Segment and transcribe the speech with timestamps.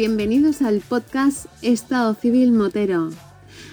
[0.00, 3.10] bienvenidos al podcast Estado Civil Motero.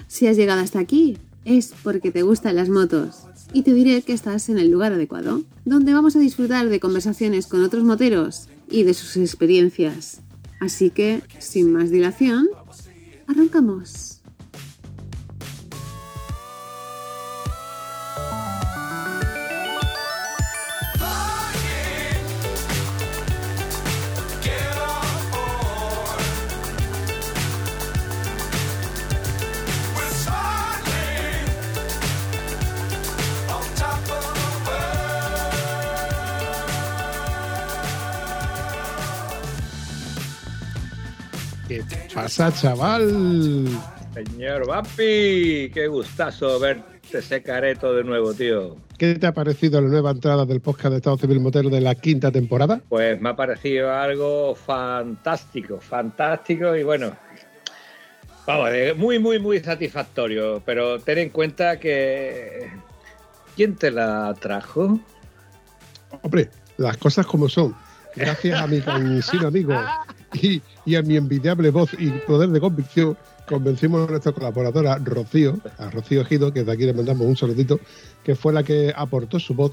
[0.10, 3.22] Si has llegado hasta aquí, es porque te gustan las motos.
[3.54, 7.48] Y te diré que estás en el lugar adecuado, donde vamos a disfrutar de conversaciones
[7.48, 10.20] con otros moteros y de sus experiencias.
[10.60, 12.50] Así que, sin más dilación,
[13.26, 14.17] arrancamos.
[42.14, 43.68] Pasa, chaval?
[44.14, 48.78] Señor Vapi, qué gustazo verte ese careto de nuevo, tío.
[48.98, 51.96] ¿Qué te ha parecido la nueva entrada del podcast de Estado Civil Motero de la
[51.96, 52.82] quinta temporada?
[52.90, 57.16] Pues me ha parecido algo fantástico, fantástico y bueno,
[58.48, 60.62] vamos, muy, muy, muy satisfactorio.
[60.66, 62.72] Pero ten en cuenta que.
[63.56, 65.00] ¿Quién te la trajo?
[66.22, 67.76] Hombre, las cosas como son.
[68.16, 69.74] Gracias a mi cansino amigo
[70.86, 75.90] y, a mi envidiable voz y poder de convicción convencimos a nuestra colaboradora Rocío, a
[75.90, 77.80] Rocío Ejido, que de aquí le mandamos un saludito,
[78.24, 79.72] que fue la que aportó su voz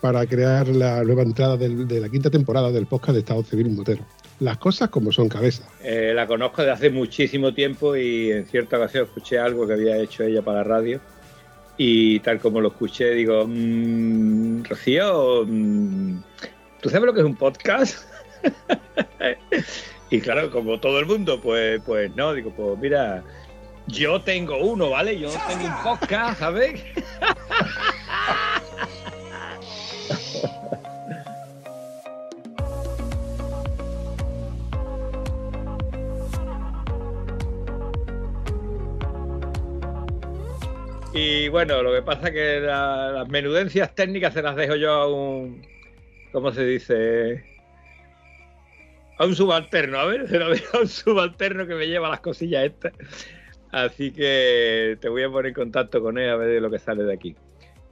[0.00, 4.04] para crear la nueva entrada de la quinta temporada del podcast de Estado Civil Motero.
[4.38, 5.64] Las cosas como son cabeza.
[5.82, 9.96] Eh, la conozco de hace muchísimo tiempo y en cierta ocasión escuché algo que había
[9.96, 11.00] hecho ella para la radio
[11.78, 16.22] y tal como lo escuché digo, mmm, Rocío, mm,
[16.80, 18.04] ¿tú sabes lo que es un podcast?
[20.10, 23.24] Y claro, como todo el mundo, pues, pues no, digo, pues mira,
[23.88, 25.18] yo tengo uno, ¿vale?
[25.18, 26.82] Yo tengo un podcast, ¿sabes?
[41.12, 45.08] Y bueno, lo que pasa es que las menudencias técnicas se las dejo yo a
[45.08, 45.66] un,
[46.30, 47.55] ¿cómo se dice?
[49.18, 50.32] A un subalterno, a ver,
[50.72, 52.92] a un subalterno que me lleva las cosillas estas.
[53.70, 56.78] Así que te voy a poner en contacto con él a ver de lo que
[56.78, 57.36] sale de aquí.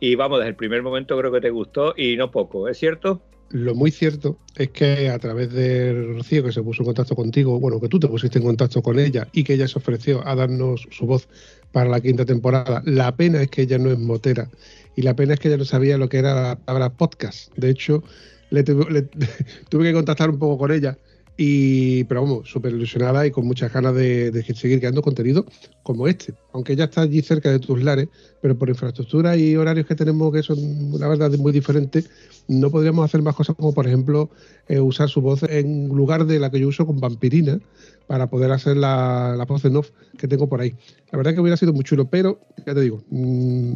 [0.00, 3.22] Y vamos, desde el primer momento creo que te gustó y no poco, ¿es cierto?
[3.50, 7.60] Lo muy cierto es que a través de Rocío, que se puso en contacto contigo,
[7.60, 10.34] bueno, que tú te pusiste en contacto con ella y que ella se ofreció a
[10.34, 11.28] darnos su voz
[11.70, 14.48] para la quinta temporada, la pena es que ella no es motera
[14.96, 17.52] y la pena es que ella no sabía lo que era la palabra podcast.
[17.56, 18.02] De hecho,
[18.50, 19.08] le tuve
[19.70, 20.98] que contactar un poco con ella
[21.36, 25.44] y, pero vamos, súper ilusionada y con muchas ganas de, seguir creando contenido
[25.82, 26.34] como este.
[26.52, 28.08] Aunque ya está allí cerca de tus lares,
[28.40, 30.58] pero por infraestructura y horarios que tenemos que son,
[30.98, 32.08] la verdad, muy diferentes,
[32.46, 34.30] no podríamos hacer más cosas como, por ejemplo,
[34.68, 37.58] eh, usar su voz en lugar de la que yo uso con Vampirina
[38.06, 40.74] para poder hacer la, la voz en off que tengo por ahí.
[41.10, 43.74] La verdad que hubiera sido muy chulo, pero ya te digo, mm,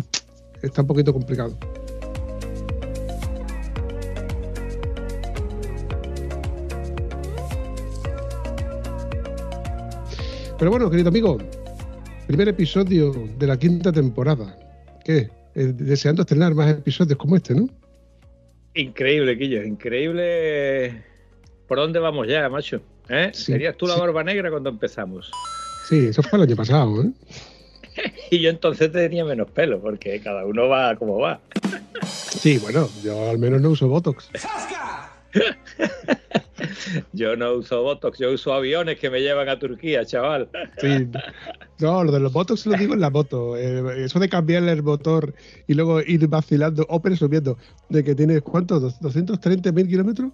[0.63, 1.59] está un poquito complicado.
[10.59, 11.39] Pero bueno, querido amigo,
[12.27, 14.59] primer episodio de la quinta temporada.
[15.05, 15.31] ¿Qué?
[15.55, 17.69] Eh, deseando estrenar más episodios como este, ¿no?
[18.75, 21.05] Increíble, Quillo, increíble.
[21.69, 22.81] ¿Por dónde vamos ya, macho?
[23.09, 23.31] ¿Eh?
[23.33, 25.31] ¿Serías tú la barba negra cuando empezamos?
[25.89, 27.13] Sí, eso fue el año pasado, ¿eh?
[28.33, 31.41] y yo entonces tenía menos pelo, porque cada uno va como va.
[32.05, 34.29] sí, bueno, yo al menos no uso Botox.
[37.13, 40.49] Yo no uso Botox, yo uso aviones que me llevan a Turquía, chaval.
[40.79, 41.09] Sí.
[41.79, 43.57] No, lo de los Botox lo digo en la moto.
[43.57, 45.35] Eh, eso de cambiarle el motor
[45.67, 47.57] y luego ir vacilando o presumiendo
[47.89, 49.01] de que tienes, ¿cuántos?
[49.01, 50.33] ¿230 mil kilómetros?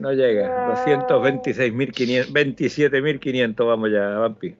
[0.00, 4.54] No llega, 226.500, 27.500 vamos ya, Vampi.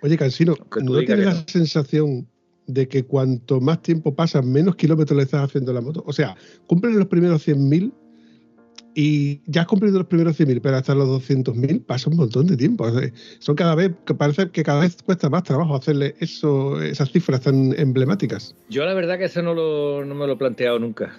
[0.00, 2.26] Oye, Cansino, ¿no tienes la sensación
[2.68, 6.04] de que cuanto más tiempo pasa, menos kilómetros le estás haciendo la moto?
[6.06, 6.36] O sea,
[6.66, 7.92] cumplen los primeros 100.000
[8.94, 12.56] y ya has cumplido los primeros 100.000, pero hasta los 200.000 pasa un montón de
[12.56, 12.86] tiempo.
[13.38, 17.40] Son cada vez, que parece que cada vez cuesta más trabajo hacerle eso, esas cifras
[17.40, 18.54] tan emblemáticas.
[18.68, 21.16] Yo la verdad que eso no, lo, no me lo he planteado nunca.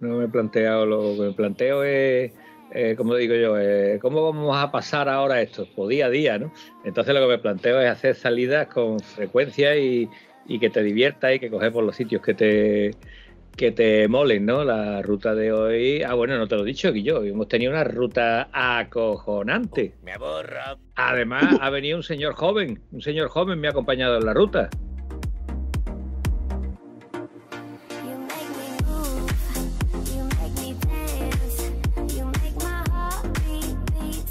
[0.00, 2.32] No me he planteado, lo que me planteo es,
[2.72, 5.66] eh, como digo yo, eh, ¿cómo vamos a pasar ahora esto?
[5.74, 6.52] Pues día a día, ¿no?
[6.84, 10.08] Entonces lo que me planteo es hacer salidas con frecuencia y,
[10.48, 12.90] y que te diviertas y que coges por los sitios que te
[13.56, 14.64] que te molen, ¿no?
[14.64, 16.02] La ruta de hoy.
[16.02, 19.94] Ah, bueno, no te lo he dicho, yo Hemos tenido una ruta acojonante.
[20.04, 20.76] Me aborra.
[20.94, 22.82] Además, ha venido un señor joven.
[22.92, 24.68] Un señor joven me ha acompañado en la ruta.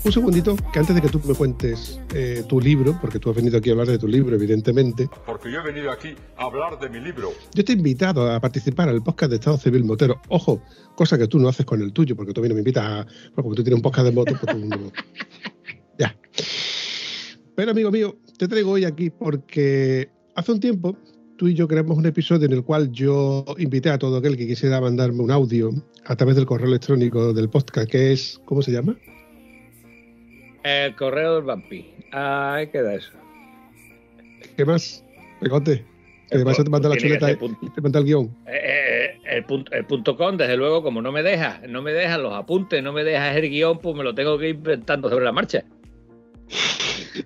[0.05, 3.35] Un segundito, que antes de que tú me cuentes eh, tu libro, porque tú has
[3.35, 5.09] venido aquí a hablar de tu libro, evidentemente.
[5.25, 7.31] Porque yo he venido aquí a hablar de mi libro.
[7.53, 10.21] Yo te he invitado a participar el podcast de Estado Civil Motero.
[10.29, 10.61] Ojo,
[10.95, 13.05] cosa que tú no haces con el tuyo, porque tú no me invitas a.
[13.05, 14.77] Porque como tú tienes un podcast de moto, pues tú no.
[15.97, 16.15] Ya.
[17.55, 20.97] Pero amigo mío, te traigo hoy aquí porque hace un tiempo
[21.37, 24.45] tú y yo creamos un episodio en el cual yo invité a todo aquel que
[24.45, 25.71] quisiera mandarme un audio
[26.05, 28.97] a través del correo electrónico del podcast, que es, ¿cómo se llama?
[30.65, 31.85] El correo del vampi.
[32.11, 33.11] Ahí queda eso.
[34.57, 35.05] ¿Qué más?
[35.39, 35.85] Pegote.
[36.27, 38.35] Que además te manda la chuleta te manda el guion.
[38.47, 41.93] Eh, eh, el, punto, el punto com, desde luego, como no me deja, no me
[41.93, 45.07] deja los apuntes, no me deja el guion, pues me lo tengo que ir inventando
[45.07, 45.63] sobre la marcha.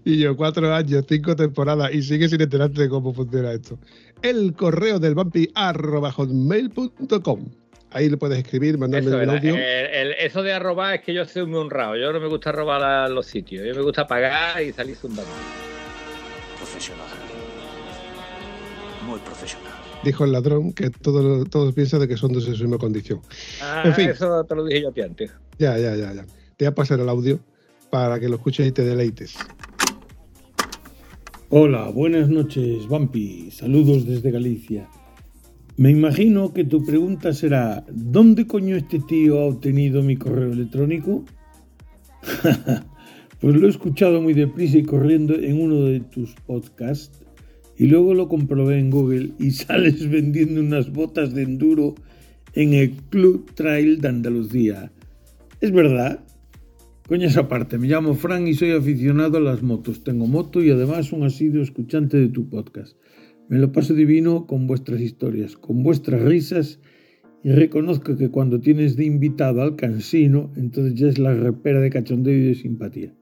[0.04, 3.80] Y yo, cuatro años, cinco temporadas, y sigue sin enterarte de cómo funciona esto.
[4.22, 7.46] El correo del vampi arroba hotmail.com.
[7.92, 9.56] Ahí le puedes escribir, mandarme Eso, audio.
[9.56, 11.96] el- el- eso de arrobar es que yo soy muy honrado.
[11.98, 13.66] Yo no me gusta robar a los sitios.
[13.66, 15.32] Yo me gusta pagar y salir zumbando.
[16.58, 17.08] Profesional.
[19.06, 19.74] Muy profesional.
[20.04, 23.22] Dijo el ladrón que todos todos piensan de que son de su misma condición.
[23.62, 24.10] Ah, En fin.
[24.10, 25.32] Eso te lo dije yo a ti antes.
[25.58, 26.26] Ya, ya, ya, ya.
[26.58, 27.40] Te voy a pasar el audio
[27.90, 29.36] para que lo escuches y te deleites.
[31.50, 33.50] Hola, buenas noches, Vampi.
[33.52, 34.88] Saludos desde Galicia.
[35.80, 41.24] Me imagino que tu pregunta será, ¿dónde coño este tío ha obtenido mi correo electrónico?
[43.40, 47.22] pues lo he escuchado muy deprisa y corriendo en uno de tus podcasts
[47.78, 51.96] y luego lo comprobé en Google y sales vendiendo unas botas de enduro
[52.56, 54.92] en el Club Trail de Andalucía.
[55.62, 56.20] ¿Es verdad?
[57.08, 60.04] Coñas aparte, me llamo Fran y soy aficionado a las motos.
[60.04, 62.98] Tengo moto y además un asiduo escuchante de tu podcast.
[63.50, 66.80] Me lo paso divino con vuestras historias, con vuestras risas
[67.44, 71.90] y reconozco que cuando tienes de invitado al cansino, entonces ya es la repera de
[71.90, 73.16] cachondeo y de simpatía.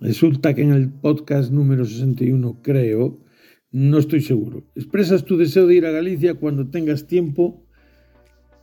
[0.00, 3.20] Resulta que en el podcast número 61, creo,
[3.70, 7.62] no estoy seguro, expresas tu deseo de ir a Galicia cuando tengas tiempo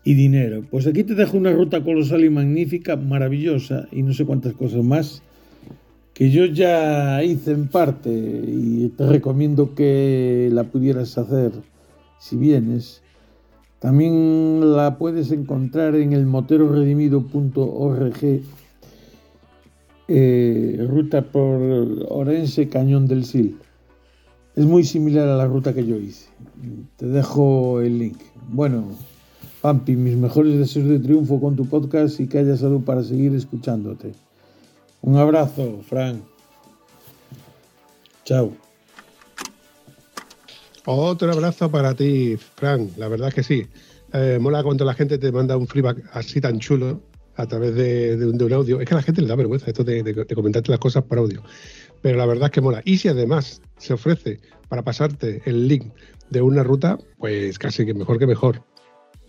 [0.04, 0.66] y dinero.
[0.72, 4.84] Pues aquí te dejo una ruta colosal y magnífica, maravillosa y no sé cuántas cosas
[4.84, 5.22] más
[6.20, 11.54] que yo ya hice en parte y te recomiendo que la pudieras hacer
[12.20, 13.02] si vienes.
[13.80, 18.42] También la puedes encontrar en el moteroredimido.org,
[20.10, 21.62] eh, ruta por
[22.10, 23.56] Orense Cañón del Sil.
[24.58, 26.28] Es muy similar a la ruta que yo hice.
[26.98, 28.18] Te dejo el link.
[28.50, 28.90] Bueno,
[29.62, 33.34] Pampi, mis mejores deseos de triunfo con tu podcast y que haya salud para seguir
[33.36, 34.12] escuchándote.
[35.02, 36.24] Un abrazo, Frank.
[38.26, 38.54] Chao.
[40.86, 42.90] Otro abrazo para ti, Fran.
[42.98, 43.68] La verdad es que sí.
[44.14, 47.02] Eh, mola cuando la gente te manda un feedback así tan chulo
[47.36, 48.82] a través de, un, audio.
[48.82, 51.20] Es que a la gente le da vergüenza esto de- de comentarte las cosas por
[51.20, 51.44] audio.
[52.02, 52.82] Pero la verdad es que mola.
[52.86, 55.94] Y si además se ofrece para pasarte el link
[56.30, 58.64] de una ruta, pues casi que mejor que mejor.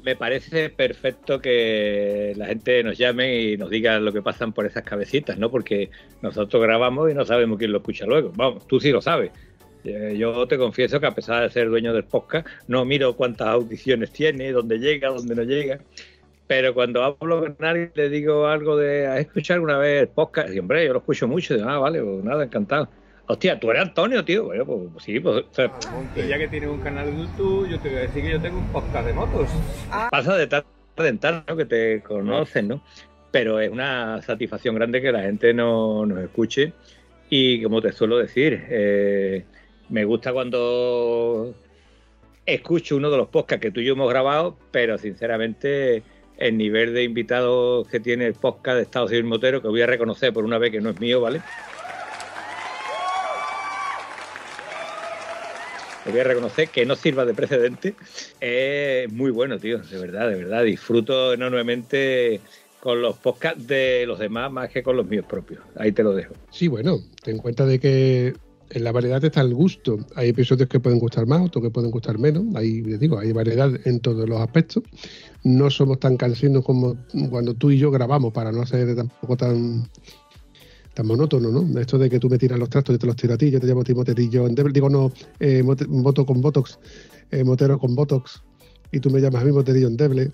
[0.02, 4.64] Me parece perfecto que la gente nos llame y nos diga lo que pasan por
[4.64, 5.50] esas cabecitas, ¿no?
[5.50, 5.90] Porque
[6.22, 8.32] nosotros grabamos y no sabemos quién lo escucha luego.
[8.34, 9.30] Vamos, tú sí lo sabes.
[9.84, 13.48] Eh, Yo te confieso que a pesar de ser dueño del podcast, no miro cuántas
[13.48, 15.80] audiciones tiene, dónde llega, dónde no llega.
[16.46, 20.52] Pero cuando hablo con alguien le digo algo de, ¿has escuchado alguna vez el podcast?
[20.52, 21.54] Y hombre, yo lo escucho mucho.
[21.54, 22.88] Y digo, ah, vale, pues nada, encantado.
[23.30, 24.46] Hostia, tú eres Antonio, tío.
[24.46, 25.70] Bueno, pues sí, pues o sea,
[26.16, 28.40] Y ya que tienes un canal de YouTube, yo te voy a decir que yo
[28.40, 29.48] tengo un podcast de motos.
[30.10, 31.56] pasa de tarde en tarde, ¿no?
[31.56, 32.82] Que te conocen, ¿no?
[33.30, 36.72] Pero es una satisfacción grande que la gente no, nos escuche.
[37.28, 39.44] Y como te suelo decir, eh,
[39.90, 41.54] me gusta cuando
[42.44, 46.02] escucho uno de los podcasts que tú y yo hemos grabado, pero sinceramente
[46.36, 49.86] el nivel de invitados que tiene el podcast de Estado Civil Motero, que voy a
[49.86, 51.42] reconocer por una vez que no es mío, ¿vale?
[56.06, 57.94] Lo voy a reconocer que no sirva de precedente.
[58.40, 60.64] Es muy bueno, tío, de verdad, de verdad.
[60.64, 62.40] Disfruto enormemente
[62.80, 65.60] con los podcasts de los demás más que con los míos propios.
[65.76, 66.34] Ahí te lo dejo.
[66.50, 68.34] Sí, bueno, ten en cuenta de que
[68.70, 69.98] en la variedad está el gusto.
[70.14, 72.44] Hay episodios que pueden gustar más, otros que pueden gustar menos.
[72.54, 74.84] Ahí les digo, hay variedad en todos los aspectos.
[75.42, 76.96] No somos tan cansinos como
[77.30, 79.88] cuando tú y yo grabamos para no ser tampoco tan
[80.94, 81.80] tan monótono, ¿no?
[81.80, 83.60] Esto de que tú me tiras los trastos, yo te los tiro a ti, yo
[83.60, 86.78] te llamo a ti moterillo digo no, eh, moto con Botox,
[87.30, 88.42] eh, motero con Botox,
[88.92, 90.32] y tú me llamas a mí moterillo en Deble,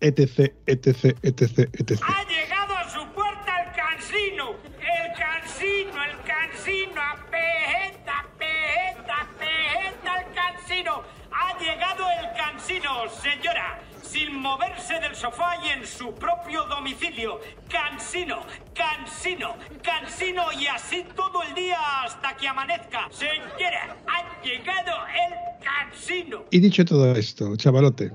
[0.00, 2.00] etc, etc, etc, etc.
[2.02, 4.50] Ha llegado a su puerta el cansino.
[4.80, 7.00] El cansino, el cansino.
[7.30, 11.02] Pejeta, pejeta, pejeta, el cansino.
[11.30, 12.90] Ha llegado el cansino,
[13.22, 13.91] señora.
[14.12, 17.40] Sin moverse del sofá y en su propio domicilio.
[17.68, 18.40] Cansino,
[18.74, 23.08] cansino, cansino y así todo el día hasta que amanezca.
[23.10, 24.92] Señora, ha llegado
[25.26, 26.44] el cansino.
[26.50, 28.12] Y dicho todo esto, chavalote,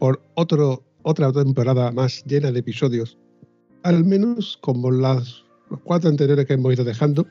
[0.00, 3.16] por otro, otra temporada más llena de episodios,
[3.84, 7.26] al menos como las los cuatro anteriores que hemos ido dejando,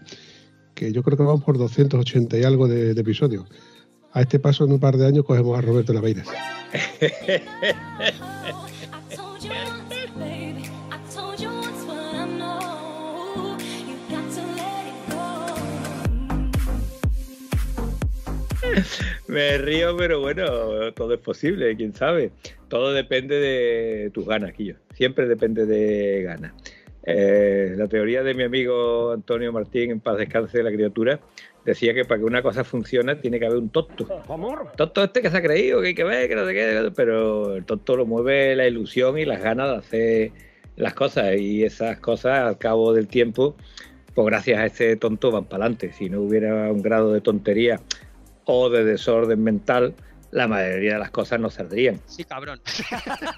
[0.75, 3.45] que yo creo que vamos por 280 y algo de, de episodios.
[4.13, 6.27] A este paso, en un par de años, cogemos a Roberto Laveiras.
[19.27, 22.31] Me río, pero bueno, todo es posible, quién sabe.
[22.69, 24.75] Todo depende de tus ganas, Quillo.
[24.93, 26.53] Siempre depende de ganas.
[27.03, 31.19] Eh, la teoría de mi amigo Antonio Martín, en paz descanse de la criatura,
[31.67, 34.07] decía que para que una cosa funcione tiene que haber un tonto.
[34.77, 37.55] Tonto este que se ha creído, que hay que ver, que no sé qué, pero
[37.57, 40.31] el tonto lo mueve la ilusión y las ganas de hacer
[40.77, 43.57] las cosas y esas cosas al cabo del tiempo,
[44.15, 45.91] pues gracias a ese tonto van para adelante.
[45.91, 47.81] Si no hubiera un grado de tontería
[48.45, 49.93] o de desorden mental,
[50.31, 51.99] la mayoría de las cosas no saldrían.
[52.05, 52.61] Sí, cabrón.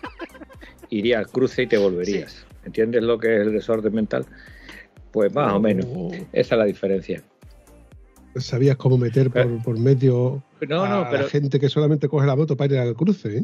[0.92, 2.46] Iría al cruce y te volverías.
[2.64, 4.28] ¿Entiendes lo que es el desorden mental?
[5.12, 5.88] Pues más o menos.
[6.32, 7.24] Esa es la diferencia.
[8.36, 12.28] Sabías cómo meter por, por medio No, no, a pero- la gente que solamente coge
[12.28, 13.38] la moto para ir al cruce.
[13.40, 13.44] ¿eh?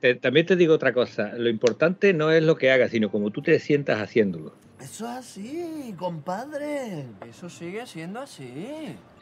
[0.00, 1.32] Te- también te digo otra cosa.
[1.36, 4.52] Lo importante no es lo que hagas, sino cómo tú te sientas haciéndolo.
[4.80, 7.04] Eso es así, compadre.
[7.28, 8.52] Eso sigue siendo así.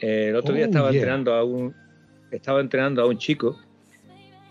[0.01, 0.99] Eh, el otro día Oh, estaba yeah.
[0.99, 1.73] entrenando a un
[2.31, 3.57] estaba entrenando a un chico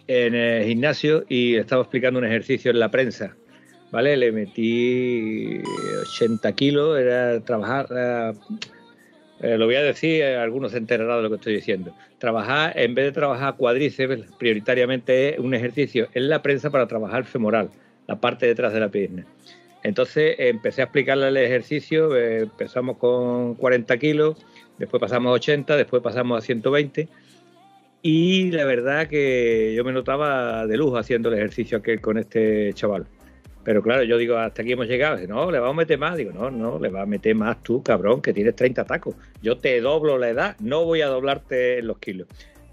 [0.06, 3.34] en el gimnasio y estaba explicando un ejercicio en la prensa.
[3.90, 4.16] ¿Vale?
[4.16, 5.58] Le metí
[6.00, 7.86] 80 kilos, era trabajar.
[7.90, 8.32] era-
[9.42, 11.94] eh, lo voy a decir, eh, algunos se enterarán de lo que estoy diciendo.
[12.18, 17.24] Trabajar, en vez de trabajar cuádriceps, prioritariamente es un ejercicio en la prensa para trabajar
[17.24, 17.70] femoral,
[18.06, 19.26] la parte detrás de la pierna.
[19.82, 24.36] Entonces empecé a explicarle el ejercicio, eh, empezamos con 40 kilos,
[24.78, 27.08] después pasamos a 80, después pasamos a 120
[28.00, 32.72] y la verdad que yo me notaba de lujo haciendo el ejercicio aquel con este
[32.74, 33.06] chaval.
[33.64, 35.16] Pero claro, yo digo, hasta aquí hemos llegado.
[35.16, 36.16] Dice, no, le vamos a meter más.
[36.16, 39.14] Digo, no, no, le vas a meter más tú, cabrón, que tienes 30 tacos.
[39.42, 42.26] Yo te doblo la edad, no voy a doblarte los kilos.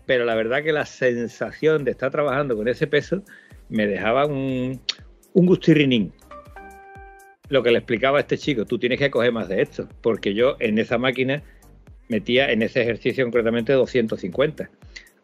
[0.06, 3.24] Pero la verdad que la sensación de estar trabajando con ese peso
[3.70, 4.82] me dejaba un,
[5.34, 6.12] un gustirrinín.
[7.50, 10.34] Lo que le explicaba a este chico, tú tienes que coger más de esto, porque
[10.34, 11.44] yo en esa máquina
[12.08, 14.70] metía en ese ejercicio concretamente 250.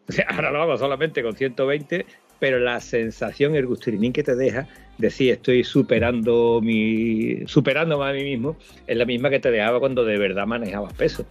[0.08, 2.06] O sea, ahora lo hago solamente con 120,
[2.38, 8.12] pero la sensación, el gustirrinín que te deja de sí, estoy superando mi, superándome a
[8.12, 11.26] mí mismo, es la misma que te dejaba cuando de verdad manejabas peso.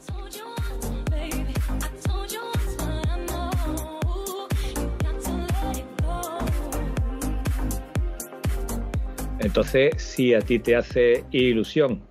[9.39, 12.01] Entonces, si a ti te hace ilusión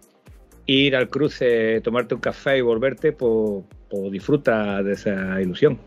[0.66, 5.78] ir al cruce, tomarte un café y volverte, pues, pues disfruta de esa ilusión.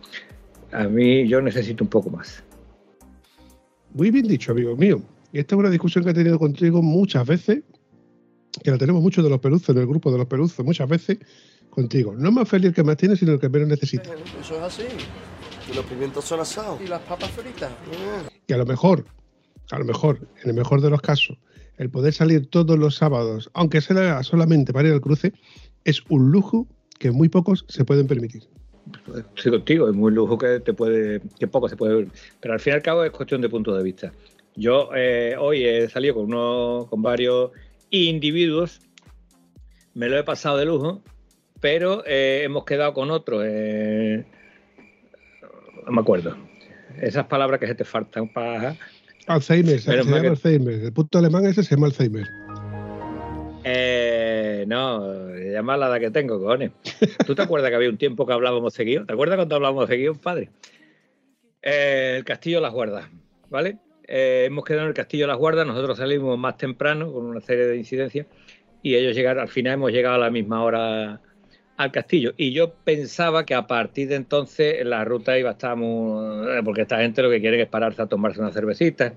[0.71, 2.43] A mí yo necesito un poco más.
[3.94, 5.01] Muy bien dicho, amigo mío.
[5.32, 7.63] Y esta es una discusión que he tenido contigo muchas veces,
[8.63, 11.17] que la tenemos mucho de los peluzos, en el grupo de los peluzos, muchas veces
[11.70, 12.15] contigo.
[12.15, 14.10] No es más feliz el que más tiene, sino el que menos necesita.
[14.41, 14.84] Eso es así.
[15.72, 16.79] Y los pimientos son asados.
[16.82, 17.72] Y las papas fritas.
[18.48, 19.06] Y a lo mejor,
[19.72, 21.38] a lo mejor, en el mejor de los casos,
[21.77, 25.34] el poder salir todos los sábados, aunque sea solamente para ir al cruce,
[25.84, 26.67] es un lujo
[27.00, 28.44] que muy pocos se pueden permitir.
[29.36, 32.08] Estoy contigo, es muy lujo que te puede, que poco se puede ver.
[32.39, 34.12] Pero al fin y al cabo es cuestión de puntos de vista.
[34.56, 37.51] Yo eh, hoy he salido con uno, con varios
[37.89, 38.79] individuos,
[39.94, 41.01] me lo he pasado de lujo,
[41.60, 43.44] pero eh, hemos quedado con otros.
[43.46, 44.25] eh,
[45.86, 46.36] no me acuerdo.
[47.01, 48.75] Esas palabras que se te faltan para.
[49.27, 50.74] Alzheimer, se, se llama que- Alzheimer.
[50.86, 52.25] El punto alemán ese se llama Alzheimer.
[53.63, 56.71] Eh, no, llama la edad que tengo, cojones.
[57.25, 59.05] ¿Tú te acuerdas que había un tiempo que hablábamos seguido?
[59.05, 60.49] ¿Te acuerdas cuando hablábamos seguido, padre?
[61.61, 63.09] Eh, el Castillo de las Guardas,
[63.49, 63.77] ¿vale?
[64.07, 67.41] Eh, hemos quedado en el Castillo de las Guardas, nosotros salimos más temprano con una
[67.41, 68.25] serie de incidencias
[68.81, 71.21] y ellos llegaron, al final hemos llegado a la misma hora
[71.77, 72.33] al castillo.
[72.37, 76.47] Y yo pensaba que a partir de entonces la ruta iba a estar muy...
[76.49, 79.13] eh, Porque esta gente lo que quiere es pararse a tomarse una cervecita,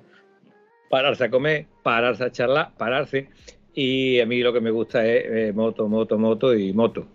[0.90, 3.28] pararse a comer, pararse a charlar, pararse.
[3.74, 7.06] Y a mí lo que me gusta es eh, moto, moto, moto y moto.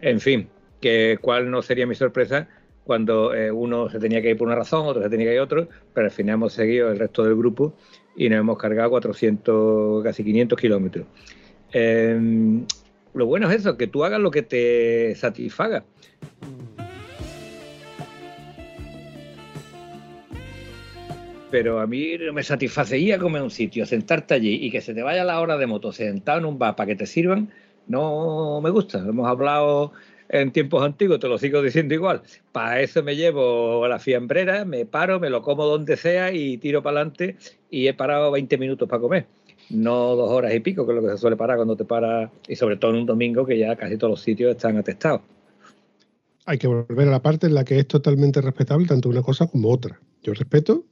[0.00, 0.48] En fin,
[0.80, 2.48] que cuál no sería mi sorpresa
[2.84, 5.40] cuando eh, uno se tenía que ir por una razón, otro se tenía que ir
[5.40, 7.74] otro, pero al final hemos seguido el resto del grupo
[8.16, 11.06] y nos hemos cargado 400, casi 500 kilómetros.
[11.72, 12.18] Eh,
[13.14, 15.84] lo bueno es eso, que tú hagas lo que te satisfaga.
[21.50, 24.94] Pero a mí me satisface ir a comer un sitio, sentarte allí y que se
[24.94, 27.50] te vaya la hora de moto sentado en un bar para que te sirvan,
[27.86, 28.98] no me gusta.
[28.98, 29.92] Hemos hablado
[30.28, 32.22] en tiempos antiguos, te lo sigo diciendo igual.
[32.52, 36.82] Para eso me llevo la fiambrera, me paro, me lo como donde sea y tiro
[36.82, 37.36] para adelante
[37.68, 39.26] y he parado 20 minutos para comer.
[39.70, 42.30] No dos horas y pico, que es lo que se suele parar cuando te paras,
[42.48, 45.20] y sobre todo en un domingo que ya casi todos los sitios están atestados.
[46.46, 49.46] Hay que volver a la parte en la que es totalmente respetable tanto una cosa
[49.46, 50.00] como otra.
[50.22, 50.84] Yo respeto,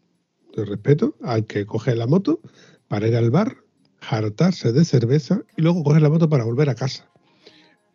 [0.57, 2.41] yo respeto al que coge la moto
[2.89, 3.59] para ir al bar,
[4.01, 7.09] hartarse de cerveza y luego coge la moto para volver a casa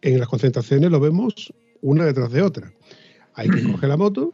[0.04, 2.72] en las concentraciones lo vemos una detrás de otra.
[3.34, 4.34] Hay que coger la moto,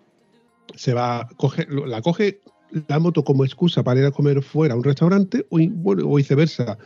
[0.76, 2.42] se va, coge, la coge
[2.88, 6.78] la moto como excusa para ir a comer fuera a un restaurante o, o viceversa.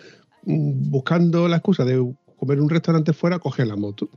[0.46, 2.13] Mm, buscando la excusa de
[2.44, 4.10] comer un restaurante fuera, coge la moto.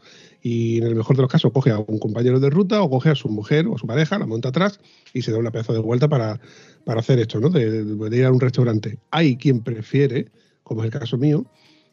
[0.42, 3.10] Y en el mejor de los casos, coge a un compañero de ruta o coge
[3.10, 4.80] a su mujer o a su pareja, la monta atrás
[5.14, 6.40] y se da una pedazo de vuelta para,
[6.84, 7.50] para hacer esto, ¿no?
[7.50, 8.98] De, ir a un restaurante.
[9.12, 10.26] Hay quien prefiere,
[10.64, 11.46] como es el caso mío,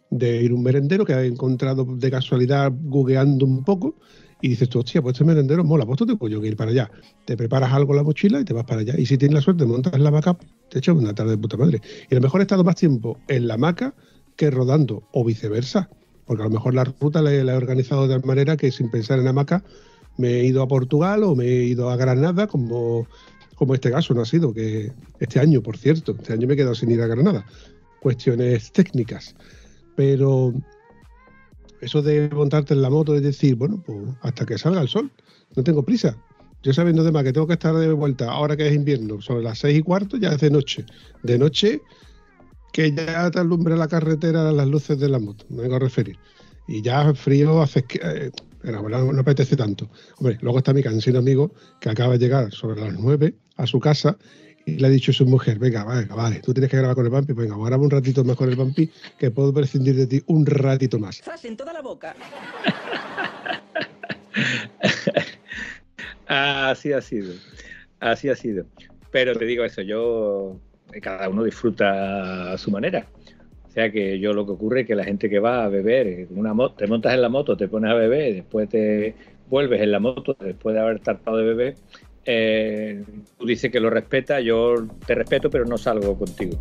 [0.09, 3.95] de ir a un merendero que ha encontrado de casualidad googleando un poco
[4.41, 6.89] y dices tú, hostia, pues este merendero mola, pues tú te puedo ir para allá.
[7.25, 8.95] Te preparas algo en la mochila y te vas para allá.
[8.97, 10.35] Y si tienes la suerte, montas en la hamaca,
[10.69, 11.79] te echas una tarde de puta madre.
[12.09, 13.93] Y a lo mejor he estado más tiempo en la hamaca
[14.35, 15.89] que rodando, o viceversa.
[16.25, 19.27] Porque a lo mejor la ruta la, he organizado de manera que sin pensar en
[19.27, 19.63] hamaca
[20.17, 23.07] me he ido a Portugal o me he ido a Granada, como,
[23.55, 26.57] como este caso no ha sido, que este año, por cierto, este año me he
[26.57, 27.45] quedado sin ir a Granada.
[27.99, 29.35] Cuestiones técnicas.
[29.95, 30.53] Pero
[31.81, 35.11] eso de montarte en la moto es decir, bueno, pues hasta que salga el sol,
[35.55, 36.17] no tengo prisa.
[36.63, 39.59] Yo sabiendo además que tengo que estar de vuelta ahora que es invierno, sobre las
[39.59, 40.85] seis y cuarto ya es de noche.
[41.21, 41.81] De noche
[42.73, 46.17] que ya te alumbra la carretera las luces de la moto, me vengo a referir.
[46.67, 47.99] Y ya frío hace que...
[48.03, 48.31] Eh,
[48.63, 49.89] no, no apetece tanto.
[50.17, 53.79] Hombre, luego está mi cansino amigo que acaba de llegar sobre las nueve a su
[53.79, 54.17] casa
[54.65, 57.05] y le ha dicho a su mujer, venga, vale, vale, tú tienes que grabar con
[57.05, 60.45] el vampi, venga, graba un ratito mejor el vampi, que puedo prescindir de ti un
[60.45, 61.21] ratito más.
[61.43, 62.15] en toda la boca.
[66.27, 67.33] así ha sido,
[67.99, 68.65] así ha sido.
[69.11, 70.57] Pero te digo eso, yo,
[71.01, 73.07] cada uno disfruta a su manera.
[73.67, 76.27] O sea que yo lo que ocurre es que la gente que va a beber,
[76.29, 79.15] una moto, te montas en la moto, te pones a beber, después te
[79.49, 81.75] vuelves en la moto después de haber tratado de beber,
[82.25, 83.03] eh,
[83.37, 84.75] tú dices que lo respeta, yo
[85.05, 86.57] te respeto, pero no salgo contigo.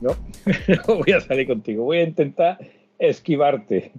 [0.00, 0.16] No,
[0.86, 2.58] no voy a salir contigo, voy a intentar
[2.98, 3.92] esquivarte.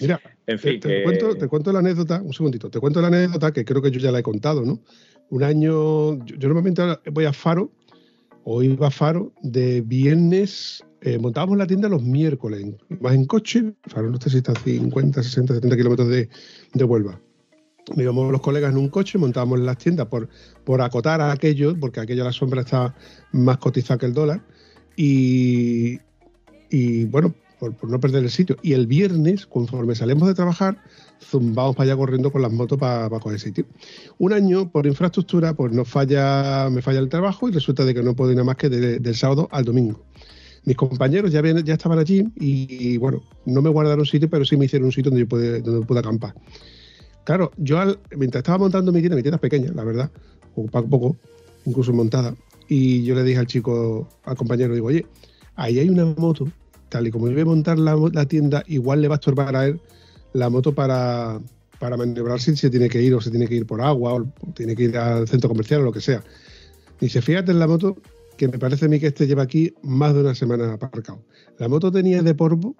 [0.00, 3.52] Mira, en fin, te, cuento, te, cuento, la anécdota, un segundito, te cuento la anécdota
[3.52, 4.80] que creo que yo ya la he contado, ¿no?
[5.28, 7.70] Un año, yo, yo normalmente voy a Faro
[8.44, 12.64] o iba a Faro de viernes, eh, montábamos la tienda los miércoles,
[13.00, 16.28] más en coche, Faro no sé si está a 50, 60, 70 kilómetros de,
[16.74, 17.20] de Huelva.
[17.96, 20.28] Íbamos los colegas en un coche, montábamos las tiendas por,
[20.64, 22.94] por acotar a aquello, porque aquello la sombra está
[23.32, 24.42] más cotizada que el dólar.
[24.96, 25.98] Y,
[26.70, 28.56] y bueno, por, no perder el sitio.
[28.62, 30.78] Y el viernes, conforme salimos de trabajar,
[31.22, 33.66] zumbamos para allá corriendo con las motos para, para coger sitio.
[34.18, 38.02] Un año, por infraestructura, pues nos falla, me falla el trabajo y resulta de que
[38.02, 40.02] no puedo ir nada más que de, del sábado al domingo.
[40.64, 44.64] Mis compañeros ya, ya estaban allí y, bueno, no me guardaron sitio, pero sí me
[44.64, 46.34] hicieron un sitio donde yo pude, donde pude acampar.
[47.24, 50.10] Claro, yo al, mientras estaba montando mi tienda, mi tienda es pequeña, la verdad,
[50.56, 51.16] un poco,
[51.64, 52.34] incluso montada,
[52.68, 55.06] y yo le dije al chico, al compañero, digo, oye,
[55.56, 56.46] ahí hay una moto,
[56.90, 59.80] tal y como voy a montar la, tienda, igual le va a estorbar a él
[60.34, 61.40] la moto para,
[61.78, 64.26] para maniobrar si se tiene que ir o se tiene que ir por agua o
[64.54, 66.22] tiene que ir al centro comercial o lo que sea.
[67.00, 67.96] Dice, fíjate en la moto
[68.36, 71.22] que me parece a mí que este lleva aquí más de una semana aparcado.
[71.58, 72.76] La moto tenía de polvo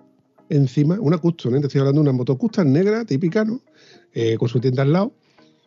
[0.49, 1.61] encima, una custom, ¿eh?
[1.61, 3.61] te estoy hablando de una moto custom negra, típica, ¿no?
[4.13, 5.13] Eh, con su tienda al lado.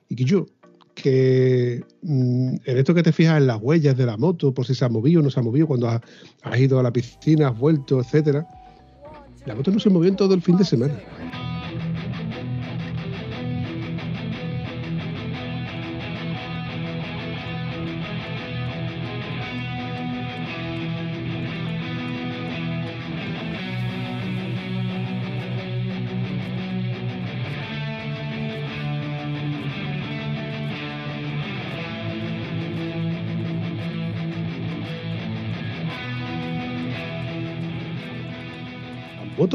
[0.09, 0.45] Y que yo,
[0.95, 4.85] que en esto que te fijas en las huellas de la moto, por si se
[4.85, 6.01] ha movido o no se ha movido, cuando has,
[6.43, 8.47] has ido a la piscina, has vuelto, etcétera,
[9.45, 10.93] la moto no se movió en todo el fin de semana.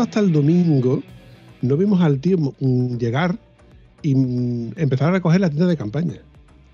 [0.03, 1.03] Hasta el domingo,
[1.63, 2.37] no vimos al tío
[2.99, 3.39] llegar
[4.03, 4.13] y
[4.77, 6.15] empezar a recoger la tienda de campaña.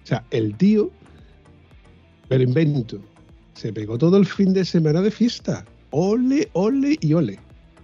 [0.03, 0.91] O sea, el tío,
[2.29, 2.99] pero invento,
[3.55, 5.65] se pegó todo el fin de semana de fiesta.
[5.91, 7.39] Ole, ole y ole.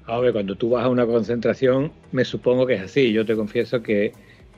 [0.07, 3.13] A ver, cuando tú vas a una concentración, me supongo que es así.
[3.13, 4.13] Yo te confieso que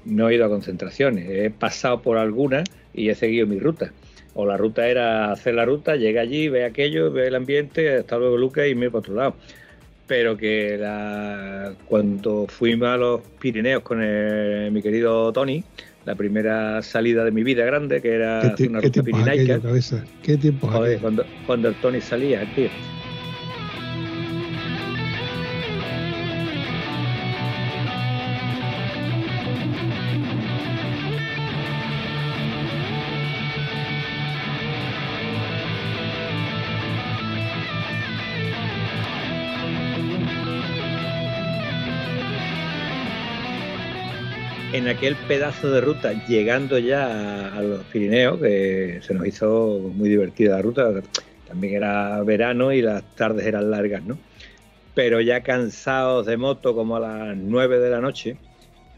[0.04, 1.28] no he ido a concentraciones.
[1.28, 2.64] He pasado por algunas
[2.94, 3.92] y he seguido mi ruta.
[4.34, 8.16] O la ruta era hacer la ruta, llega allí, ve aquello, ve el ambiente, hasta
[8.16, 9.34] luego Lucas y me voy para otro lado.
[10.06, 15.64] Pero que la, cuando fuimos a los Pirineos con el- mi querido Tony,
[16.04, 19.60] la primera salida de mi vida grande, que era ¿Qué, hacer ti- una ruta pirinaica?
[20.22, 22.68] ¿Qué tiempos joder, cuando, cuando el Tony salía, tío.
[44.82, 50.08] En aquel pedazo de ruta, llegando ya a, los Pirineos, que se nos hizo muy
[50.08, 50.90] divertida la ruta,
[51.46, 54.18] también era verano y las tardes eran largas, ¿no?
[54.94, 58.36] Pero ya cansados de moto, como a las 9 de la noche,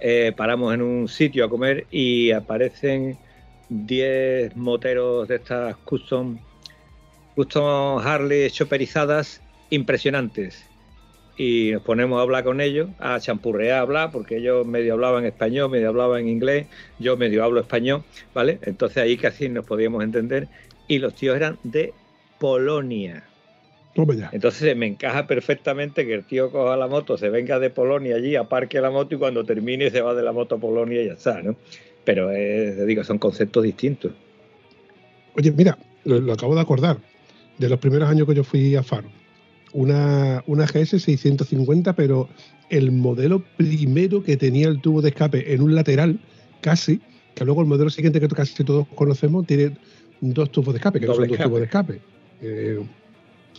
[0.00, 3.18] eh, paramos en un sitio a comer y aparecen
[3.68, 6.38] 10 moteros de estas custom,
[7.34, 10.64] custom Harley choperizadas impresionantes
[11.36, 15.24] y nos ponemos a hablar con ellos, a champurrear, a hablar, porque ellos medio hablaban
[15.24, 16.66] español, medio hablaban inglés,
[16.98, 18.58] yo medio hablo español, ¿vale?
[18.62, 20.48] Entonces ahí casi nos podíamos entender
[20.86, 21.92] y los tíos eran de
[22.38, 23.24] Polonia.
[24.32, 28.36] Entonces me encaja perfectamente que el tío coja la moto, se venga de Polonia allí,
[28.36, 31.12] aparque la moto y cuando termine se va de la moto a Polonia y ya
[31.14, 31.56] está, ¿no?
[32.04, 34.12] Pero eh, te digo, son conceptos distintos.
[35.36, 36.98] Oye, mira, lo, lo acabo de acordar.
[37.56, 39.08] De los primeros años que yo fui a Faro.
[39.74, 42.28] Una, una GS 650, pero
[42.70, 46.20] el modelo primero que tenía el tubo de escape en un lateral,
[46.60, 47.00] casi,
[47.34, 49.76] que luego el modelo siguiente que casi todos conocemos tiene
[50.20, 51.48] dos tubos de escape, que no Doble son dos escape.
[51.48, 52.00] tubos de escape.
[52.40, 52.87] Eh,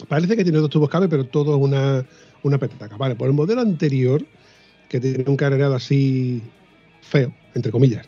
[0.07, 2.05] parece que tiene dos tubos de escape, pero todo es una,
[2.43, 2.95] una petaca.
[2.97, 4.25] Vale, por el modelo anterior,
[4.87, 6.41] que tiene un cargado así
[7.01, 8.07] feo, entre comillas,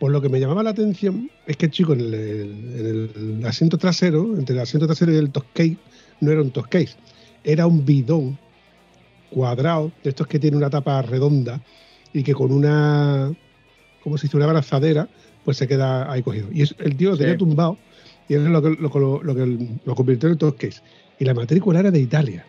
[0.00, 3.78] pues lo que me llamaba la atención es que, chico, en el, en el asiento
[3.78, 5.76] trasero, entre el asiento trasero y el top case,
[6.20, 6.96] no era un top case,
[7.44, 8.38] era un bidón
[9.30, 11.60] cuadrado, de estos que tiene una tapa redonda
[12.12, 13.32] y que con una,
[14.02, 15.08] como si fuera una abrazadera,
[15.44, 16.48] pues se queda ahí cogido.
[16.52, 17.22] Y el tío lo Sí.
[17.22, 17.76] tenía tumbado
[18.28, 20.80] y eso es lo que lo, lo- lo que lo convirtió en top case.
[21.18, 22.46] Y la matrícula era de Italia.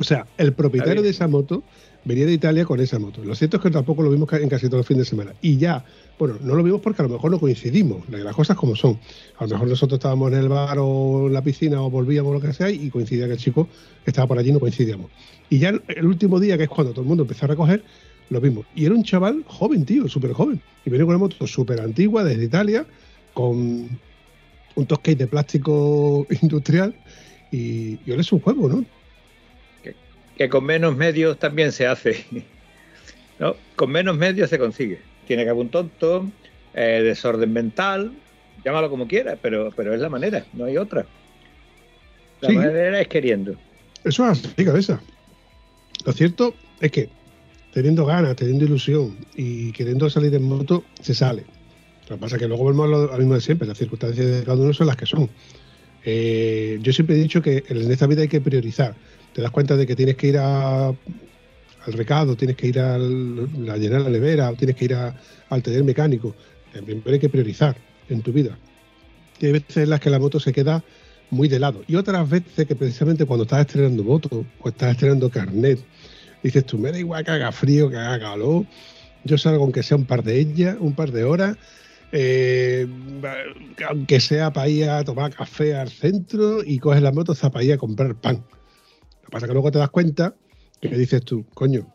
[0.00, 1.62] O sea, el propietario de esa moto
[2.04, 3.22] venía de Italia con esa moto.
[3.24, 5.34] Lo cierto es que tampoco lo vimos en casi todos los fines de semana.
[5.42, 5.84] Y ya,
[6.18, 8.98] bueno, no lo vimos porque a lo mejor no coincidimos, las cosas como son.
[9.38, 12.34] A lo mejor nosotros estábamos en el bar o en la piscina o volvíamos o
[12.34, 13.68] lo que sea y coincidía que el chico
[14.04, 15.10] que estaba por allí no coincidíamos.
[15.50, 17.82] Y ya el- último día, que es cuando todo el mundo empezó a recoger,
[18.30, 18.66] lo vimos.
[18.74, 20.60] Y era un chaval joven, tío, súper joven.
[20.84, 22.86] Y venía con una moto súper antigua desde Italia,
[23.34, 23.88] con
[24.74, 26.94] un toscate de plástico industrial.
[27.50, 28.84] Y, y es un juego, ¿no?
[30.38, 32.24] Que con menos medios también se hace.
[33.38, 33.54] ¿no?
[33.76, 35.00] Con menos medios se consigue.
[35.26, 36.26] Tiene que haber un tonto,
[36.74, 38.12] eh, desorden mental,
[38.64, 41.04] llámalo como quieras, pero, pero es la manera, no hay otra.
[42.40, 42.54] La Sí.
[42.56, 43.56] manera es queriendo.
[44.04, 45.00] Eso es así, cabeza.
[46.06, 47.08] Lo cierto es que
[47.72, 51.44] teniendo ganas, teniendo ilusión y queriendo salir en moto, se sale.
[52.08, 53.68] Lo que pasa es que luego volvemos a lo, a lo mismo de siempre.
[53.68, 55.28] Las circunstancias de cada uno son las que son.
[56.04, 58.94] Eh, yo siempre he dicho que en esta vida hay que priorizar.
[59.38, 60.96] Te das cuenta de que tienes que ir al
[61.92, 65.14] recado, tienes que ir al, a llenar la nevera, o tienes que ir a-
[65.48, 66.34] al taller mecánico.
[66.72, 67.76] Primero hay que priorizar
[68.08, 68.58] en tu vida.
[69.38, 70.82] Y hay veces en las que la moto se queda
[71.30, 71.84] muy de lado.
[71.86, 75.78] Y otras veces que precisamente cuando estás estrenando moto o estás estrenando carnet,
[76.42, 78.66] dices tú, me da igual que haga frío, que haga calor,
[79.22, 81.56] yo salgo aunque sea un par de ellas, un par de horas,
[82.10, 82.88] eh,
[83.88, 87.74] aunque sea para ir a tomar café al centro y coges la moto para ir
[87.74, 88.42] a comprar pan.
[89.28, 90.34] Lo que pasa es que luego te das cuenta
[90.80, 91.86] que dices tú, coño,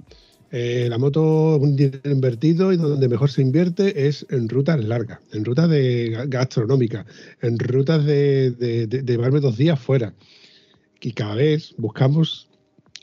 [0.51, 4.83] eh, la moto es un dinero invertido y donde mejor se invierte es en rutas
[4.83, 7.05] largas, en rutas de ga- gastronómicas,
[7.41, 10.13] en rutas de, de, de- de llevarme dos días fuera.
[11.01, 12.49] Y cada vez buscamos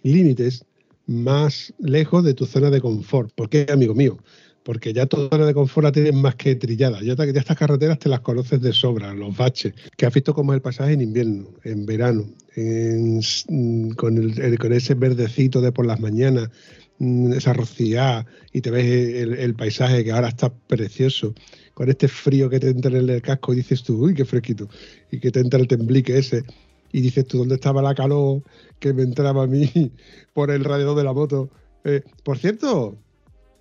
[0.03, 0.65] límites
[1.07, 3.33] más lejos de tu zona de confort.
[3.35, 4.17] ¿Por qué, amigo mío?
[4.63, 7.01] Porque ya tu zona de confort la tienes más que trillada.
[7.03, 10.53] Ya, ya estas carreteras te las conoces de sobra, los baches, que has visto cómo
[10.53, 16.51] es el pasaje en invierno, en verano, mm, con, ese verdecito de por las mañanas,
[16.99, 21.35] mm, esa rociada, y te ves el, el paisaje que ahora está precioso,
[21.73, 24.69] con este frío que te entra en el casco y dices tú, uy, qué fresquito,
[25.11, 26.45] y que te entra el temblique ese,
[26.93, 28.43] y dices tú, ¿dónde estaba la calor
[28.79, 29.93] que me entraba a mí
[30.35, 31.51] por el radiador de la moto?
[31.85, 32.99] Eh, por cierto,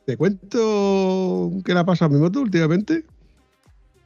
[0.09, 3.03] ¿te cuento qué le ha pasado a mi moto últimamente?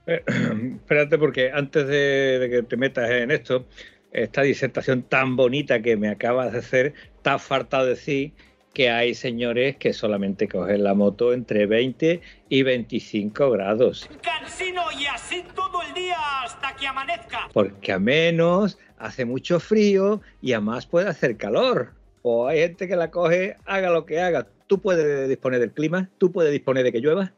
[0.06, 0.22] Eh,
[0.76, 3.66] espérate, porque antes de, de que te metas en esto,
[4.12, 8.34] esta disertación tan bonita que me acabas de hacer, te falta decir
[8.74, 14.10] que hay señores que solamente cogen la moto entre 20 y 25 grados.
[14.22, 17.48] Cansino y así todo el día hasta que amanezca.
[17.54, 21.94] Porque a menos hace mucho frío y a más puede hacer calor.
[22.24, 24.48] O hay gente que la coge, haga lo que haga.
[24.74, 27.32] Tú puedes disponer del clima, tú puedes disponer de que llueva,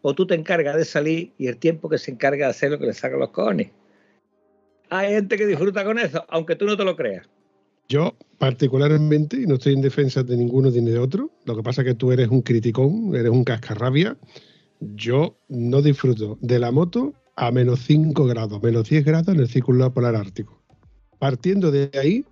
[0.00, 2.78] o tú te encargas de salir y el tiempo que se encarga de hacer lo
[2.80, 3.70] que le saca los cojones.
[4.90, 7.30] Hay gente que disfruta con eso, aunque tú no te lo creas.
[7.88, 11.86] Yo, particularmente, no estoy en defensa de ninguno ni de otro, lo que pasa es
[11.86, 14.16] que tú eres un criticón, eres un cascarrabia.
[14.80, 19.46] Yo no disfruto de la moto a menos 5 grados, menos 10 grados en el
[19.46, 20.60] círculo polar ártico.
[21.20, 22.24] Partiendo de ahí,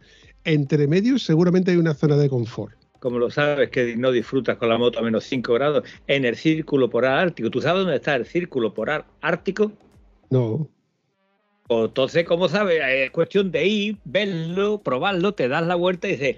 [0.43, 2.80] entre medios seguramente hay una zona de confort.
[3.01, 6.37] Como lo sabes que no disfrutas con la moto a menos 5 grados en el
[6.37, 7.51] círculo polar ártico.
[7.51, 9.73] ¿Tú sabes dónde está el círculo polar ártico?
[10.29, 10.69] No.
[11.69, 12.83] O entonces, ¿cómo sabes?
[12.85, 16.37] Es cuestión de ir, verlo, probarlo, te das la vuelta y dices,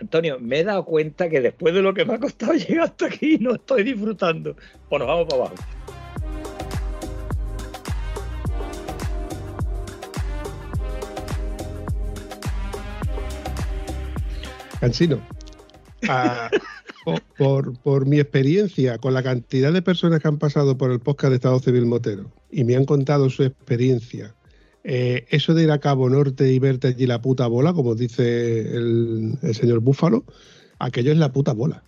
[0.00, 3.06] Antonio, me he dado cuenta que después de lo que me ha costado llegar hasta
[3.06, 4.56] aquí no estoy disfrutando.
[4.88, 5.56] Pues nos vamos para abajo.
[14.80, 15.20] Cansino.
[17.36, 21.36] Por mi experiencia con la cantidad de personas que han pasado por el podcast de
[21.36, 24.34] Estado Civil Motero y me han contado su experiencia
[24.90, 28.60] eh, eso de ir a Cabo Norte y verte allí la puta bola, como dice
[28.74, 30.24] el, el, señor Búfalo,
[30.78, 31.82] aquello es la puta bola.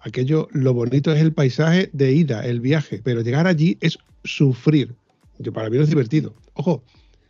[0.00, 4.94] Aquello, lo bonito es el paisaje de ida, el viaje, pero llegar allí es sufrir.
[5.38, 6.34] Yo, para mí no es divertido.
[6.52, 6.82] Ojo,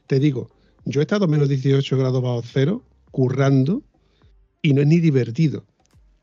[0.09, 0.51] te digo,
[0.87, 3.83] yo he estado a menos 18 grados bajo cero, currando,
[4.63, 5.65] y no es ni divertido.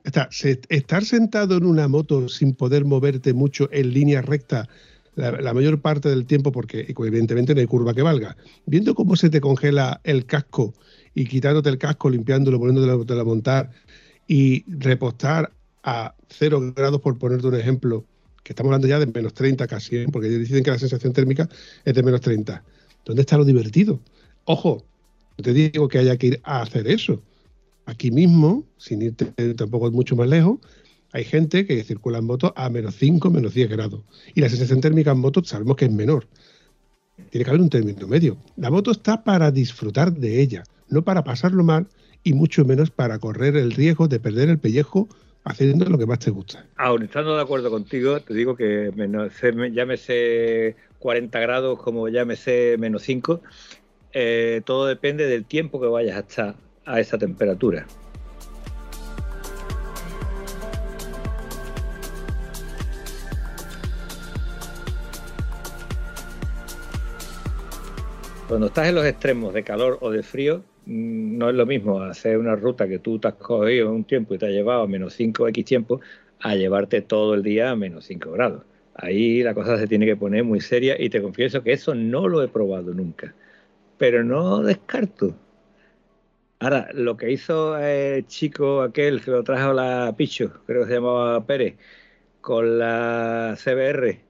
[0.03, 0.29] Está,
[0.69, 4.67] estar sentado en una moto sin poder moverte mucho en línea recta
[5.19, 8.37] la, mayor parte del tiempo, porque evidentemente no hay curva que valga.
[8.65, 10.73] Viendo cómo se te congela el casco
[11.13, 13.71] y quitándote el casco, limpiándolo, poniéndolo de montar
[14.27, 15.51] y repostar
[15.83, 18.05] a cero grados, por ponerte un ejemplo,
[18.43, 20.05] que estamos hablando ya de menos 30 casi, ¿eh?
[20.11, 21.49] porque dicen que la sensación térmica
[21.83, 22.63] es de menos 30.
[23.05, 23.99] ¿Dónde está lo divertido?
[24.45, 24.83] Ojo,
[25.37, 27.21] no te digo que haya que ir a hacer eso.
[27.89, 29.25] Aquí mismo, sin irte
[29.55, 30.59] tampoco mucho más lejos,
[31.11, 34.01] hay gente que circula en moto a menos 5, menos 10 grados.
[34.35, 36.27] Y la sensación térmica en moto sabemos que es menor.
[37.31, 38.37] Tiene que haber un término medio.
[38.57, 41.87] La moto está para disfrutar de ella, no para pasarlo mal
[42.23, 45.09] y mucho menos para correr el riesgo de perder el pellejo
[45.43, 46.67] haciendo lo que más te gusta.
[46.75, 49.33] Aún estando de acuerdo contigo, te digo que menos,
[49.73, 53.41] llámese 40 grados como llámese menos 5,
[54.13, 57.85] eh, todo depende del tiempo que vayas a estar a esa temperatura.
[68.47, 72.39] Cuando estás en los extremos de calor o de frío, no es lo mismo hacer
[72.39, 75.19] una ruta que tú te has cogido un tiempo y te ha llevado a menos
[75.19, 76.01] 5x tiempo
[76.39, 78.63] a llevarte todo el día a menos 5 grados.
[78.95, 82.27] Ahí la cosa se tiene que poner muy seria y te confieso que eso no
[82.27, 83.35] lo he probado nunca.
[83.99, 85.35] Pero no descarto.
[86.61, 90.93] Ahora, lo que hizo el chico aquel que lo trajo la Picho, creo que se
[90.95, 91.77] llamaba Pérez,
[92.41, 94.21] con la CBR,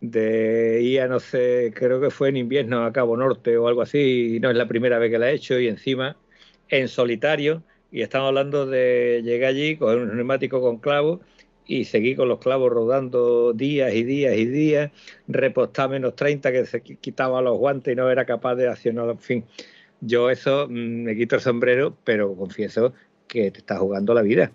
[0.00, 4.36] de IA, no sé, creo que fue en invierno a Cabo Norte o algo así,
[4.36, 6.16] y no es la primera vez que la he hecho, y encima
[6.68, 11.20] en solitario, y estamos hablando de llegar allí, coger un neumático con clavos
[11.66, 14.92] y seguir con los clavos rodando días y días y días,
[15.28, 19.18] repostar menos 30 que se quitaba los guantes y no era capaz de accionar, en
[19.18, 19.44] fin.
[20.06, 22.92] Yo eso me quito el sombrero, pero confieso
[23.26, 24.52] que te está jugando la vida.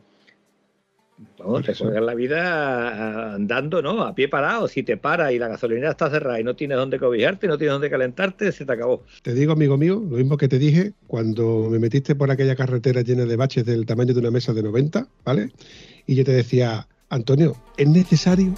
[1.38, 4.03] Vamos, te juegas la vida andando, ¿no?
[4.03, 4.67] A pie parado.
[4.69, 7.73] Si te para y la gasolinera está cerrada y no tienes dónde cobijarte, no tienes
[7.73, 9.03] dónde calentarte, se te acabó.
[9.21, 13.01] Te digo, amigo mío, lo mismo que te dije cuando me metiste por aquella carretera
[13.01, 15.51] llena de baches del tamaño de una mesa de 90, ¿vale?
[16.05, 18.53] Y yo te decía, Antonio, ¿es necesario?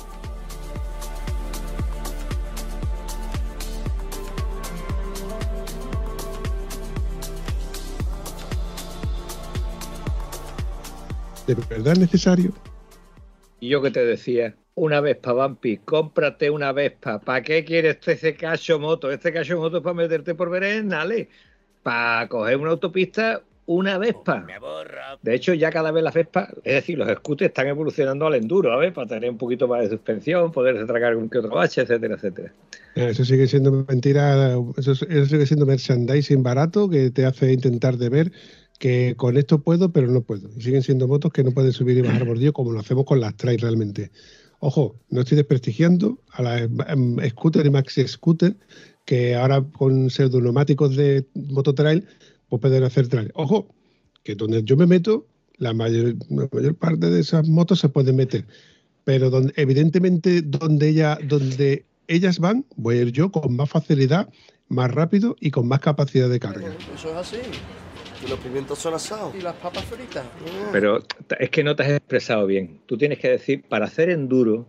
[11.55, 12.53] ¿De verdad es necesario?
[13.59, 17.19] Y yo que te decía, una Vespa, Vampi, cómprate una Vespa.
[17.19, 19.11] ¿Para qué quieres ese cacho moto?
[19.11, 21.27] Este cacho moto es para meterte por berenales.
[21.83, 24.45] Para coger una autopista, una Vespa.
[25.21, 28.71] De hecho, ya cada vez las Vespa, es decir, los scooters están evolucionando al enduro,
[28.71, 31.81] a ver, para tener un poquito más de suspensión, poderse tragar un que otro bache,
[31.81, 32.53] etcétera, etcétera.
[32.95, 38.09] Eso sigue siendo mentira, eso, eso sigue siendo merchandising barato que te hace intentar de
[38.09, 38.31] ver
[38.81, 40.49] que con esto puedo, pero no puedo.
[40.57, 43.19] Y siguen siendo motos que no pueden subir y bajar bordillo como lo hacemos con
[43.19, 44.09] las trail realmente.
[44.59, 48.57] Ojo, no estoy desprestigiando a las um, scooter y maxi scooter
[49.05, 52.07] que ahora con pseudoneumáticos de mototrail
[52.49, 53.29] pues poder hacer trail.
[53.35, 53.67] Ojo,
[54.23, 58.15] que donde yo me meto, la mayor, la mayor parte de esas motos se pueden
[58.15, 58.47] meter.
[59.03, 64.27] Pero donde, evidentemente donde, ella, donde ellas van, voy a ir yo con más facilidad,
[64.69, 66.73] más rápido y con más capacidad de carga.
[66.95, 67.37] Eso es así.
[68.23, 69.33] Y los pimientos son asados.
[69.35, 70.23] Y las papas fritas.
[70.71, 70.99] Pero
[71.39, 72.81] es que no te has expresado bien.
[72.85, 74.67] Tú tienes que decir, para hacer enduro,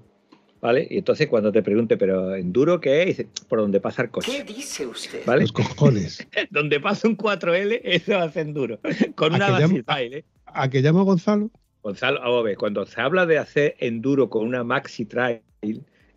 [0.60, 0.86] ¿vale?
[0.90, 3.06] Y entonces cuando te pregunte, ¿pero enduro qué es?
[3.08, 4.32] Dice, por donde pasa el coche.
[4.32, 5.24] ¿Qué dice usted?
[5.26, 5.42] ¿Vale?
[5.42, 6.26] Los cojones.
[6.50, 8.80] donde pasa un 4L, eso hace enduro.
[9.14, 10.24] Con una ¿A que llamo- Maxi Trail, ¿eh?
[10.46, 11.50] ¿A que llamo a Gonzalo?
[11.82, 15.42] Gonzalo, a ver, cuando se habla de hacer enduro con una Maxi Trail,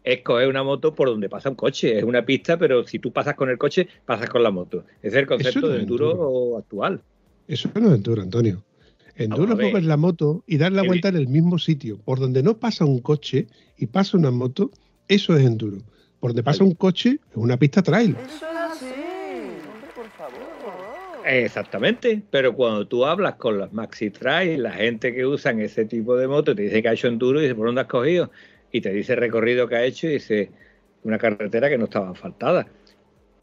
[0.04, 1.98] es coger una moto por donde pasa un coche.
[1.98, 4.86] Es una pista, pero si tú pasas con el coche, pasas con la moto.
[5.00, 6.58] Ese es el concepto no de enduro.
[6.60, 7.02] actual.
[7.48, 8.64] Eso no es enduro, Antonio.
[9.16, 9.84] Enduro es mover ver.
[9.84, 11.98] la moto y dar la vuelta en el mismo sitio.
[12.04, 14.72] Por donde no pasa un coche y pasa una moto,
[15.08, 15.78] eso es enduro.
[16.20, 18.16] Por donde pasa un coche es una pista trail.
[18.26, 18.86] Eso es así.
[18.86, 20.56] Hombre, por favor.
[21.26, 26.16] Exactamente, pero cuando tú hablas con las Maxi Trail, la gente que usan ese tipo
[26.18, 28.32] de moto te dice que ha hecho enduro y dice por dónde has cogido
[28.72, 30.52] y te dice el recorrido que ha hecho y dice
[31.04, 32.68] una carretera que no estaba asfaltada.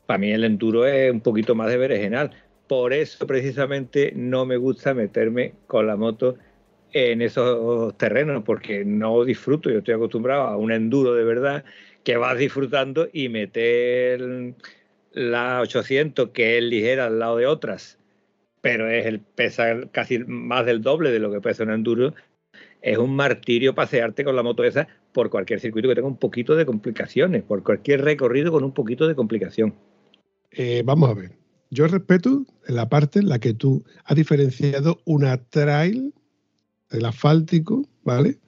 [0.07, 2.31] Para mí el enduro es un poquito más de berenjenal.
[2.73, 6.39] Por eso precisamente no me gusta meterme con la moto
[6.95, 9.69] en esos terrenos porque no disfruto.
[9.69, 11.67] Yo estoy acostumbrado a un enduro de verdad
[12.03, 14.55] que vas disfrutando y meter
[15.13, 17.99] la 800 que es ligera al lado de otras,
[18.63, 22.15] pero es el pesa casi más del doble de lo que pesa un enduro.
[22.81, 26.57] Es un martirio pasearte con la moto esa por cualquier circuito que tenga un poquito
[26.57, 29.75] de complicaciones, por cualquier recorrido con un poquito de complicación.
[30.53, 31.42] Eh, vamos a ver.
[31.73, 36.13] Yo respeto la parte en la que tú has diferenciado una trail
[36.91, 38.39] del asfáltico, ¿vale?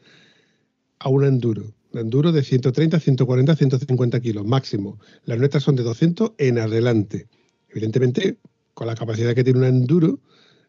[0.99, 1.73] A un enduro.
[1.95, 4.99] Un enduro de 130, 140, 150 kilos máximo.
[5.25, 7.27] Las nuestras son de 200 en adelante.
[7.71, 8.37] Evidentemente,
[8.75, 10.19] con la capacidad que tiene un enduro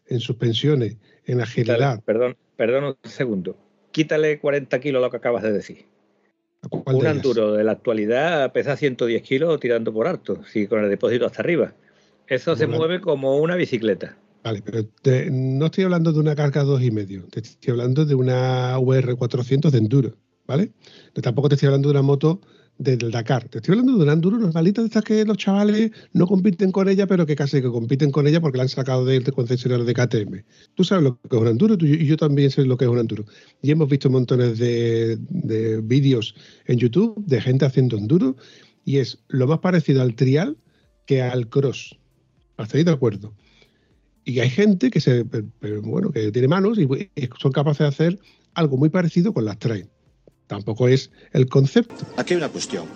[0.06, 2.02] en suspensiones, en agilidad.
[2.04, 3.58] Perdón, perdón un segundo.
[3.90, 5.84] Quítale 40 kilos a lo que acabas de decir.
[6.70, 10.82] ¿cuál Un de enduro de la actualidad pesa 110 kilos tirando por alto, sí, con
[10.82, 11.74] el depósito hasta arriba.
[12.28, 14.16] Eso se mueve como una bicicleta.
[14.42, 17.28] Vale, pero te- no estoy hablando de una carga 2,5.
[17.30, 20.72] Te estoy hablando de una VR400 de enduro, ¿vale?
[21.20, 22.40] Tampoco te estoy hablando de una moto
[22.78, 23.48] del Dakar.
[23.48, 26.88] Te estoy hablando de una enduro normalita de estas que los chavales no compiten con
[26.88, 29.94] ella, pero que casi que compiten con ella porque la han sacado del concesionario de
[29.94, 30.44] KTM.
[30.74, 32.90] Tú sabes lo que es un enduro tú- y yo también sé lo que es
[32.90, 33.24] un enduro.
[33.62, 36.34] Y hemos visto montones de, de vídeos
[36.66, 38.36] en YouTube de gente haciendo enduro
[38.84, 40.56] y es lo más parecido al trial
[41.06, 41.98] que al cross.
[42.58, 43.34] ¿Estáis de acuerdo?
[44.24, 45.24] Y hay gente que se,
[45.82, 48.18] bueno, que tiene manos y y son capaces de hacer
[48.54, 49.88] algo muy parecido con las trail.
[50.46, 52.06] Tampoco es el concepto.
[52.16, 52.86] Aquí hay una cuestión.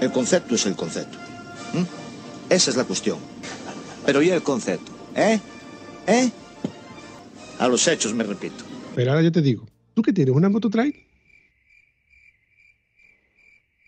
[0.00, 1.18] El concepto es el concepto.
[1.74, 1.86] ¿m?
[2.50, 3.18] Esa es la cuestión.
[4.04, 4.92] Pero ¿y el concepto?
[5.14, 5.40] ¿Eh?
[6.06, 6.30] ¿Eh?
[7.58, 8.64] A los hechos me repito.
[8.94, 10.34] Pero ahora yo te digo, ¿tú qué tienes?
[10.34, 10.94] ¿Una moto trail?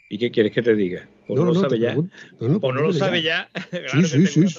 [0.08, 1.08] ¿Y qué quieres que te diga?
[1.28, 1.94] O no, lo sabe ya.
[1.94, 3.48] No, O no lo sabe ya.
[3.92, 4.58] Sí, sí, sí.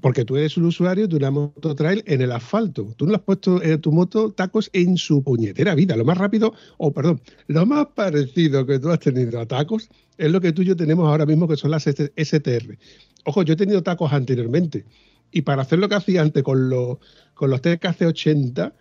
[0.00, 2.92] Porque tú eres un usuario de una moto trail en el asfalto.
[2.96, 5.96] Tú no le has puesto en tu moto tacos en su puñetera vida.
[5.96, 10.30] Lo más rápido, o perdón, lo más parecido que tú has tenido a tacos es
[10.30, 12.76] lo que tú y yo tenemos ahora mismo, que son las ST STR.
[13.24, 14.84] Ojo, yo he tenido tacos anteriormente.
[15.30, 16.98] Y para hacer lo que hacía antes con los,
[17.34, 18.72] con los TKC80,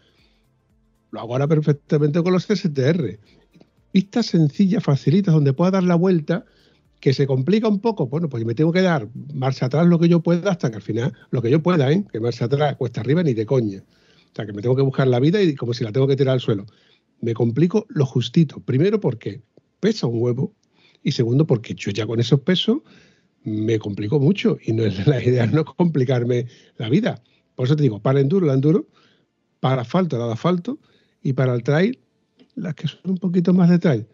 [1.11, 3.19] lo hago ahora perfectamente con los STR.
[3.91, 6.45] Pistas sencillas, facilitas, donde pueda dar la vuelta
[7.03, 10.07] que se complica un poco, bueno, pues me tengo que dar marcha atrás lo que
[10.07, 12.05] yo pueda hasta que al final, lo que yo pueda, ¿eh?
[12.09, 13.79] que marcha atrás cuesta arriba ni de coña.
[13.79, 16.15] O sea, que me tengo que buscar la vida y como si la tengo que
[16.15, 16.65] tirar al suelo.
[17.19, 18.61] Me complico lo justito.
[18.61, 19.41] Primero porque
[19.81, 20.53] pesa un huevo
[21.03, 22.77] y segundo porque yo ya con esos pesos
[23.43, 26.45] me complico mucho y no es la idea no complicarme
[26.77, 27.21] la vida.
[27.55, 28.87] Por eso te digo, para enduro, la enduro,
[29.59, 30.79] para asfalto, la de asfalto
[31.21, 31.99] y para el trail,
[32.55, 34.07] las que son un poquito más de trail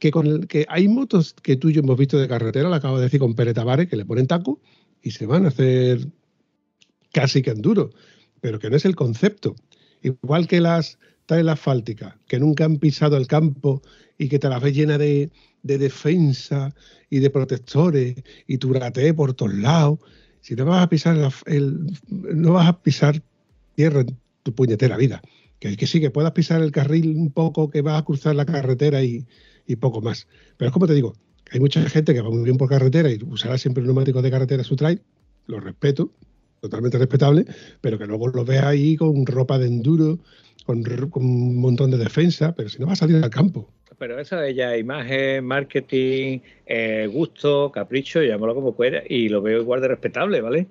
[0.00, 2.74] que con el, que hay motos que tú y yo hemos visto de carretera, lo
[2.74, 4.60] acabo de decir con Pere Tavares, que le ponen taco
[5.02, 6.08] y se van a hacer
[7.12, 7.90] casi que enduro,
[8.40, 9.54] pero que no es el concepto.
[10.02, 13.82] Igual que las trail asfálticas, que nunca han pisado el campo
[14.18, 15.30] y que te las ves llena de,
[15.62, 16.74] de defensa
[17.08, 19.98] y de protectores y tu grate por todos lados.
[20.40, 23.22] Si no vas a pisar el, el- no vas a pisar
[23.74, 25.20] tierra en tu puñetera vida.
[25.58, 28.46] Que, que sí, que puedas pisar el carril un poco, que vas a cruzar la
[28.46, 29.26] carretera y,
[29.70, 30.26] y poco más.
[30.56, 31.14] Pero es como te digo,
[31.52, 34.64] hay mucha gente que va muy bien por carretera y usará siempre neumáticos de carretera
[34.64, 35.00] su trail,
[35.46, 36.12] lo respeto,
[36.60, 37.44] totalmente respetable,
[37.80, 40.18] pero que luego lo veas ahí con ropa de enduro,
[40.64, 40.82] con,
[41.14, 43.72] un montón de defensa, pero si no va a salir al campo.
[43.98, 49.60] Pero eso es ya imagen, marketing, eh, gusto, capricho, llámalo como quiera, y lo veo
[49.60, 50.68] igual de respetable, ¿vale?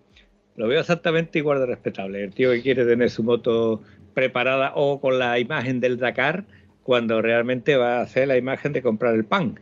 [0.56, 2.24] Lo veo exactamente igual de respetable.
[2.24, 3.82] El tío que quiere tener su moto
[4.14, 6.46] preparada o con la imagen del Dakar
[6.90, 9.60] cuando realmente va a hacer la imagen de comprar el pan.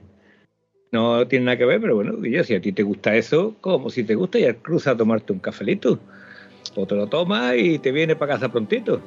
[0.94, 3.90] No tiene nada que ver, pero bueno, yo, si a ti te gusta eso, como
[3.90, 6.00] si te gusta, ya cruza a tomarte un cafelito.
[6.78, 9.02] O te lo tomas y te viene para casa prontito.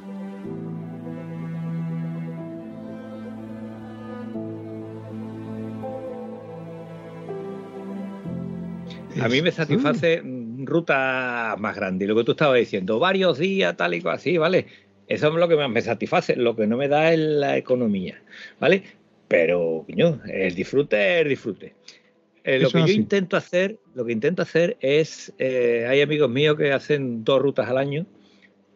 [9.18, 10.22] A mí me satisface
[10.66, 12.06] ruta más grande.
[12.06, 14.66] Lo que tú estabas diciendo, varios días, tal y cual así, ¿vale?
[15.10, 16.36] Eso es lo que más me satisface.
[16.36, 18.22] Lo que no me da es la economía,
[18.60, 18.84] ¿vale?
[19.26, 21.74] Pero, coño, el disfrute es el disfrute.
[22.44, 26.56] Eh, lo que yo intento hacer, lo que intento hacer es, eh, hay amigos míos
[26.56, 28.06] que hacen dos rutas al año,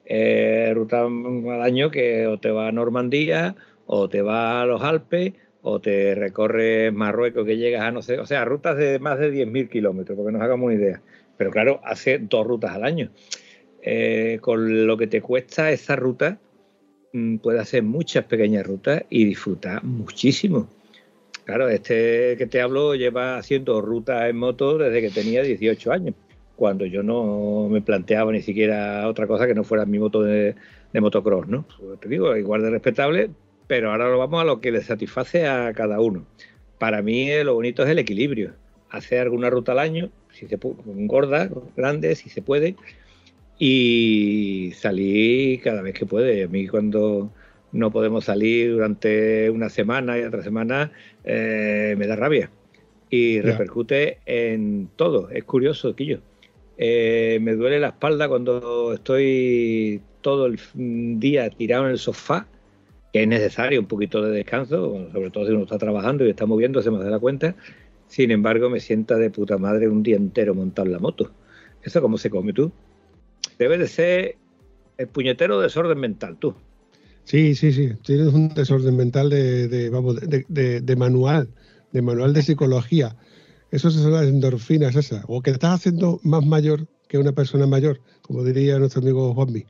[0.07, 3.55] eh, rutas al año que o te va a Normandía,
[3.87, 8.19] o te va a los Alpes, o te recorres Marruecos que llegas a no sé,
[8.19, 11.01] o sea, rutas de más de 10.000 kilómetros, porque nos hagamos una idea.
[11.37, 13.13] Pero claro, hace dos rutas al año.
[13.87, 16.39] Eh, con lo que te cuesta esa ruta,
[17.13, 20.69] mm, puedes hacer muchas pequeñas rutas y disfrutar muchísimo.
[21.45, 26.15] Claro, este que te hablo lleva haciendo rutas en moto desde que tenía 18 años,
[26.57, 30.55] cuando yo no me planteaba ni siquiera otra cosa que no fuera mi moto de,
[30.95, 31.67] motocross, ¿no?
[31.79, 33.29] Pues te digo, igual de respetable,
[33.67, 36.25] pero ahora lo vamos a lo que le satisface a cada uno.
[36.79, 38.53] Para mí eh, lo bonito es el equilibrio.
[38.89, 42.77] Hacer alguna ruta al año, si se puede, gorda, grande, si se puede,
[43.59, 46.45] y salir cada vez que puede.
[46.45, 47.31] A mí cuando
[47.73, 50.93] no podemos salir durante una semana y otra semana
[51.25, 52.51] eh, me da rabia
[53.11, 55.31] y repercute en todo.
[55.31, 56.21] Es curioso, Quillo.
[56.77, 60.59] Eh, me duele la espalda cuando estoy todo el
[61.21, 62.49] día tirado en el sofá
[63.15, 66.47] que es necesario un poquito de descanso, sobre todo si uno está trabajando y está
[66.47, 67.55] moviéndose más de la cuenta.
[68.09, 71.31] Sin embargo, me sienta de puta madre un día entero montar la moto.
[71.85, 72.73] ¿Eso cómo se come tú?
[73.59, 74.37] Debe de ser
[74.99, 76.55] el puñetero desorden mental, tú.
[77.25, 77.93] Sí, sí, sí.
[78.03, 81.49] Tienes un desorden mental de, vamos, de, manual,
[81.93, 83.17] de manual de psicología.
[83.71, 85.25] Eso son las endorfinas esas.
[85.27, 89.65] O que estás haciendo más mayor que una persona mayor, como diría nuestro amigo Juanmi.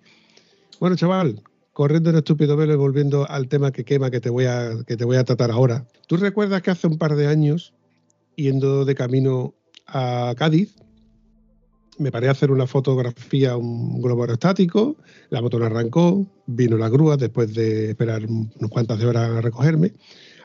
[0.80, 4.46] Bueno, chaval, corriendo en estúpido velo y volviendo al tema que quema que te voy
[4.46, 5.86] a, que te voy a tratar ahora.
[6.06, 7.72] ¿Tú recuerdas que hace un par de años,
[8.36, 9.54] yendo de camino
[9.86, 10.74] a Cádiz,
[11.98, 14.96] me paré a hacer una fotografía a un globo aerostático,
[15.30, 19.92] la moto no arrancó, vino la grúa después de esperar unas cuantas horas a recogerme,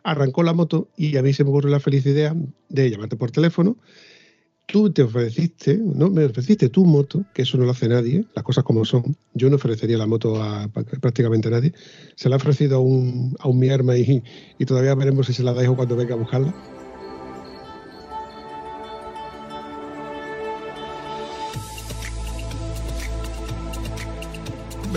[0.03, 2.35] arrancó la moto y a mí se me ocurrió la feliz idea
[2.69, 3.77] de llamarte por teléfono
[4.71, 6.09] tú te ofreciste, ¿no?
[6.09, 9.15] Me ofreciste tu moto, que eso no lo hace nadie, las cosas como son.
[9.33, 10.67] Yo no ofrecería la moto a,
[11.01, 11.73] prácticamente nadie.
[12.15, 14.23] Se la ha ofrecido a un, a un mi arma y,
[14.57, 16.53] y todavía veremos si se la dejo cuando venga a buscarla.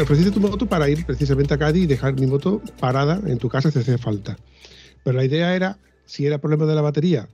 [0.01, 3.49] Ofreciste tu moto para ir precisamente a Cádiz y dejar mi moto parada en tu
[3.49, 4.39] casa si hace falta.
[5.05, 7.29] Pero la idea era, si era problema de la batería,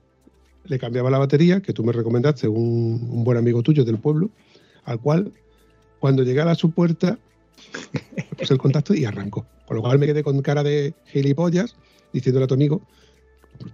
[0.65, 4.29] le cambiaba la batería, que tú me recomendaste, un, buen amigo tuyo del pueblo,
[4.83, 5.31] al cual
[5.99, 7.17] cuando llegara a su puerta,
[8.37, 9.45] puse el contacto y arrancó.
[9.65, 11.75] Con lo cual me quedé con cara de gilipollas,
[12.11, 12.81] diciéndole a tu amigo,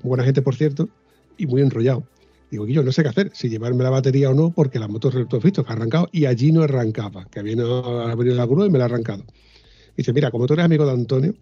[0.04, 0.90] buena gente por cierto,
[1.38, 2.04] y muy enrollado.
[2.52, 5.10] Digo, yo no sé qué hacer, si llevarme la batería o no, porque la moto,
[5.10, 8.70] has visto, que ha arrancado y allí no arrancaba, que había venido la grúa y
[8.70, 9.26] me la ha arrancado.
[9.98, 11.36] Dice, mira, como tú eres amigo de Antonio,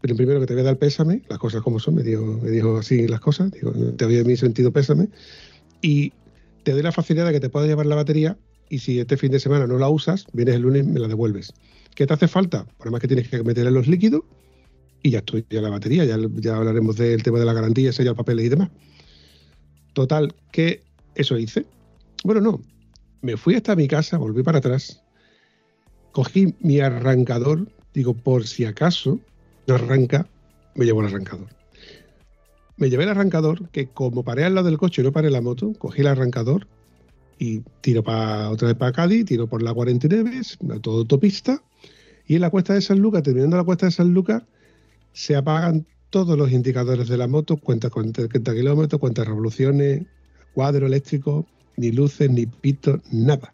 [0.00, 2.50] pero primero que te voy a dar pésame, las cosas como son, me dijo, me
[2.50, 5.08] dijo así las cosas, digo, te doy mi sentido pésame,
[5.82, 6.12] y
[6.62, 8.36] te doy la facilidad de que te puedas llevar la batería
[8.68, 11.08] y si este fin de semana no la usas, vienes el lunes y me la
[11.08, 11.52] devuelves.
[11.94, 12.64] ¿Qué te hace falta?
[12.64, 14.22] Por además que tienes que meterle los líquidos
[15.02, 18.14] y ya estoy, ya la batería, ya, ya hablaremos del tema de la garantía, sellar
[18.14, 18.70] papeles y demás.
[19.98, 20.84] Total, que
[21.16, 21.66] eso hice.
[22.22, 22.60] Bueno, no,
[23.20, 25.02] me fui hasta mi casa, volví para atrás,
[26.12, 29.18] cogí mi arrancador, digo, por si acaso,
[29.66, 30.28] no arranca,
[30.76, 31.48] me llevo el arrancador.
[32.76, 35.40] Me llevé el arrancador, que como paré al lado del coche y no paré la
[35.40, 36.68] moto, cogí el arrancador
[37.36, 40.42] y tiro para otra vez para Cádiz, tiro por la 49,
[40.76, 41.60] a toda autopista,
[42.24, 44.44] y en la cuesta de San Lucas, terminando la cuesta de San Lucas,
[45.12, 50.02] se apagan todos los indicadores de la moto, cuenta 40 kilómetros, cuenta revoluciones,
[50.54, 51.46] cuadro eléctrico,
[51.76, 53.52] ni luces, ni pitos, nada.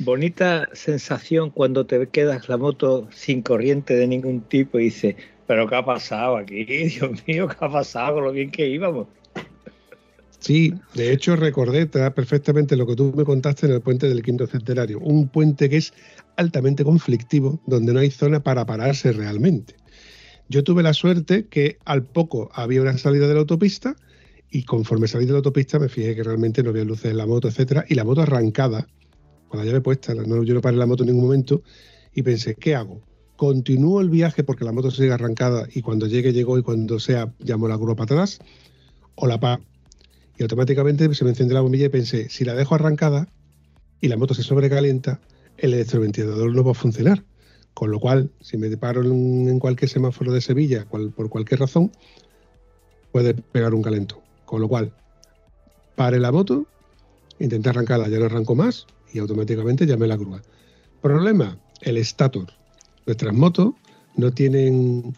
[0.00, 5.16] Bonita sensación cuando te quedas la moto sin corriente de ningún tipo y dices,
[5.46, 6.64] pero ¿qué ha pasado aquí?
[6.64, 9.08] Dios mío, ¿qué ha pasado con lo bien que íbamos?
[10.40, 14.46] Sí, de hecho recordé perfectamente lo que tú me contaste en el puente del quinto
[14.46, 15.92] centenario, un puente que es
[16.36, 19.74] altamente conflictivo, donde no hay zona para pararse realmente.
[20.48, 23.96] Yo tuve la suerte que al poco había una salida de la autopista
[24.50, 27.26] y conforme salí de la autopista me fijé que realmente no había luces en la
[27.26, 28.86] moto, etcétera, y la moto arrancada
[29.48, 30.14] con la llave puesta.
[30.14, 31.62] No, yo no paré la moto en ningún momento
[32.14, 33.02] y pensé, ¿qué hago?
[33.36, 37.32] ¿Continúo el viaje porque la moto sigue arrancada y cuando llegue llegó y cuando sea
[37.40, 38.38] llamo la grúa para atrás?
[39.16, 39.62] ¿O la paro?
[40.38, 43.28] Y automáticamente se me encendió la bombilla y pensé, si la dejo arrancada
[44.00, 45.20] y la moto se sobrecalienta,
[45.58, 47.24] el electroventilador no va a funcionar.
[47.78, 51.92] Con lo cual, si me paro en, cualquier semáforo de Sevilla, por cualquier razón,
[53.12, 54.20] puede pegar un calento.
[54.46, 54.92] Con lo cual,
[55.94, 56.66] pare la moto,
[57.38, 60.42] intenté arrancarla, ya no arranco más y automáticamente llamé la grúa.
[61.00, 62.48] Problema, el estator.
[63.06, 63.74] Nuestras motos
[64.16, 65.16] no tienen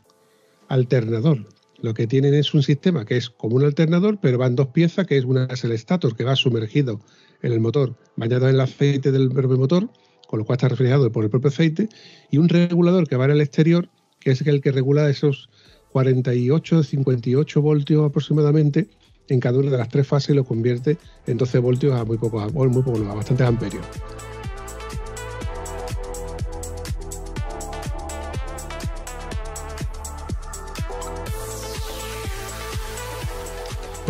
[0.69, 1.49] alternador.
[1.81, 5.07] Lo que tienen es un sistema que es como un alternador, pero van dos piezas,
[5.07, 7.01] que es una es el estator, que va sumergido
[7.41, 9.89] en el motor, bañado en el aceite del propio motor,
[10.31, 11.89] con lo cual está refrigerado por el propio aceite,
[12.31, 13.89] y un regulador que va en el exterior,
[14.21, 15.51] que es el que regula esos
[15.91, 18.87] 48, 58 voltios aproximadamente
[19.27, 22.17] en cada una de las tres fases y lo convierte en 12 voltios a muy
[22.17, 23.85] poco, muy poco, a bastantes amperios.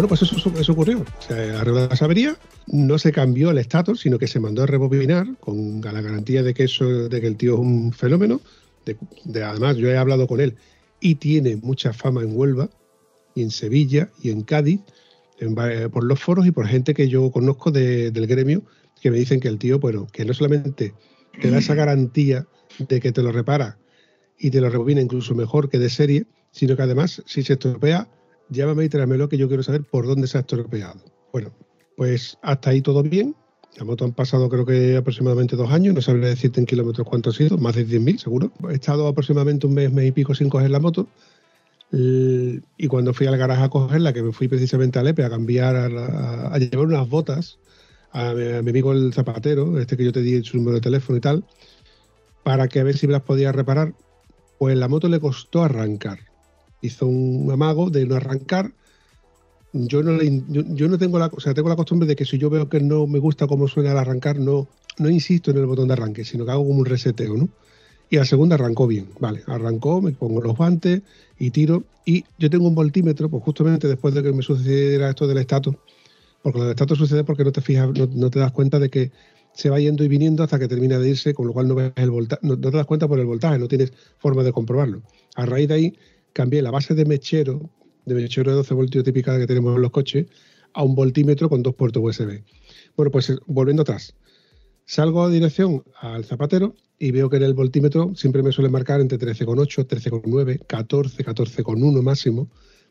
[0.01, 1.05] Bueno, pues eso, ocurrió.
[1.19, 1.87] Se arregló
[2.69, 6.55] no se cambió el estatus, sino que se mandó a rebobinar con la garantía de
[6.55, 8.41] que eso, de que el tío es un fenómeno.
[8.87, 10.57] De, además, yo he hablado con él
[11.01, 12.71] y tiene mucha fama en Huelva
[13.35, 14.81] y en Sevilla y en Cádiz
[15.93, 18.63] por los foros y por gente que yo conozco del gremio
[19.03, 20.95] que me dicen que el tío, bueno, que no solamente
[21.43, 22.47] te da esa garantía
[22.79, 23.77] de que te lo repara
[24.39, 28.09] y te lo rebobina incluso mejor que de serie, sino que además, si se estropea,
[28.51, 31.01] llámame y tráemelo que yo quiero saber por dónde se ha estropeado.
[31.33, 31.53] Bueno,
[31.97, 33.35] pues hasta ahí todo bien.
[33.77, 37.31] La moto han pasado creo que aproximadamente dos años, no sabría decirte en kilómetros cuánto
[37.31, 38.53] ha sido, más de 10.000 seguro.
[38.69, 41.07] He estado aproximadamente un mes, mes y pico sin coger la moto.
[41.93, 45.77] Y cuando fui al garaje a cogerla, que me fui precisamente a Lepe a cambiar,
[45.77, 47.59] a, llevar unas botas
[48.13, 51.21] a mi, amigo el zapatero, este que yo te di su número de teléfono y
[51.21, 51.45] tal,
[52.45, 53.95] para que a ver si me las podía reparar,
[54.59, 56.30] pues la moto le costó arrancar.
[56.83, 58.73] Hizo un amago de no arrancar
[59.73, 62.69] yo no, yo, no tengo la, o tengo la costumbre de que si yo veo
[62.69, 64.69] que no me gusta cómo suena al arrancar, no,
[64.99, 67.49] no insisto en el botón de arranque, sino que hago como un reseteo, ¿no?
[68.11, 71.03] Y la segunda arrancó bien, vale, arrancó, me pongo los guantes
[71.39, 71.85] y tiro.
[72.05, 75.77] Y yo tengo un voltímetro, pues justamente después de que me sucediera esto del estatus,
[76.43, 79.13] porque lo del estatus sucede porque no te fijas, no, te das cuenta de que
[79.53, 81.93] se va yendo y viniendo hasta que termina de irse, con lo cual no ves
[81.95, 85.03] el voltaje, no, te das cuenta por el voltaje, no tienes forma de comprobarlo.
[85.37, 85.99] A raíz de ahí
[86.33, 87.71] cambié la base de mechero
[88.07, 90.27] de mechero de 12 voltios típica que tenemos en los coches
[90.73, 92.43] a un voltímetro con dos puertos USB.
[92.97, 94.15] Bueno, pues volviendo atrás,
[94.85, 99.01] salgo a dirección al zapatero y veo que en el voltímetro siempre me suele marcar
[99.01, 102.49] entre 13,8, 13,9, 14, 14,1 máximo,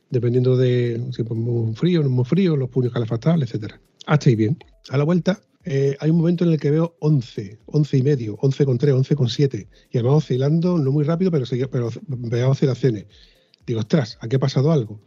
[0.09, 3.79] dependiendo de si es muy frío, no muy frío, los puños calefactables, etcétera.
[4.07, 4.57] Hasta ahí bien.
[4.89, 8.37] A la vuelta eh, hay un momento en el que veo 11, 11 y medio,
[8.37, 13.05] 11,3, 11,7 y además oscilando, no muy rápido, pero, pero veo oscilaciones.
[13.67, 14.99] Digo, ostras, ¿aquí ha pasado algo?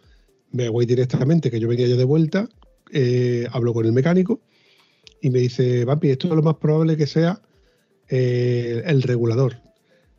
[0.53, 2.49] Me voy directamente, que yo venía ya de vuelta,
[2.93, 4.41] eh, hablo con el mecánico
[5.21, 7.43] y me dice, Vampi, esto es lo más probable que sea
[8.09, 9.57] eh, el regulador.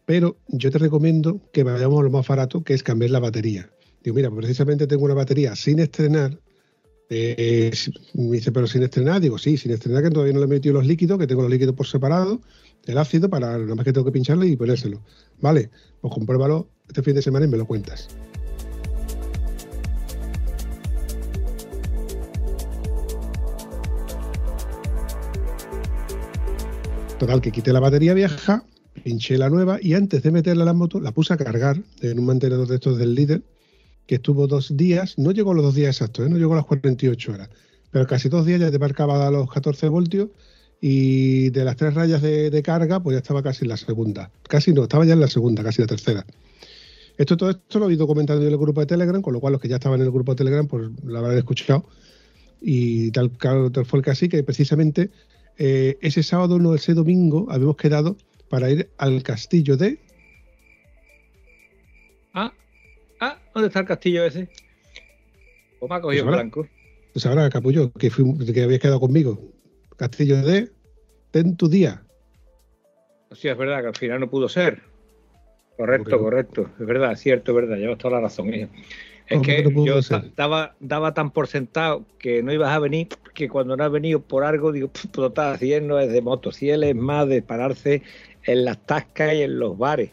[0.06, 3.70] Pero yo te recomiendo que vayamos a lo más barato, que es cambiar la batería.
[4.04, 6.38] Digo, mira, precisamente tengo una batería sin estrenar.
[7.10, 9.22] Me dice, pero sin estrenar.
[9.22, 11.52] Digo, sí, sin estrenar, que todavía no le he metido los líquidos, que tengo los
[11.52, 12.42] líquidos por separado,
[12.86, 15.02] el ácido, para nada más que tengo que pincharle y ponérselo.
[15.40, 15.70] Vale,
[16.02, 18.10] pues compruébalo este fin de semana y me lo cuentas.
[27.20, 28.66] Total, que quité la batería vieja,
[29.04, 32.20] pinché la nueva y antes de meterla a la moto la puse a cargar en
[32.20, 33.44] un mantenedor de estos del líder
[34.08, 36.30] que estuvo dos días, no llegó a los dos días exactos, ¿eh?
[36.30, 37.50] no llegó a las 48 horas,
[37.92, 40.30] pero casi dos días ya te marcaba a los 14 voltios
[40.82, 44.74] y de las tres rayas de, carga pues ya estaba casi en la segunda, casi
[44.74, 46.26] no, estaba ya en la segunda, casi la tercera.
[47.18, 49.54] Esto, todo esto lo he ido comentando en el grupo de Telegram, con lo cual
[49.54, 51.86] los que ya estaban en el grupo de Telegram pues lo habrán escuchado
[52.60, 55.12] y tal, tal fue el caso que precisamente
[55.58, 58.18] eh, ese sábado, no ese domingo, habíamos quedado
[58.50, 60.00] para ir al castillo de.
[63.54, 64.50] ¿Dónde está el castillo ese?
[65.80, 66.68] ¿O me ha cogido pues blanco?
[67.14, 69.40] Pues ahora, capullo, que, que habías quedado conmigo.
[69.98, 70.72] Castillo de.
[71.32, 72.04] Ten tu día.
[73.32, 74.82] Sí, es verdad que al final no pudo ser.
[75.78, 76.70] Correcto, correcto.
[76.80, 77.78] Es verdad, es cierto, es verdad.
[77.78, 78.54] Llevas toda la razón.
[79.28, 83.76] Es que yo estaba, daba tan por sentado que no ibas a venir, que cuando
[83.76, 87.42] no has venido por algo, digo, lo estás haciendo es de motocieles, es más de
[87.42, 88.04] pararse
[88.44, 90.12] en las tascas y en los bares.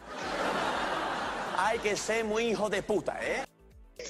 [1.63, 3.45] Hay que ser muy hijo de puta, ¿eh?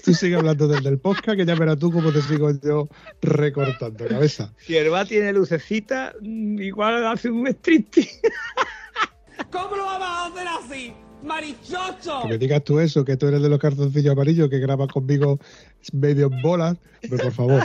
[0.04, 2.88] Tú sigue hablando desde el podcast, que ya verás tú cómo te sigo yo
[3.20, 4.54] recortando cabeza.
[4.58, 8.20] Si el va tiene lucecita, mm, igual hace un striptease.
[9.50, 10.92] ¿Cómo lo vamos a hacer así?
[11.24, 12.22] ¡Marichocho!
[12.22, 15.38] Que me digas tú eso, que tú eres de los cartoncillos amarillos que grabas conmigo
[15.92, 16.76] medio en bolas.
[17.02, 17.62] Pero por favor,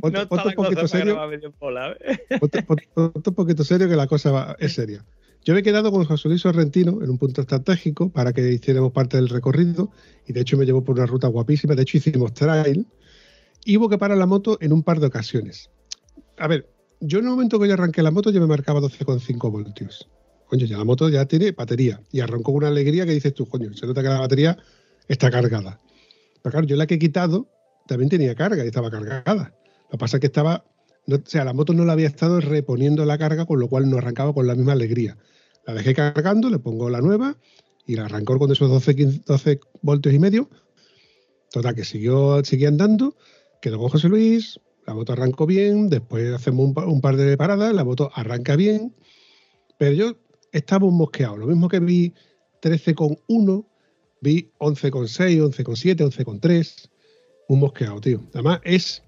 [0.00, 1.18] ponte, no ponte un poquito serio.
[1.58, 2.38] bola, ¿eh?
[2.38, 5.02] Ponte, ponte- ponte un poquito serio que la cosa va- es seria.
[5.44, 8.92] Yo me he quedado con José Luis Sorrentino en un punto estratégico para que hiciéramos
[8.92, 9.90] parte del recorrido
[10.26, 11.74] y de hecho me llevó por una ruta guapísima.
[11.74, 12.86] De hecho hicimos trail
[13.64, 15.70] y hubo que parar la moto en un par de ocasiones.
[16.38, 16.68] A ver,
[17.00, 20.08] yo en el momento que yo arranqué la moto yo me marcaba 12,5 voltios.
[20.46, 23.72] Coño, ya la moto ya tiene batería y arrancó una alegría que dices tú, coño,
[23.74, 24.56] se nota que la batería
[25.08, 25.80] está cargada.
[26.40, 27.48] Pero claro, yo la que he quitado
[27.88, 29.54] también tenía carga y estaba cargada.
[29.84, 30.64] Lo que pasa es que estaba,
[31.08, 33.98] o sea, la moto no la había estado reponiendo la carga, con lo cual no
[33.98, 35.16] arrancaba con la misma alegría.
[35.66, 37.36] La dejé cargando, le pongo la nueva
[37.86, 40.48] y la arrancó con esos 12, 15, 12 voltios y medio.
[41.50, 43.16] Total, que siguió, siguió andando,
[43.60, 47.74] quedó con José Luis, la moto arrancó bien, después hacemos un, un par de paradas,
[47.74, 48.94] la moto arranca bien,
[49.78, 50.16] pero yo
[50.52, 51.36] estaba un mosqueado.
[51.36, 52.14] Lo mismo que vi
[52.62, 53.66] 13,1,
[54.20, 56.88] vi 11,6, 11,7, 11,3.
[57.48, 58.22] Un mosqueado, tío.
[58.32, 59.02] Además, es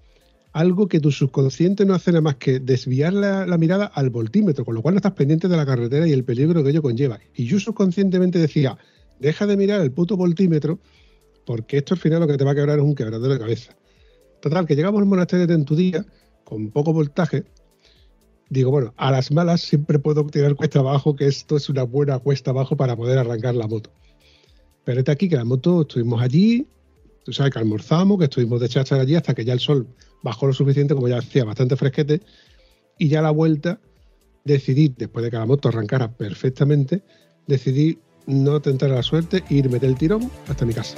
[0.55, 4.73] algo que tu subconsciente no hace nada más que desviar la, mirada al voltímetro, con
[4.73, 7.19] lo cual no estás pendiente de la carretera y el peligro que ello conlleva.
[7.35, 8.77] Y yo subconscientemente decía,
[9.19, 10.79] deja de mirar el puto voltímetro,
[11.45, 13.75] porque esto al final lo que te va a quebrar es un quebradero de cabeza.
[14.41, 16.05] Total, que llegamos al monasterio de Tentudía,
[16.45, 17.43] con poco voltaje.
[18.49, 22.19] Digo, bueno, a las malas siempre puedo tirar cuesta abajo, que esto es una buena
[22.19, 23.91] cuesta abajo para poder arrancar la moto.
[24.85, 26.65] Pero este aquí, que la moto, estuvimos allí,
[27.25, 29.85] tú sabes que almorzamos, que estuvimos de cháchara allí hasta que ya el sol
[30.25, 32.19] bajó lo suficiente, como ya hacía bastante fresquete,
[32.97, 33.79] y ya a la vuelta
[34.43, 37.03] decidí, después de que la moto arrancara perfectamente,
[37.45, 40.97] decidí no tentar la suerte e ir meter el tirón hasta mi casa.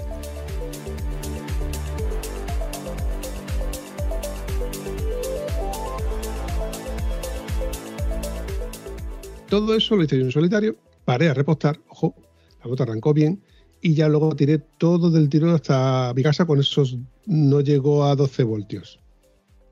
[9.49, 12.15] Todo eso lo hice yo en solitario, paré a repostar, ojo,
[12.61, 13.41] la moto arrancó bien
[13.81, 18.15] y ya luego tiré todo del tirón hasta mi casa con esos, no llegó a
[18.15, 19.01] 12 voltios.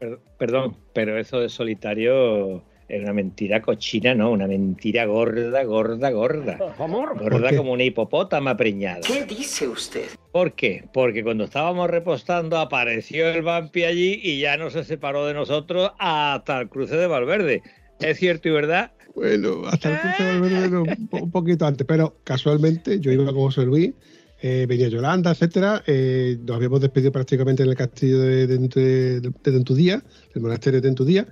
[0.10, 4.32] Per- Perdón, pero eso de solitario es una mentira cochina, ¿no?
[4.32, 6.58] Una mentira gorda, gorda, gorda.
[7.20, 9.01] Gorda como una hipopótama preñada.
[9.08, 10.06] ¿Qué dice usted?
[10.32, 10.84] ¿Por qué?
[10.93, 15.91] Porque cuando estábamos repostando apareció el vampi allí y ya no se separó de nosotros
[15.97, 17.64] hasta el cruce de Valverde.
[17.99, 18.91] ¿Es cierto y verdad?
[19.16, 23.12] Bueno, hasta el cruce de Valverde no, un po- un poquito antes, pero casualmente yo
[23.12, 23.93] iba con José Luis,
[24.41, 25.83] eh, venía Yolanda, etcétera.
[25.88, 30.01] eh, nos habíamos despedido prácticamente en el castillo de, de, de, de
[30.33, 31.27] del monasterio de Tentudía.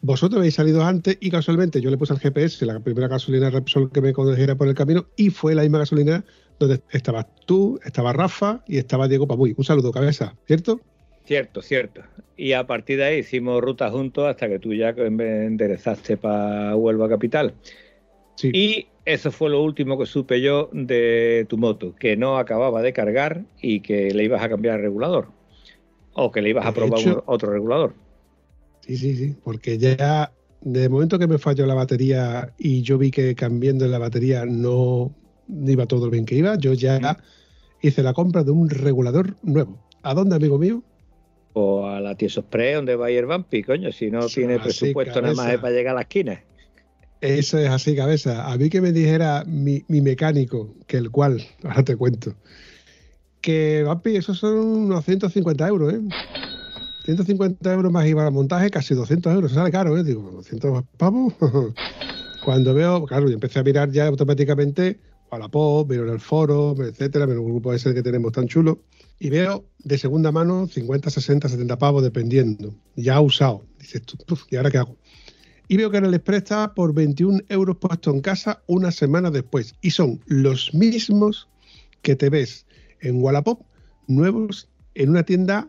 [0.00, 3.90] Vosotros habéis salido antes y casualmente yo le puse al GPS la primera gasolina Repsol
[3.90, 6.24] que me condujera por el camino y fue la misma gasolinera
[6.58, 9.54] donde estabas tú, estaba Rafa y estaba Diego Pabuy.
[9.56, 10.80] Un saludo, cabeza, ¿cierto?
[11.24, 12.02] Cierto, cierto.
[12.36, 16.74] Y a partir de ahí hicimos ruta juntos hasta que tú ya me enderezaste para
[16.76, 17.54] Huelva Capital.
[18.36, 18.50] Sí.
[18.54, 22.92] Y eso fue lo último que supe yo de tu moto, que no acababa de
[22.92, 25.28] cargar y que le ibas a cambiar el regulador.
[26.14, 27.94] O que le ibas a probar hecho- otro regulador.
[28.82, 33.10] Sí, sí, sí, porque ya de momento que me falló la batería y yo vi
[33.10, 35.14] que cambiando la batería no
[35.48, 37.18] iba todo bien que iba, yo ya
[37.82, 39.78] hice la compra de un regulador nuevo.
[40.02, 40.82] ¿A dónde, amigo mío?
[41.52, 45.20] O a la Tieso Spray, donde va a ir Vampi, coño, si no tiene presupuesto
[45.20, 46.42] nada más es para llegar a la esquina.
[47.20, 48.50] Eso es así, cabeza.
[48.50, 52.34] A mí que me dijera mi, mecánico, que el cual, ahora te cuento,
[53.40, 56.00] que, papi, esos son unos 150 euros, ¿eh?
[57.04, 59.52] 150 euros más IVA al montaje, casi 200 euros.
[59.52, 60.04] Sale caro, ¿eh?
[60.04, 61.34] Digo, 200 pavos.
[62.44, 65.00] Cuando veo, claro, yo empecé a mirar ya automáticamente
[65.30, 68.46] a la POP, miro en el foro, etcétera, miro un grupo ese que tenemos tan
[68.46, 68.80] chulo,
[69.18, 72.74] y veo de segunda mano 50, 60, 70 pavos, dependiendo.
[72.96, 73.62] Ya usado.
[73.78, 74.96] Dices tú, "Puf, ¿y ahora qué hago?
[75.68, 79.30] Y veo que en el Express está por 21 euros puesto en casa una semana
[79.30, 79.74] después.
[79.82, 81.48] Y son los mismos
[82.00, 82.64] que te ves
[83.00, 83.60] en Wallapop,
[84.06, 85.68] nuevos en una tienda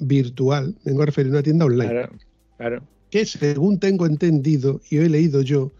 [0.00, 0.76] virtual.
[0.84, 1.90] Vengo a referir a una tienda online.
[1.90, 2.12] Claro,
[2.56, 2.82] claro.
[3.10, 5.72] Que según tengo entendido y he leído yo,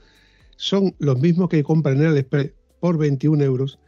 [0.57, 3.81] son los mismos que compran en el Express por 21 euros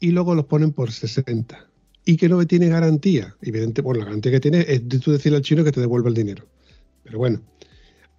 [0.00, 1.66] y luego los ponen por 60.
[2.06, 3.36] Y que no tiene garantía.
[3.42, 6.08] Evidente, por la garantía que tiene es de tú decirle al chino que te devuelva
[6.08, 6.46] el dinero.
[7.04, 7.42] Pero bueno,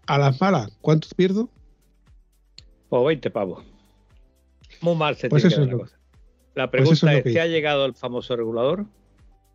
[0.10, 1.50] a las malas, ¿cuánto pierdo?
[2.90, 3.64] O 20 pavos.
[4.82, 6.00] Muy mal se Pues tiene eso que es ver la lo- cosa.
[6.56, 8.86] La pues es pregunta es, que ¿te ha llegado el famoso regulador?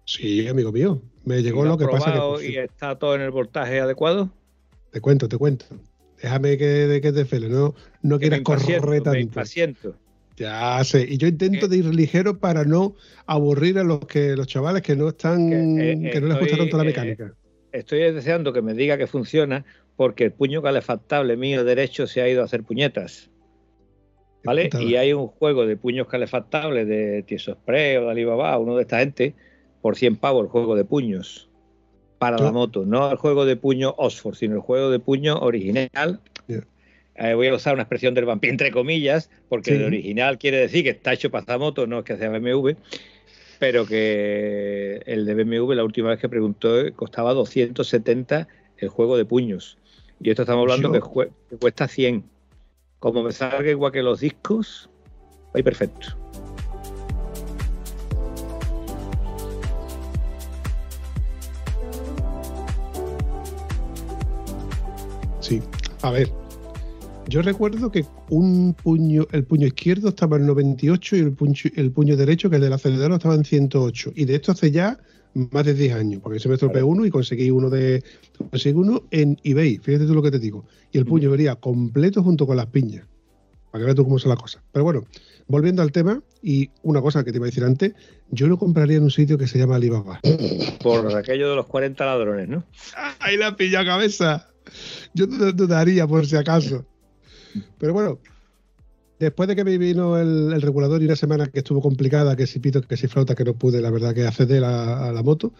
[0.06, 1.02] Sí, amigo mío.
[1.24, 4.30] Me ¿Y llegó lo que pasa que fin- y está todo en el voltaje adecuado?
[4.90, 5.66] te cuento, te cuento.
[6.22, 9.18] Déjame que, te fele, no, no Que me quieras correr me tanto.
[9.18, 9.96] impaciento.
[10.36, 12.94] Ya sé, y yo intento de ir ligero para no
[13.26, 16.56] aburrir a los que los chavales que no están, Que, eh, que no les gusta
[16.58, 17.34] tanto la eh, mecánica.
[17.72, 19.64] Estoy deseando que me diga que funciona
[19.96, 23.30] porque el puño calefactable mío derecho se ha ido a hacer puñetas.
[24.44, 24.68] ¿Vale?
[24.80, 28.82] Y hay un juego de puños calefactables de Tieso Express o de Alibaba, uno de
[28.82, 29.34] esta gente,
[29.80, 31.48] por 100 pavos el juego de puños
[32.18, 32.84] para la moto.
[32.84, 36.20] No el juego de puño Oxford, sino el juego de puño original.
[37.16, 39.76] Eh, voy a usar una expresión del vampiro entre comillas, porque Sí.
[39.76, 42.72] el original quiere decir que está hecho para esta moto, no es que sea BMW,
[43.60, 49.24] pero que el de BMW la última vez que preguntó costaba 270 el juego de
[49.24, 49.78] puños.
[50.20, 52.24] Y esto estamos hablando que, que cuesta 100.
[52.98, 54.88] Como me salga igual que los discos,
[55.52, 56.08] ahí perfecto.
[65.40, 65.60] Sí.
[66.00, 66.30] A ver,
[67.28, 71.90] yo recuerdo que un puño, el puño izquierdo estaba en 98 y el puño, el
[71.90, 74.12] puño derecho, que es del acelerador, estaba en 108.
[74.14, 74.98] Y de esto hace ya
[75.34, 78.02] más de 10 años, porque se me estropeó uno y conseguí uno de
[78.50, 79.78] conseguí uno en eBay.
[79.78, 80.64] Fíjate tú lo que te digo.
[80.92, 83.06] Y el puño venía completo junto con las piñas.
[83.70, 84.62] Para que veas tú cómo son las cosas.
[84.72, 85.04] Pero bueno,
[85.48, 87.94] volviendo al tema, y una cosa que te iba a decir antes,
[88.30, 90.20] yo lo compraría en un sitio que se llama Alibaba.
[90.82, 92.64] Por aquello de los 40 ladrones, ¿no?
[93.18, 94.48] Ahí la pilla cabeza.
[95.12, 96.86] Yo no dudaría por si acaso.
[97.78, 98.18] Pero bueno,
[99.18, 102.58] después de que me vino el, regulador y una semana que estuvo complicada, que si
[102.60, 105.52] pito, que si flauta, que no pude, la verdad, que acceder a, la moto,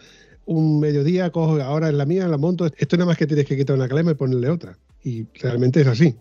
[0.45, 3.57] un mediodía cojo, ahora en la mía, la moto, esto nada más que tienes que
[3.57, 4.77] quitar una calema y ponerle otra.
[5.03, 6.15] Y realmente es así.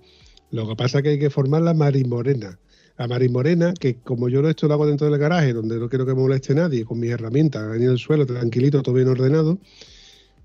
[0.50, 2.58] Lo que pasa es que hay que formar la marimorena.
[2.96, 6.06] La marimorena, que como yo lo esto lo hago dentro del garaje, donde no quiero
[6.06, 9.58] que moleste nadie, con mis herramientas, en el suelo, tranquilito, todo bien ordenado,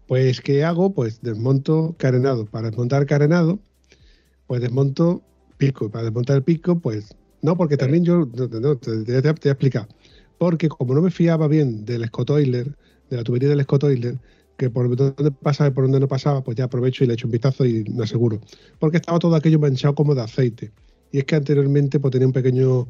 [0.07, 0.91] pues, ¿qué hago?
[0.91, 2.47] Pues desmonto carenado.
[2.47, 3.59] Para desmontar carenado,
[4.47, 5.21] pues desmonto
[5.59, 5.91] pico.
[5.91, 9.51] Para desmontar el pico, pues no, porque también yo, no, te, te- te voy a
[9.51, 9.87] explicar.
[10.39, 12.75] Porque como no me fiaba bien del Scott Oiler,
[13.09, 14.17] de la tubería del Scott Oiler,
[14.57, 17.27] que por donde pasaba y por donde no pasaba, pues ya aprovecho y le echo
[17.27, 18.41] un vistazo y me aseguro.
[18.79, 20.71] Porque estaba todo aquello manchado como de aceite.
[21.11, 22.87] Y es que anteriormente pues tenía un pequeño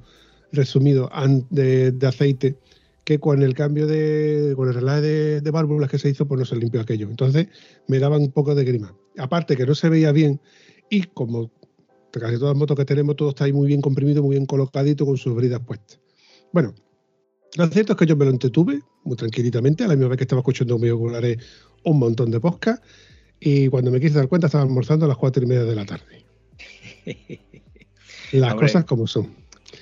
[0.52, 1.10] resumido
[1.50, 2.58] de aceite
[3.04, 6.40] que con el cambio de, con el relaje de, de válvulas que se hizo, pues
[6.40, 7.08] no se limpió aquello.
[7.10, 7.48] Entonces
[7.88, 8.96] me daba un poco de grima.
[9.18, 10.40] Aparte que no se veía bien
[10.90, 11.52] y como
[12.12, 15.06] casi todas las motos que tenemos, todo está ahí muy bien comprimido, muy bien colocadito
[15.06, 16.00] con sus bridas puestas.
[16.52, 16.74] Bueno,
[17.58, 20.24] lo cierto es que yo me lo entretuve muy tranquilitamente, a la misma vez que
[20.24, 21.38] estaba escuchando mis auriculares
[21.84, 22.84] un montón de podcast
[23.40, 25.86] y cuando me quise dar cuenta estaba almorzando a las cuatro y media de la
[25.86, 26.26] tarde.
[28.32, 28.68] Las Hombre.
[28.68, 29.34] cosas como son.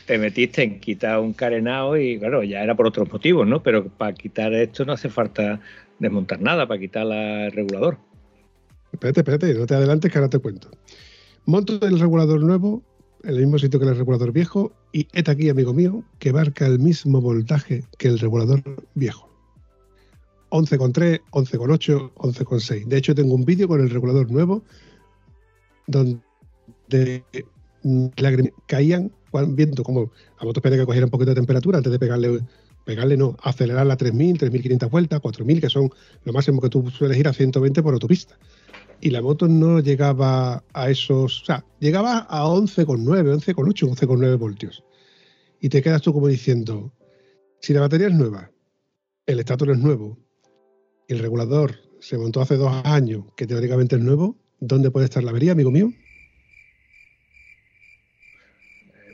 [0.05, 3.61] Te metiste en quitar un carenado y, claro, ya era por otros motivos, ¿no?
[3.61, 5.59] Pero para quitar esto no hace falta
[5.99, 7.97] desmontar nada, para quitar la- el regulador.
[8.93, 10.71] Espérate, espérate, no te adelantes que ahora te cuento.
[11.47, 12.83] Monto el regulador nuevo
[13.23, 16.65] en el mismo sitio que el regulador viejo y este aquí, amigo mío, que marca
[16.67, 18.61] el mismo voltaje que el regulador
[18.95, 19.29] viejo.
[20.49, 22.85] 11,3, 11,8, 11,6.
[22.87, 24.61] De hecho, tengo un vídeo con el regulador nuevo
[25.87, 27.23] donde
[28.17, 29.13] lágrimas caían
[29.47, 32.41] viendo cómo la moto espera que cogiera un poquito de temperatura antes de pegarle,
[32.83, 35.89] pegarle no, acelerar a 3.000, 3.500 vueltas, 4.000, que son
[36.25, 38.37] lo máximo que tú sueles ir a 120 por autopista
[39.01, 42.97] y la moto no llegaba a esos, o sea, llegaba a 11,9,
[43.39, 44.83] 11,8, 11,9 voltios.
[45.59, 46.91] Y te quedas tú como diciendo,
[47.61, 48.51] si la batería es nueva,
[49.25, 50.17] el estator es nuevo,
[51.07, 55.31] el regulador se montó hace dos años, que teóricamente es nuevo, ¿dónde puede estar la
[55.31, 55.91] avería, amigo mío?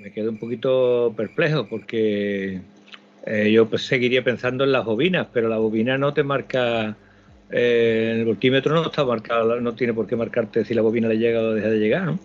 [0.01, 2.61] Me quedo un poquito perplejo porque
[3.25, 6.97] eh, yo pues, seguiría pensando en las bobinas, pero la bobina no te marca,
[7.55, 11.07] eh, en el voltímetro no está marcado, no tiene por qué marcarte si la bobina
[11.07, 12.19] le llega o deja de llegar, ¿no?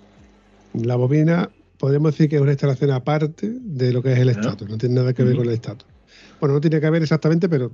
[0.73, 4.71] La bobina, podemos decir que es una instalación aparte de lo que es el estator,
[4.71, 5.87] no tiene nada que ver con el estator.
[6.41, 7.71] Bueno, no tiene que ver exactamente, pero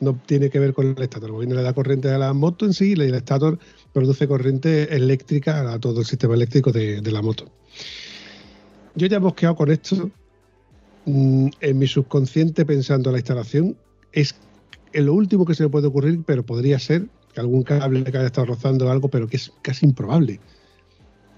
[0.00, 1.28] no tiene que ver con el estator.
[1.28, 3.58] La bobina le da corriente a la moto en sí y el estator
[3.92, 7.50] produce corriente eléctrica a todo el sistema eléctrico de, de la moto.
[8.94, 10.10] Yo ya he bosqueado con esto
[11.04, 13.76] mm, en mi subconsciente pensando en la instalación.
[14.12, 14.34] Es
[14.92, 18.16] en lo último que se me puede ocurrir, pero podría ser que algún cable que
[18.16, 20.40] haya estado rozando algo, pero que es casi improbable.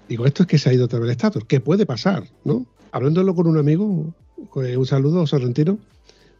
[0.07, 1.45] Digo, esto es que se ha ido otra vez el estator.
[1.45, 2.23] ¿Qué puede pasar?
[2.45, 2.65] ¿no?
[2.91, 4.13] Hablándolo con un amigo,
[4.63, 5.77] eh, un saludo, Sorrentino,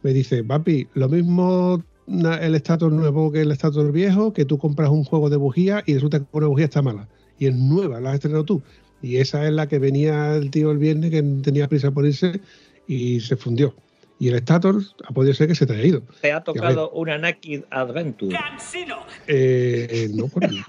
[0.02, 4.90] me dice, papi, lo mismo el estator nuevo que el estator viejo, que tú compras
[4.90, 7.08] un juego de bujía y resulta que una bujía está mala.
[7.38, 8.62] Y es nueva, la has estrenado tú.
[9.02, 12.40] Y esa es la que venía el tío el viernes que tenía prisa por irse
[12.86, 13.74] y se fundió.
[14.20, 16.02] Y el estator ha podido ser que se te haya ido.
[16.20, 18.36] Te ha tocado una Naked Adventure.
[18.36, 18.98] ¡Cansino!
[19.26, 20.60] Eh, no, por- no,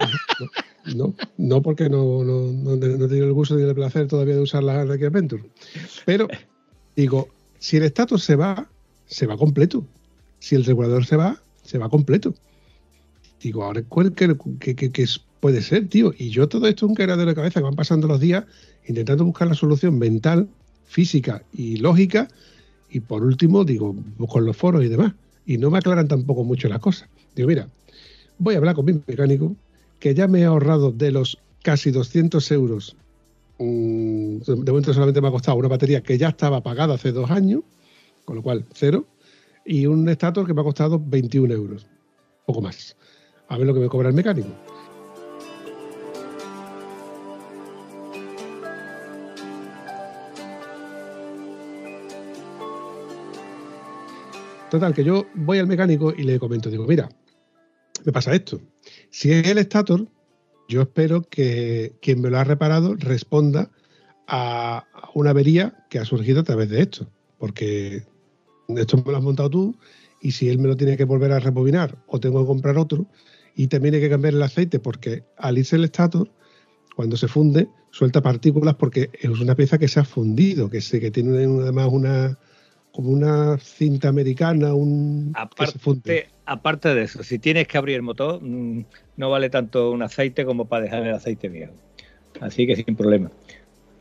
[0.96, 4.36] no, no, porque no, no, no, no he tenido el gusto ni el placer todavía
[4.36, 5.44] de usar la Nike Adventure.
[6.06, 6.28] Pero
[6.96, 7.30] Digo,
[7.60, 8.70] si el estator se va,
[9.06, 9.86] se va completo.
[10.40, 12.34] Si el regulador se va, se va completo.
[13.42, 16.14] Digo, ahora, ¿cuál que, que- que- que es- puede ser, tío?
[16.18, 18.46] Y yo todo esto es un quebradero de cabeza que van pasando los días
[18.88, 20.48] intentando buscar la solución mental,
[20.86, 22.28] física y lógica.
[22.92, 23.96] Y por último, digo,
[24.28, 25.14] con los foros y demás.
[25.46, 27.10] Y no me aclaran tampoco mucho las cosas.
[27.36, 27.68] Digo, mira,
[28.38, 29.56] voy a hablar con mi mecánico,
[30.00, 32.96] que ya me he ahorrado de los casi 200 euros.
[33.60, 37.32] mm, De momento solamente me ha costado una batería que ya estaba pagada hace dos
[37.32, 37.62] años,
[38.26, 39.06] con lo cual cero,
[39.66, 41.88] y un estator que me ha costado 21 euros,
[42.46, 42.98] poco más.
[43.48, 44.50] A ver lo que me cobra el mecánico.
[54.72, 57.10] Total, que yo voy al mecánico y le comento, digo, mira,
[58.06, 58.62] me pasa esto.
[59.10, 60.08] Si es el estator,
[60.70, 63.70] yo espero que quien me lo ha reparado responda
[64.30, 67.12] a una avería que ha surgido a través de esto.
[67.38, 68.06] Porque
[68.70, 69.78] esto me lo has montado tú
[70.22, 73.08] y si él me lo tiene que volver a rebobinar o tengo que comprar otro
[73.58, 76.32] y también hay que cambiar el aceite porque al irse el estator,
[76.96, 81.02] cuando se funde, suelta partículas porque es una pieza que se ha fundido, que, se,
[81.02, 82.40] que tiene además una
[82.92, 86.02] como una cinta americana, un que se funde.
[86.02, 88.86] Aparte, aparte de eso, si tienes que abrir el motor, mm,
[89.18, 91.74] no vale tanto un aceite como para dejar el aceite viejo.
[92.40, 93.32] Así que sin problema.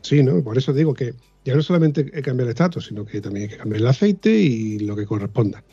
[0.01, 0.43] Sí, ¿no?
[0.43, 1.13] Por eso digo que
[1.45, 3.87] ya no solamente hay que cambiar el estatus, sino que también hay que cambiar el
[3.87, 5.63] aceite y lo que corresponda.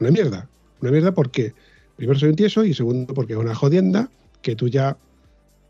[0.00, 0.48] Una mierda.
[0.80, 1.54] Una mierda porque,
[1.96, 4.10] primero, soy un tieso y segundo, porque es una jodienda
[4.42, 4.96] que tú ya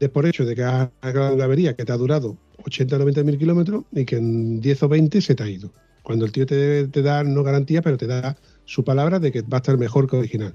[0.00, 2.98] des por hecho de que has acabado una avería que te ha durado 80 o
[2.98, 5.72] 90 mil kilómetros y que en 10 o 20 se te ha ido.
[6.07, 9.57] Cuando el tío te, da, no garantía, pero te da su palabra de que va
[9.57, 10.54] a estar mejor que original.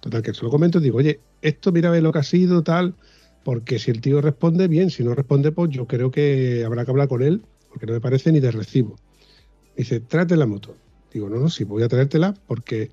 [0.00, 2.64] Total, que se lo comento, digo, oye, esto mira a ver lo que ha sido,
[2.64, 2.96] tal,
[3.44, 6.90] porque si el tío responde, bien, si no responde, pues yo creo que habrá que
[6.90, 8.96] hablar con él, porque no me parece ni de recibo.
[9.76, 10.74] Dice, tráete la moto.
[11.12, 12.90] Digo, no, no, sí, voy a traértela porque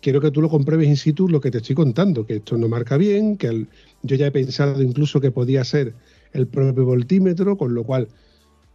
[0.00, 2.68] quiero que tú lo compruebes in situ lo que te estoy contando, que esto no
[2.68, 3.66] marca bien, que
[4.04, 5.92] yo ya he pensado incluso que podía ser
[6.32, 8.06] el propio voltímetro, con lo cual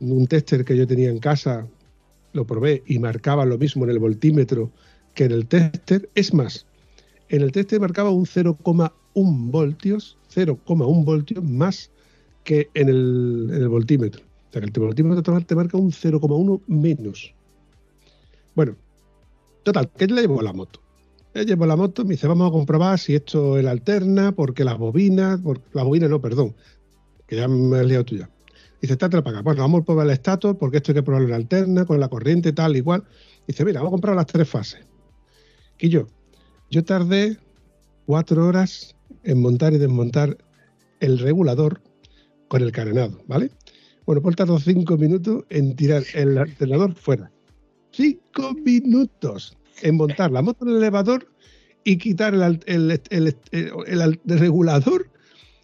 [0.01, 1.65] un tester que yo tenía en casa
[2.33, 4.71] lo probé y marcaba lo mismo en el voltímetro
[5.15, 6.09] que en el tester.
[6.15, 6.65] Es más,
[7.29, 8.91] en el tester marcaba un 0,1
[9.51, 11.91] voltios, 0,1 voltios más
[12.43, 14.21] que en el, en el voltímetro.
[14.21, 17.33] O sea que el voltímetro te mar- te marca un 0,1 menos.
[18.55, 18.75] Bueno,
[19.63, 20.81] total, que le llevo la moto.
[21.33, 24.63] Le llevo la moto, me dice, vamos a comprobar si esto es la alterna, porque
[24.63, 25.39] las bobinas,
[25.73, 26.55] las bobinas no, perdón,
[27.27, 28.29] que ya me has liado tú ya.
[28.81, 29.41] Dice, está para acá.
[29.41, 32.07] Bueno, vamos a probar el estator, porque esto hay que probarlo en alterna, con la
[32.07, 33.03] corriente, tal, igual.
[33.47, 34.85] Dice, mira, vamos a comprar las tres fases.
[35.79, 36.07] Y yo,
[36.69, 37.37] yo tardé
[38.05, 40.37] cuatro horas en montar y desmontar
[40.99, 41.81] el regulador
[42.47, 43.51] con el carenado, ¿vale?
[44.05, 47.31] Bueno, pues tardó cinco minutos en tirar el alternador fuera.
[47.91, 51.27] Cinco minutos en montar la moto en el elevador
[51.83, 53.35] y quitar el, el- el-
[54.25, 55.09] el regulador,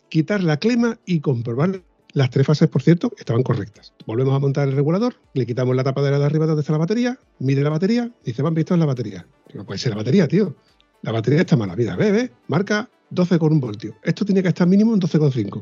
[0.10, 1.82] quitar la clema y comprobar
[2.16, 3.94] las tres fases, por cierto, estaban correctas.
[4.06, 7.20] Volvemos a montar el regulador, le quitamos la tapadera de arriba donde está la batería,
[7.40, 9.28] mide la batería, dice, van visto en la batería.
[9.54, 10.56] No puede ser la batería, tío.
[11.02, 11.98] La batería está mala vida.
[11.98, 13.96] Ve, ve, marca 12 con un voltio.
[14.02, 15.62] Esto tiene que estar mínimo en 12,5.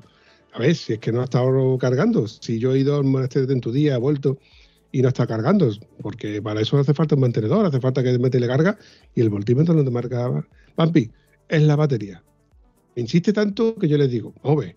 [0.53, 2.27] A ver, si es que no ha estado cargando.
[2.27, 4.37] Si yo he ido al monasterio en tu día, he vuelto
[4.91, 5.71] y no está cargando,
[6.03, 8.77] porque para eso hace falta un mantenedor, hace falta que meterle carga
[9.15, 10.45] y el voltímetro te marca.
[10.75, 11.09] Pampi,
[11.49, 12.23] es la batería.
[12.95, 14.75] Insiste tanto que yo les digo, Ove,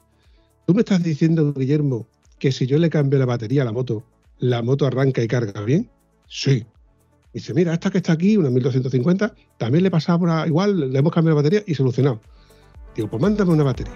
[0.67, 2.09] tú me estás diciendo, Guillermo,
[2.41, 4.03] que si yo le cambio la batería a la moto,
[4.39, 5.89] la moto arranca y carga bien.
[6.29, 6.67] Sí.
[7.33, 11.37] Dice, mira, esta que está aquí, una 1250, también le pasaba igual, le hemos cambiado
[11.37, 12.21] la batería y solucionado.
[12.97, 13.95] Digo, pues mándame una batería.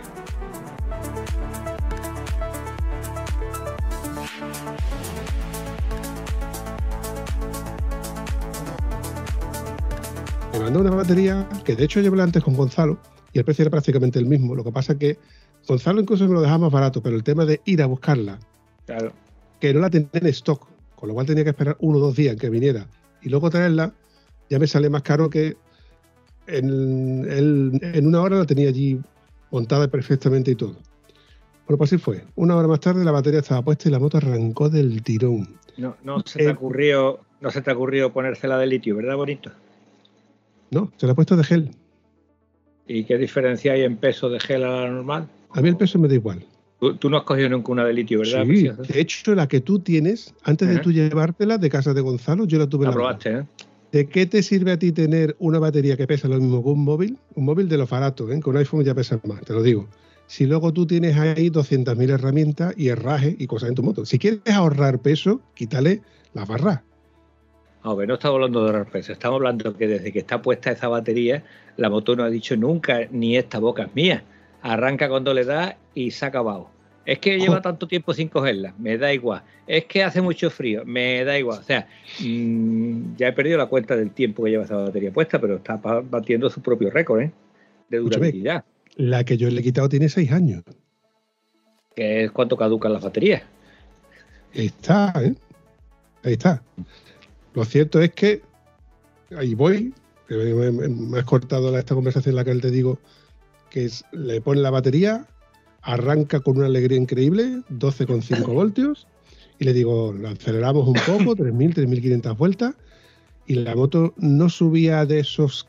[10.52, 13.00] Me mandó una batería que de hecho llevé antes con Gonzalo
[13.32, 14.54] y el precio era prácticamente el mismo.
[14.54, 15.18] Lo que pasa es que
[15.70, 18.40] Gonzalo incluso me lo dejaba más barato, pero el tema de ir a buscarla,
[18.86, 19.12] Claro.
[19.60, 20.66] que no la tenía en stock,
[20.96, 22.88] con lo cual tenía que esperar uno o dos días en que viniera
[23.22, 23.92] y luego traerla,
[24.48, 25.56] ya me sale más caro que
[26.48, 28.98] en, una hora la tenía allí
[29.52, 30.72] montada perfectamente y todo.
[31.68, 32.24] Bueno, pues así fue.
[32.34, 35.56] Una hora más tarde la batería estaba puesta y la moto arrancó del tirón.
[35.76, 39.52] No, no se te Eh, ocurrió, no se te ocurrió ponérsela de litio, ¿verdad, bonito?
[40.72, 41.70] No, se la ha puesto de gel.
[42.87, 45.28] ¿Y qué diferencia hay en peso de gel a la normal?
[45.51, 46.45] A mí el peso me da igual.
[46.81, 48.45] Tú, tú no has cogido nunca una de litio, ¿verdad?
[48.47, 52.47] Sí, de hecho, la que tú tienes, antes de tú llevártela de casa de Gonzalo,
[52.47, 53.45] yo la tuve en La la probaste, ¿eh?
[53.93, 56.85] ¿De qué te sirve a ti tener una batería que pesa lo mismo que un
[56.85, 57.18] móvil?
[57.35, 58.41] Un móvil de los baratos, ¿eh?
[58.43, 59.89] que un iPhone ya pesa más, te lo digo.
[60.28, 64.07] Si luego tú tienes ahí 200.000 herramientas y herraje y cosas en tu moto.
[64.07, 66.03] Si quieres ahorrar peso, quítale
[66.35, 66.81] las barras.
[67.83, 70.89] A ver, no estamos hablando de sorpresa, estamos hablando que desde que está puesta esa
[70.89, 71.43] batería,
[71.76, 74.22] la moto no ha dicho nunca ni esta boca es mía.
[74.62, 76.68] Arranca cuando le da y se ha acabado.
[77.07, 79.43] Es que lleva tanto tiempo sin cogerla, me da igual.
[79.66, 81.59] Es que hace mucho frío, me da igual.
[81.61, 81.89] O sea,
[82.20, 85.76] mmm, ya he perdido la cuenta del tiempo que lleva esa batería puesta, pero está
[85.76, 87.33] batiendo su propio récord ¿eh?
[87.89, 88.64] de durabilidad.
[88.97, 90.62] La que yo le he quitado tiene seis años.
[91.97, 93.43] ¿Qué es cuánto caducan las baterías?
[94.53, 95.35] Está, ¿eh?
[96.22, 96.62] Ahí está.
[97.55, 98.42] Lo cierto es que
[99.36, 99.94] ahí voy,
[100.28, 102.98] me has cortado esta conversación en la que él te digo
[103.70, 105.26] que es, le pone la batería,
[105.82, 109.07] arranca con una alegría increíble, 12,5 voltios,
[109.59, 112.74] y le digo, lo aceleramos un poco, 3.000, 3.500 vueltas,
[113.46, 115.68] y la moto no subía de esos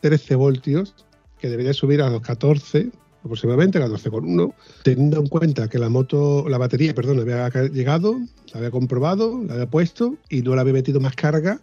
[0.00, 0.94] 13 voltios,
[1.38, 2.90] que debería subir a los 14,
[3.26, 4.52] aproximadamente, 14,1,
[4.82, 8.18] teniendo en cuenta que la moto, la batería, perdón, había llegado,
[8.52, 11.60] la había comprobado, la había puesto y no le había metido más carga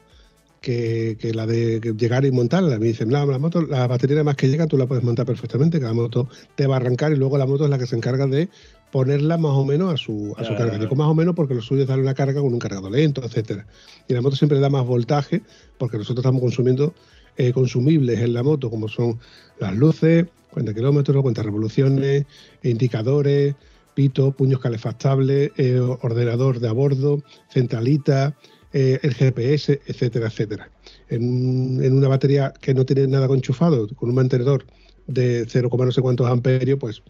[0.63, 2.79] que, la de llegar y montarla.
[2.79, 5.85] Me dicen, la moto, la batería más que llega, tú la puedes montar perfectamente, que
[5.85, 8.25] la moto te va a arrancar y luego la moto es la que se encarga
[8.27, 8.49] de
[8.91, 10.77] ponerla más o menos a su, a su carga.
[10.77, 13.23] Digo más o menos porque lo suyo es darle una carga con un cargado lento,
[13.23, 13.65] etcétera.
[14.07, 15.41] Y la moto siempre da más voltaje
[15.77, 16.93] porque nosotros estamos consumiendo
[17.35, 19.19] eh, consumibles en la moto, como son
[19.59, 22.25] las luces, cuenta kilómetros, cuenta revoluciones,
[22.61, 23.55] indicadores,
[23.93, 28.35] pito, puños calefactables, eh, ordenador de a bordo, centralita,
[28.71, 30.69] eh, el GPS, etcétera, etcétera.
[31.09, 34.65] En, en, una batería que no tiene nada enchufado, con un mantenedor
[35.07, 37.03] de 0, no sé cuántos amperios, pues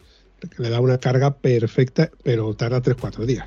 [0.58, 3.46] le da una carga perfecta, pero tarda 3-4 días.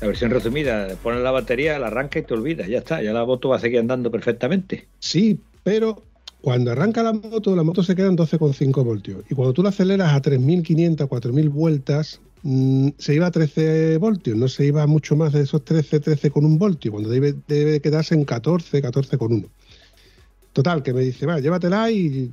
[0.00, 3.24] La versión resumida, pones la batería, la arranca y te olvidas, ya está, ya la
[3.24, 4.86] moto va a seguir andando perfectamente.
[5.00, 6.02] Sí, pero
[6.40, 9.24] cuando arranca la moto, la moto se queda en 12,5 voltios.
[9.28, 14.36] Y cuando tú la aceleras a 3.500, 4.000 vueltas, mmm, se iba a 13 voltios,
[14.36, 18.14] no se iba mucho más de esos 13, 13 con un voltio, cuando debe, quedarse
[18.14, 19.48] en 14, 14 con 1.
[20.52, 22.30] Total, que me dice, va, llévatela y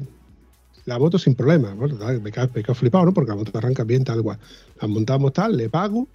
[0.85, 1.75] la moto sin problema.
[2.21, 3.13] Me quedo, flipado, ¿no?
[3.13, 4.37] Porque la moto arranca bien, tal cual.
[4.79, 6.07] La montamos tal, le pago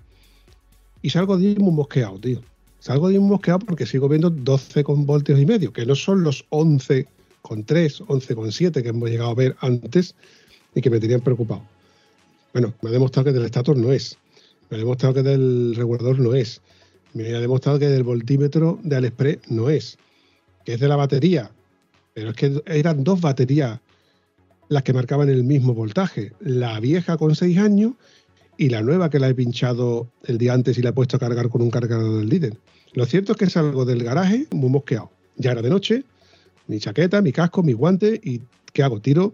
[1.03, 2.41] y salgo de muy mosqueado, tío.
[2.79, 6.23] Salgo de muy mosqueado porque sigo viendo 12 con voltios y medio, que no son
[6.23, 7.07] los 11
[7.43, 10.15] con 3, 11 con 7 que hemos llegado a ver antes
[10.75, 11.63] y que me tenían preocupado.
[12.53, 14.19] Bueno, me ha demostrado que del estator no es.
[14.69, 16.61] Me ha demostrado que del regulador no es.
[17.13, 19.99] Me ha demostrado que del voltímetro de Aliexpress no es.
[20.65, 21.51] Que es de la batería.
[22.15, 23.81] Pero es que eran dos baterías
[24.69, 26.33] las que marcaban el mismo voltaje.
[26.41, 27.93] La vieja con 6 años
[28.61, 31.19] y la nueva que la he pinchado el día antes y la he puesto a
[31.19, 32.59] cargar con un cargador del líder.
[32.93, 35.11] Lo cierto es que salgo del garaje muy mosqueado.
[35.37, 36.05] Ya era de noche,
[36.67, 38.43] mi chaqueta, mi casco, mi guante y
[38.75, 39.01] ¿qué hago?
[39.01, 39.33] Tiro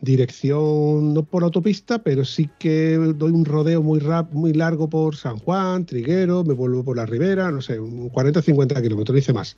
[0.00, 5.38] dirección no por autopista, pero sí que doy un rodeo muy rap, largo por San
[5.38, 7.80] Juan, Triguero, me vuelvo por la ribera, no sé,
[8.12, 9.56] 40 50 kilómetros, dice más.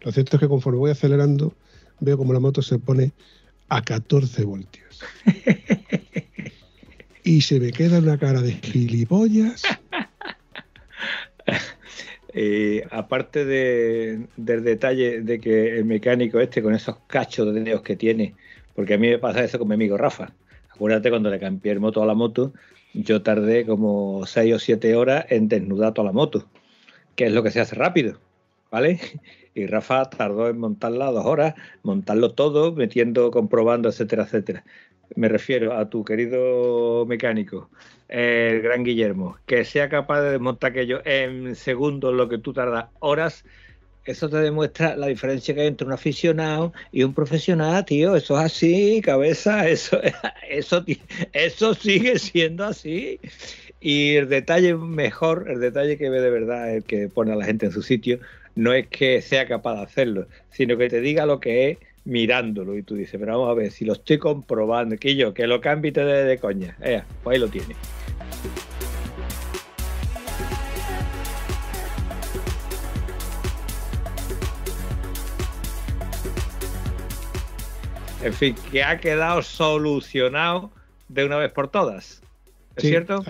[0.00, 1.52] Lo cierto es que conforme voy acelerando,
[2.00, 3.12] veo como la moto se pone
[3.68, 5.00] a 14 voltios.
[7.24, 9.62] y se me queda una cara de gilipollas.
[12.36, 17.82] Eh, aparte de, del detalle de que el mecánico este con esos cachos de dedos
[17.82, 18.34] que tiene,
[18.74, 20.32] porque a mí me pasa eso con mi amigo Rafa.
[20.68, 22.52] Acuérdate cuando le cambié el moto a la moto,
[22.92, 26.48] yo tardé como 6 o 7 horas en desnudar toda la moto,
[27.14, 28.18] que es lo que se hace rápido,
[28.68, 28.98] ¿vale?
[29.56, 31.54] Y Rafa tardó en montarla dos horas,
[31.84, 34.64] montarlo todo, metiendo, comprobando, etcétera, etcétera
[35.16, 37.70] me refiero a tu querido mecánico,
[38.08, 42.86] el gran Guillermo, que sea capaz de desmontar aquello en segundos lo que tú tardas
[43.00, 43.44] horas,
[44.04, 48.14] eso te demuestra la diferencia que hay entre un aficionado y un profesional, tío.
[48.16, 49.98] Eso es así, cabeza, eso,
[50.48, 50.84] eso,
[51.32, 53.18] eso sigue siendo así.
[53.80, 57.46] Y el detalle mejor, el detalle que ve de verdad, el que pone a la
[57.46, 58.18] gente en su sitio,
[58.54, 62.76] no es que sea capaz de hacerlo, sino que te diga lo que es mirándolo
[62.76, 65.60] y tú dices, pero vamos a ver, si lo estoy comprobando, que yo, que lo
[65.60, 67.74] cambie de, de coña, eh, pues ahí lo tiene.
[78.22, 80.70] En fin, que ha quedado solucionado
[81.08, 82.22] de una vez por todas.
[82.74, 83.22] ¿Es sí, cierto?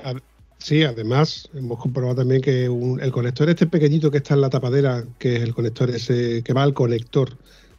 [0.59, 5.05] sí, además hemos comprobado también que el conector este pequeñito que está en la tapadera,
[5.19, 7.31] que es el conector ese que va al conector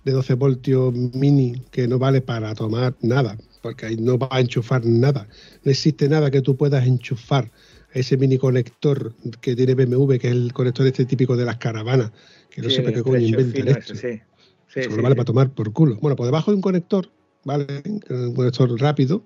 [0.06, 4.40] de 12 voltios mini que no vale para tomar nada, porque ahí no va a
[4.40, 5.28] enchufar nada.
[5.64, 7.52] No existe nada que tú puedas enchufar
[7.94, 11.58] a ese mini conector que tiene BMW, que es el conector este típico de las
[11.58, 12.12] caravanas,
[12.50, 13.96] que no sé qué coño inventan esto.
[13.96, 14.20] sí.
[14.68, 15.18] Sí, sí, no vale sí.
[15.18, 15.96] para tomar por culo.
[16.02, 17.10] Bueno, pues debajo de un conector,
[17.46, 17.66] ¿vale?
[18.10, 19.24] Un conector rápido,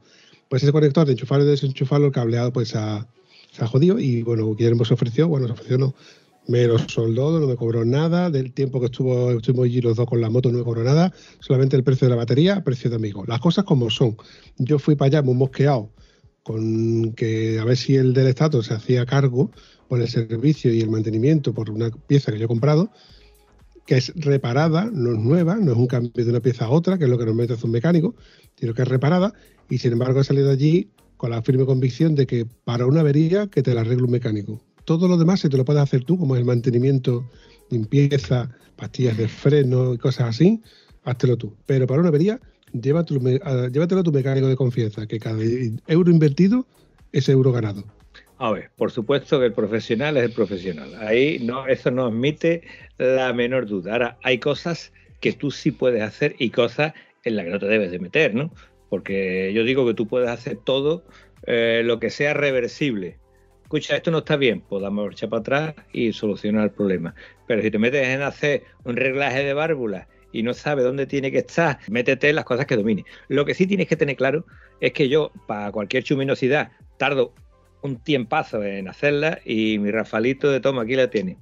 [0.48, 3.08] pues ese conector de enchufarlo y desenchufarlo, el cableado, pues ha-
[3.52, 4.00] se ha jodido.
[4.00, 5.96] Y bueno, Guillermo se ofreció, bueno, se ofreció no.
[6.50, 8.32] Me lo soldó, no me cobró nada.
[8.32, 11.14] Del tiempo que estuvo, estuvimos allí los dos con la moto, no me cobró nada.
[11.40, 13.24] Solamente el precio de la batería, precio de amigo.
[13.28, 14.18] Las cosas como son.
[14.58, 15.92] Yo fui para allá muy mosqueado
[16.42, 19.52] con que a ver si el del Estado se hacía cargo
[19.88, 22.90] por el servicio y el mantenimiento por una pieza que yo he comprado,
[23.86, 26.98] que es reparada, no es nueva, no es un cambio de una pieza a otra,
[26.98, 28.16] que es lo que normalmente hace un mecánico,
[28.60, 29.34] sino que es reparada,
[29.70, 33.46] y sin embargo he salido allí con la firme convicción de que para una avería
[33.46, 34.64] que te la arregle un mecánico.
[34.90, 37.24] Todo lo demás se te lo puedes hacer tú, como el mantenimiento,
[37.70, 40.64] limpieza, pastillas de freno y cosas así,
[41.04, 41.56] háztelo tú.
[41.68, 42.40] Pero para una avería,
[42.74, 43.20] llévatelo,
[43.68, 45.38] llévatelo a tu mecánico de confianza, que cada
[45.86, 46.66] euro invertido
[47.12, 47.84] es euro ganado.
[48.40, 50.96] A ver, por supuesto que el profesional es el profesional.
[50.96, 52.64] Ahí no, eso no admite
[52.98, 53.94] la menor duda.
[53.94, 56.94] Ahora, hay cosas que tú sí puedes hacer y cosas
[57.26, 58.52] en las que no te debes de meter, ¿no?
[58.90, 61.04] Porque yo digo que tú puedes hacer todo
[61.46, 63.19] eh, lo que sea reversible.
[63.70, 67.14] Escucha, esto no está bien, pues damos marcha para atrás y solucionar el problema.
[67.46, 71.32] Pero si te metes en hacer un reglaje de válvulas y no sabes dónde tiene
[71.32, 73.06] que estar, métete en las cosas que domines.
[73.28, 74.44] Lo que sí tienes que tener claro
[74.82, 77.36] es que yo, para cualquier chuminosidad, tardo
[77.84, 81.38] un tiempazo en hacerla y mi Rafalito de toma aquí la tiene.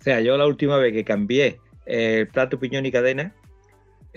[0.00, 3.34] O sea, yo la última vez que cambié el plato, piñón y cadena,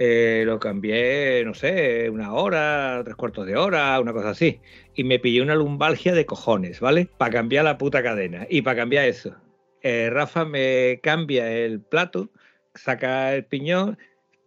[0.01, 4.61] eh, lo cambié, no sé, una hora, tres cuartos de hora, una cosa así.
[4.95, 7.09] Y me pillé una lumbalgia de cojones, ¿vale?
[7.17, 8.47] Para cambiar la puta cadena.
[8.49, 9.35] Y para cambiar eso.
[9.81, 12.29] eh, Rafa me cambia el plato,
[12.75, 13.97] saca el piñón,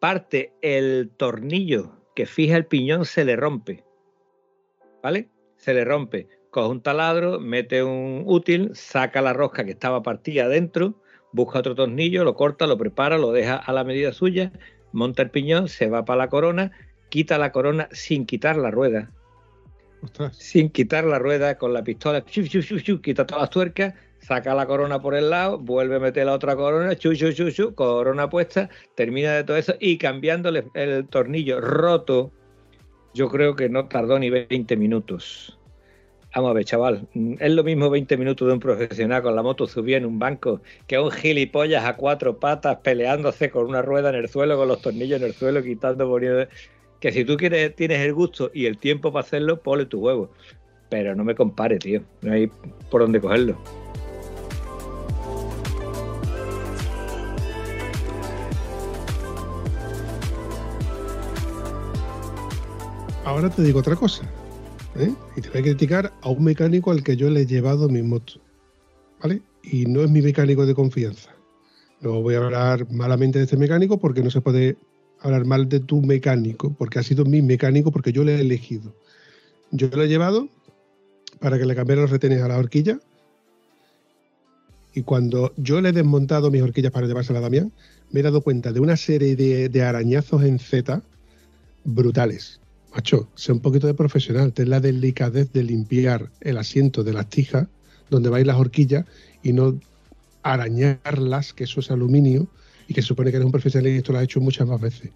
[0.00, 3.84] parte el tornillo que fija el piñón, se le rompe.
[5.02, 5.28] ¿Vale?
[5.58, 6.28] Se le rompe.
[6.50, 10.94] Coge un taladro, mete un útil, saca la rosca que estaba partida adentro,
[11.32, 14.52] busca otro tornillo, lo corta, lo prepara, lo deja a la medida suya,
[14.92, 16.72] monta el piñón, se va para la corona,
[17.08, 19.10] quita la corona sin quitar la rueda.
[20.02, 20.36] Ostras.
[20.36, 25.14] Sin quitar la rueda con la pistola, quita todas las tuercas, saca la corona por
[25.14, 29.32] el lado, vuelve a meter la otra corona, chu, chu, chu, chu, corona puesta, termina
[29.32, 32.32] de todo eso y cambiándole el tornillo roto,
[33.14, 35.58] yo creo que no tardó ni 20 minutos.
[36.34, 39.42] Vamos a ver, chaval, mm, es lo mismo 20 minutos de un profesional con la
[39.42, 44.08] moto subida en un banco que un gilipollas a cuatro patas peleándose con una rueda
[44.08, 46.46] en el suelo, con los tornillos en el suelo, quitando, poniendo...
[47.00, 50.30] Que si tú quieres, tienes el gusto y el tiempo para hacerlo, ponle tu huevo.
[50.88, 52.00] Pero no me compare, tío.
[52.22, 52.48] No hay
[52.90, 53.58] por dónde cogerlo.
[63.24, 64.24] Ahora te digo otra cosa.
[64.96, 65.12] ¿Eh?
[65.36, 68.02] Y te voy a criticar a un mecánico al que yo le he llevado mi
[68.02, 68.34] moto.
[69.22, 69.42] ¿Vale?
[69.62, 71.30] Y no es mi mecánico de confianza.
[72.00, 74.76] No voy a hablar malamente de este mecánico porque no se puede
[75.20, 78.94] hablar mal de tu mecánico, porque ha sido mi mecánico, porque yo le he elegido.
[79.70, 80.48] Yo lo he llevado
[81.38, 82.98] para que le cambiara los retenes a la horquilla.
[84.94, 87.72] Y cuando yo le he desmontado mis horquillas para llevársela a Damián,
[88.10, 91.02] me he dado cuenta de una serie de, de arañazos en Z
[91.84, 92.61] brutales.
[92.94, 97.28] Macho, sé un poquito de profesional, ten la delicadez de limpiar el asiento de las
[97.28, 97.66] tijas
[98.10, 99.06] donde vais las horquillas
[99.42, 99.78] y no
[100.42, 102.46] arañarlas, que eso es aluminio
[102.88, 105.10] y que supone que eres un profesional y esto lo has hecho muchas más veces.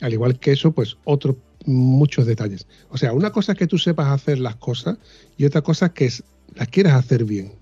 [0.00, 1.36] Al igual que eso, pues otros
[1.66, 2.66] muchos detalles.
[2.90, 4.96] O sea, una cosa es que tú sepas hacer las cosas
[5.36, 6.10] y otra cosa es que
[6.54, 7.52] las quieras hacer bien.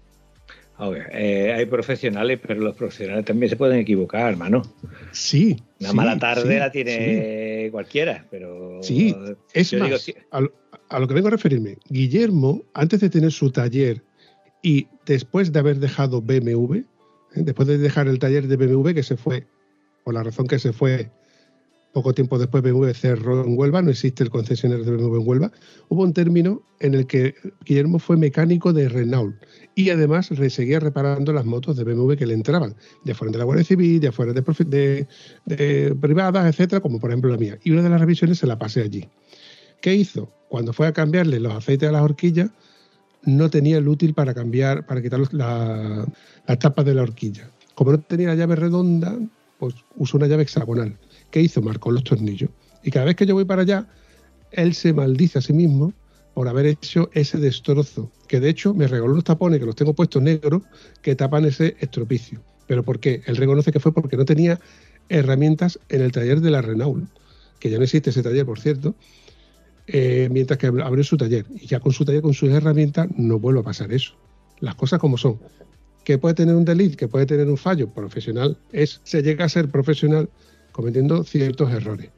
[0.76, 4.62] A ver, eh, hay profesionales, pero los profesionales también se pueden equivocar, hermano.
[5.12, 5.56] Sí.
[5.78, 8.82] Una sí, mala tarde sí, la tiene cualquiera, pero.
[8.82, 9.14] Sí,
[9.52, 10.52] es yo más, digo, sí, a, lo,
[10.88, 14.02] a lo que vengo a referirme, Guillermo, antes de tener su taller
[14.62, 16.84] y después de haber dejado BMW, ¿eh?
[17.34, 19.46] después de dejar el taller de BMW, que se fue,
[20.02, 21.10] por la razón que se fue
[21.94, 25.52] poco tiempo después BMW cerró en Huelva, no existe el concesionario de BMW en Huelva,
[25.88, 27.34] hubo un término en el que
[27.64, 29.36] Guillermo fue mecánico de Renault
[29.74, 33.44] y además seguía reparando las motos de BMW que le entraban, ya fueran de la
[33.44, 35.06] Guardia Civil, ya de, de-
[35.46, 37.58] de privadas, etcétera, como por ejemplo la mía.
[37.64, 39.08] Y una de las revisiones se la pasé allí.
[39.80, 40.30] ¿Qué hizo?
[40.48, 42.50] Cuando fue a cambiarle los aceites a las horquillas,
[43.24, 46.04] no tenía el útil para cambiar, para quitar los- la,
[46.46, 47.48] la tapa de la horquilla.
[47.74, 49.16] Como no tenía la llave redonda,
[49.58, 50.96] pues usó una llave hexagonal.
[51.34, 51.60] ¿Qué hizo?
[51.60, 52.48] Marcó los tornillos.
[52.84, 53.88] Y cada vez que yo voy para allá,
[54.52, 55.92] él se maldice a sí mismo
[56.32, 58.08] por haber hecho ese destrozo.
[58.28, 60.62] Que de hecho me regaló unos tapones que los tengo puestos negros
[61.02, 62.40] que tapan ese estropicio.
[62.68, 63.20] ¿Pero por qué?
[63.26, 64.60] Él reconoce que fue porque no tenía
[65.08, 67.08] herramientas en el taller de la Renault,
[67.58, 68.94] que ya no existe ese taller, por cierto,
[69.88, 71.46] eh, mientras que abrió su taller.
[71.52, 74.14] Y ya con su taller, con sus herramientas, no vuelve a pasar eso.
[74.60, 75.40] Las cosas como son.
[76.04, 79.48] Que puede tener un delete, que puede tener un fallo profesional, es, se llega a
[79.48, 80.28] ser profesional
[80.74, 82.10] cometiendo ciertos errores.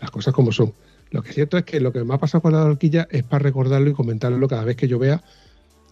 [0.00, 0.72] Las cosas como son.
[1.10, 3.24] Lo que es cierto es que lo que me ha pasado con la horquilla es
[3.24, 5.24] para recordarlo y comentarlo cada vez que yo vea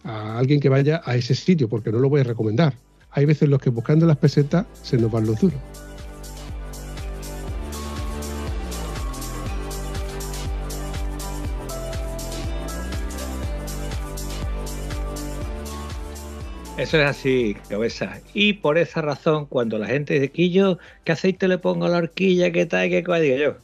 [0.05, 2.73] a alguien que vaya a ese sitio, porque no lo voy a recomendar.
[3.11, 5.59] Hay veces los que buscando las pesetas se nos van los duros.
[16.77, 18.19] Eso es así, cabeza.
[18.33, 21.97] Y por esa razón, cuando la gente dice, Quillo, ¿qué aceite le pongo a la
[21.99, 22.51] horquilla?
[22.51, 22.89] ¿Qué tal?
[22.89, 23.21] ¿Qué cual?
[23.21, 23.55] Digo yo,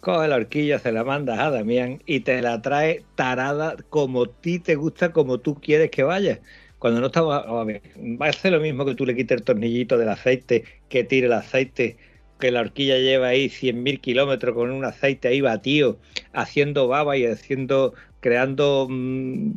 [0.00, 4.32] coge la horquilla, se la mandas a Damián y te la trae tarada como a
[4.40, 6.40] ti te gusta, como tú quieres que vaya.
[6.80, 7.82] Cuando no estamos, a ver,
[8.20, 11.28] va a ser lo mismo que tú le quites el tornillito del aceite, que tire
[11.28, 11.96] el aceite,
[12.40, 15.98] que la horquilla lleva ahí 100.000 kilómetros con un aceite ahí batido,
[16.32, 19.52] haciendo baba y haciendo, creando mm,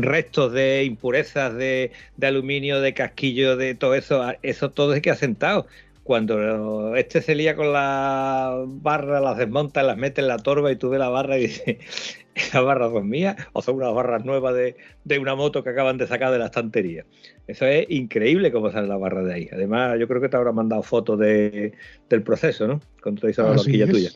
[0.00, 5.10] restos de impurezas de, de, aluminio, de casquillo, de todo eso, eso todo es que
[5.10, 5.66] ha sentado.
[6.02, 10.76] Cuando este se lía con la barra, las desmonta, las mete en la torba y
[10.76, 11.78] tú ves la barra y dices,
[12.34, 15.98] ¿esas barras son mías o son unas barras nuevas de, de, una moto que acaban
[15.98, 17.04] de sacar de la estantería?
[17.46, 19.48] Eso es increíble cómo sale la barra de ahí.
[19.52, 21.74] Además, yo creo que te habrá mandado fotos de,
[22.08, 22.80] del proceso, ¿no?
[23.02, 24.10] Cuando te hizo la horquilla tuya.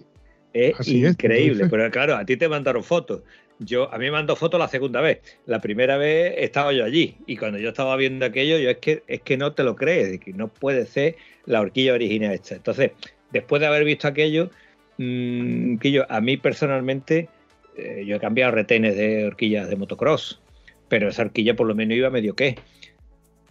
[0.52, 3.22] Es Así increíble, es, pero claro, a ti te mandaron fotos
[3.64, 5.20] yo a mí me mandó fotos la segunda vez.
[5.46, 9.02] La primera vez estaba yo allí y cuando yo estaba viendo aquello, yo es que
[9.06, 11.16] es que no te lo crees, que no puede ser
[11.46, 12.54] la horquilla original esta.
[12.54, 12.92] Entonces,
[13.32, 14.50] después de haber visto aquello,
[14.98, 17.28] mmm, que yo a mí personalmente
[17.76, 20.40] eh, yo he cambiado retenes de horquillas de motocross,
[20.88, 22.56] pero esa horquilla por lo menos iba medio que.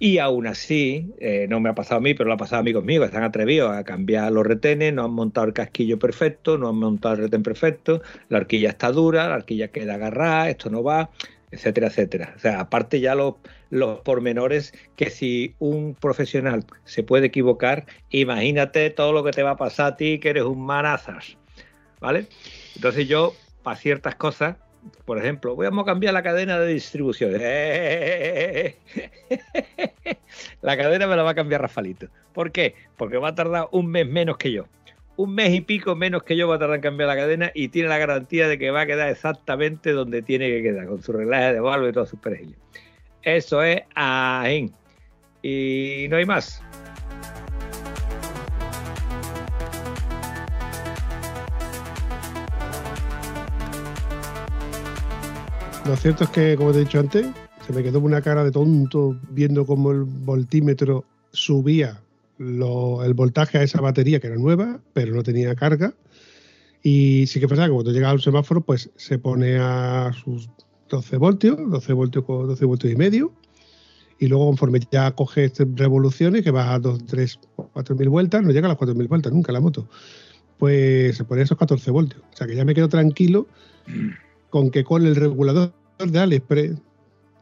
[0.04, 2.60] Y aún así, eh, no me ha pasado a mí, pero lo ha pasado a
[2.60, 6.68] amigos míos, están atrevidos a cambiar los retenes, no han montado el casquillo perfecto, no
[6.68, 10.84] han montado el retén perfecto, la horquilla está dura, la horquilla queda agarrada, esto no
[10.84, 11.10] va,
[11.52, 12.34] etcétera, etcétera.
[12.36, 13.36] O sea, aparte ya los,
[13.70, 19.52] los pormenores que si un profesional se puede equivocar, imagínate todo lo que te va
[19.52, 21.38] a pasar a ti, que eres un manazas,
[22.02, 22.28] ¿vale?
[22.76, 24.58] Entonces yo, para ciertas cosas,
[25.06, 27.32] por ejemplo, voy a cambiar la cadena de distribución.
[30.62, 32.08] la cadena me la va a cambiar Rafalito.
[32.34, 32.76] ¿Por qué?
[32.98, 34.66] Porque va a tardar un mes menos que yo.
[35.16, 37.68] Un mes y pico menos que yo va a tardar en cambiar la cadena y
[37.70, 41.14] tiene la garantía de que va a quedar exactamente donde tiene que quedar, con su
[41.14, 42.58] reglaje de valvo y todos sus perejillos.
[43.22, 44.72] Eso es ahí.
[45.42, 46.64] Y no hay más.
[55.86, 57.28] Lo cierto es que, como te he dicho antes,
[57.68, 62.02] se me quedó una cara de tonto viendo cómo el voltímetro subía
[62.40, 65.94] el voltaje a esa batería que era nueva, pero no tenía carga.
[66.82, 70.50] Y sí que pasa que cuando llega al semáforo, pues se pone a sus
[70.90, 73.34] 12 voltios, 12 voltios, 12 voltios y medio.
[74.20, 77.40] Y luego, conforme ya coge este revoluciones, que va a 2, 3,
[77.74, 79.88] 4 mil vueltas, no llega a las 4 mil vueltas nunca la moto,
[80.58, 82.22] pues se pone a esos 14 voltios.
[82.34, 83.48] O sea que ya me quedo tranquilo
[84.54, 86.80] con que con el regulador de AliExpress,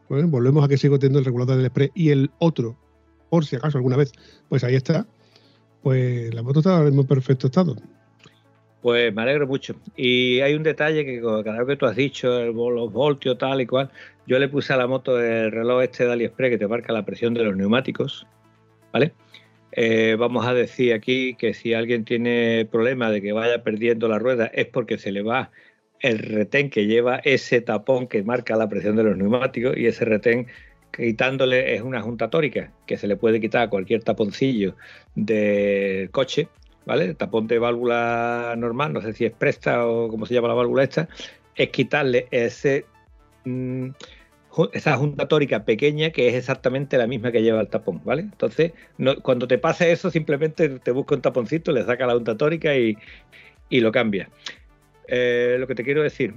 [0.08, 2.74] bueno, volvemos a que sigo teniendo el regulador de AliExpress y el otro,
[3.28, 4.12] por si acaso alguna vez,
[4.48, 5.06] pues ahí está,
[5.82, 7.76] pues la moto está en perfecto estado.
[8.80, 9.76] Pues me alegro mucho.
[9.94, 13.66] Y hay un detalle que cada vez que tú has dicho, los voltios tal y
[13.66, 13.90] cual,
[14.26, 17.04] yo le puse a la moto el reloj este de AliExpress que te marca la
[17.04, 18.26] presión de los neumáticos,
[18.90, 19.12] ¿vale?
[19.72, 24.18] Eh, vamos a decir aquí que si alguien tiene problema de que vaya perdiendo la
[24.18, 25.50] rueda es porque se le va
[26.02, 30.04] el retén que lleva ese tapón que marca la presión de los neumáticos y ese
[30.04, 30.48] retén
[30.92, 34.76] quitándole es una junta tórica que se le puede quitar a cualquier taponcillo
[35.14, 36.48] del coche,
[36.84, 37.14] ¿vale?
[37.14, 40.82] tapón de válvula normal, no sé si es presta o cómo se llama la válvula
[40.82, 41.08] esta,
[41.54, 42.84] es quitarle ese
[43.44, 43.90] mm,
[44.72, 48.22] esa junta tórica pequeña que es exactamente la misma que lleva el tapón, ¿vale?
[48.22, 48.72] Entonces,
[49.22, 52.98] cuando te pasa eso, simplemente te busca un taponcito, le saca la junta tórica y,
[53.70, 54.28] y lo cambia.
[55.14, 56.32] Eh, lo que te quiero decir,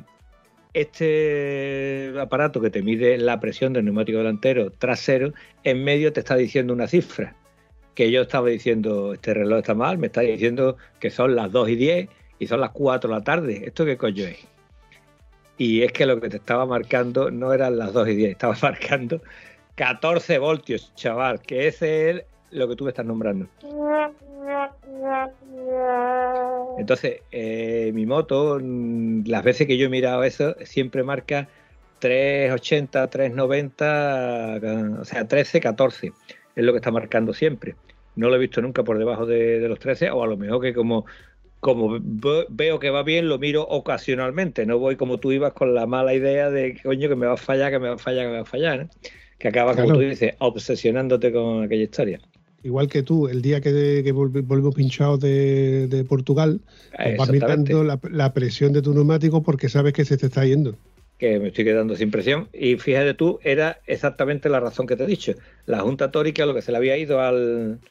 [0.73, 5.33] este aparato que te mide la presión del neumático delantero trasero,
[5.63, 7.33] en medio te está diciendo una cifra.
[7.93, 11.69] Que yo estaba diciendo, este reloj está mal, me está diciendo que son las 2
[11.69, 13.63] y 10 y son las 4 de la tarde.
[13.65, 14.45] ¿Esto qué coño es?
[15.57, 18.57] Y es que lo que te estaba marcando no eran las 2 y 10, estaba
[18.61, 19.21] marcando
[19.75, 23.47] 14 voltios, chaval, que ese es lo que tú me estás nombrando.
[26.77, 31.47] Entonces, eh, mi moto, mm, las veces que yo he mirado eso, siempre marca
[31.99, 36.11] 380, 390, o sea, 13, 14.
[36.55, 37.75] Es lo que está marcando siempre.
[38.15, 40.73] No lo he visto nunca por debajo de, los 13, o a lo mejor que
[40.73, 41.05] como,
[41.59, 44.65] como veo que va bien, lo miro ocasionalmente.
[44.65, 47.37] No voy como tú ibas con la mala idea de, coño, que me va a
[47.37, 48.89] fallar, que me va a fallar, que me va a fallar.
[49.37, 52.19] Que acaba, como tú dices, obsesionándote con aquella historia.
[52.65, 56.61] Igual que tú, el día que, que volvimos pinchados de, de Portugal,
[57.01, 60.45] pues vas mirando la, la presión de tu neumático porque sabes que se te está
[60.45, 60.79] yendo.
[61.17, 62.49] que me estoy quedando sin presión.
[62.53, 65.33] Y fíjate tú, era exactamente la razón que te he dicho.
[65.65, 67.81] La junta tórica, lo que se le había ido al.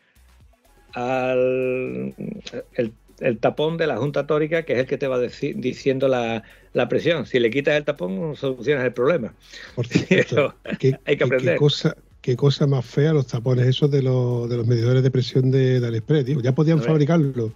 [0.93, 2.15] al
[2.73, 6.09] el, el tapón de la junta tórica, que es el que te va deci- diciendo
[6.09, 6.43] la,
[6.73, 7.27] la presión.
[7.27, 9.37] Si le quitas el tapón, solucionas el problema.
[9.75, 11.37] Por cierto, qué, hay que aprender.
[11.37, 11.95] qué cosa,
[12.25, 15.79] qué cosa más fea los tapones esos de los, de los medidores de presión de,
[15.79, 16.41] de AliExpress, tío.
[16.41, 17.53] Ya podían fabricarlo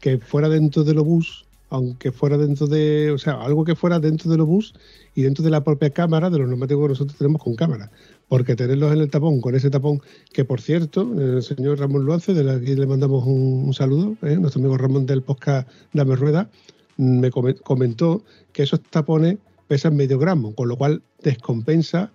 [0.00, 4.28] que fuera dentro del obús, aunque fuera dentro de, o sea, algo que fuera dentro
[4.28, 4.74] del obús
[5.14, 7.92] y dentro de la propia cámara, de los neumáticos que nosotros tenemos con cámara.
[8.26, 10.00] Porque tenerlos en el tapón, con ese tapón,
[10.32, 14.34] que por cierto, el señor Ramón Luance, de aquí le mandamos un, un saludo, ¿eh?
[14.34, 16.50] nuestro amigo Ramón del podcast Dame Rueda,
[16.96, 18.22] me come- comentó
[18.52, 19.38] que esos tapones
[19.68, 22.10] pesan medio gramo, con lo cual descompensa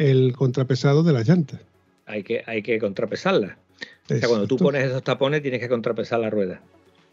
[0.00, 1.60] el contrapesado de las llantas.
[2.06, 3.56] Hay que, hay que contrapesarla.
[4.10, 6.60] O sea, cuando tú pones esos tapones, tienes que contrapesar la rueda.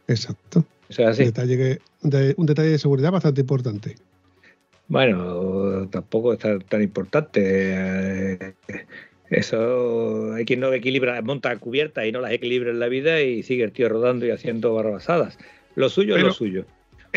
[0.07, 0.65] Exacto.
[0.89, 1.22] Eso es así.
[1.23, 3.95] Un, detalle que- de- un detalle de seguridad bastante importante.
[4.88, 8.55] Bueno, tampoco es tan, tan importante.
[9.30, 13.43] Eso hay quien no equilibra, monta cubiertas y no las equilibra en la vida y
[13.43, 15.38] sigue el tío rodando y haciendo barrabasadas.
[15.76, 16.65] Lo suyo es lo suyo.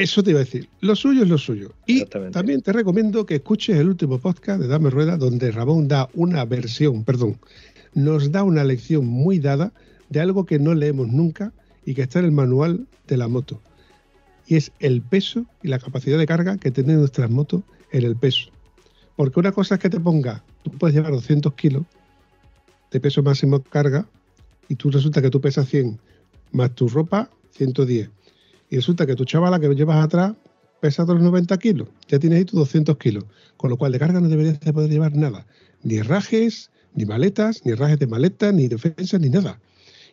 [0.00, 0.66] Eso te iba a decir.
[0.80, 1.74] Lo suyo es lo suyo.
[1.84, 6.08] Y también te recomiendo que escuches el último podcast de Dame Rueda, donde Ramón da
[6.14, 7.38] una versión, perdón,
[7.92, 9.74] nos da una lección muy dada
[10.08, 11.52] de algo que no leemos nunca
[11.84, 13.60] y que está en el manual de la moto.
[14.46, 17.62] Y es el peso y la capacidad de carga que tienen nuestras motos
[17.92, 18.48] en el peso.
[19.16, 21.84] Porque una cosa es que te ponga, tú puedes llevar 200 kilos
[22.90, 24.06] de peso máximo carga
[24.66, 26.00] y tú resulta que tú pesas 100
[26.52, 28.08] más tu ropa 110
[28.70, 30.34] y resulta que tu chavala que llevas atrás
[30.80, 33.24] pesa otros 90 kilos, ya tienes ahí tus 200 kilos,
[33.56, 35.46] con lo cual de carga no deberías de poder llevar nada,
[35.82, 39.60] ni herrajes, ni maletas, ni herrajes de maletas, ni defensas, ni nada.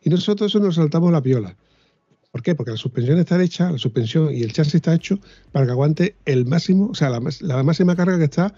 [0.03, 1.55] Y nosotros eso nos saltamos la piola.
[2.31, 2.53] ¿Por qué?
[2.55, 5.19] Porque la suspensión está hecha, la suspensión y el chasis está hecho
[5.51, 8.53] para que aguante el máximo, o sea, la, máxima carga que está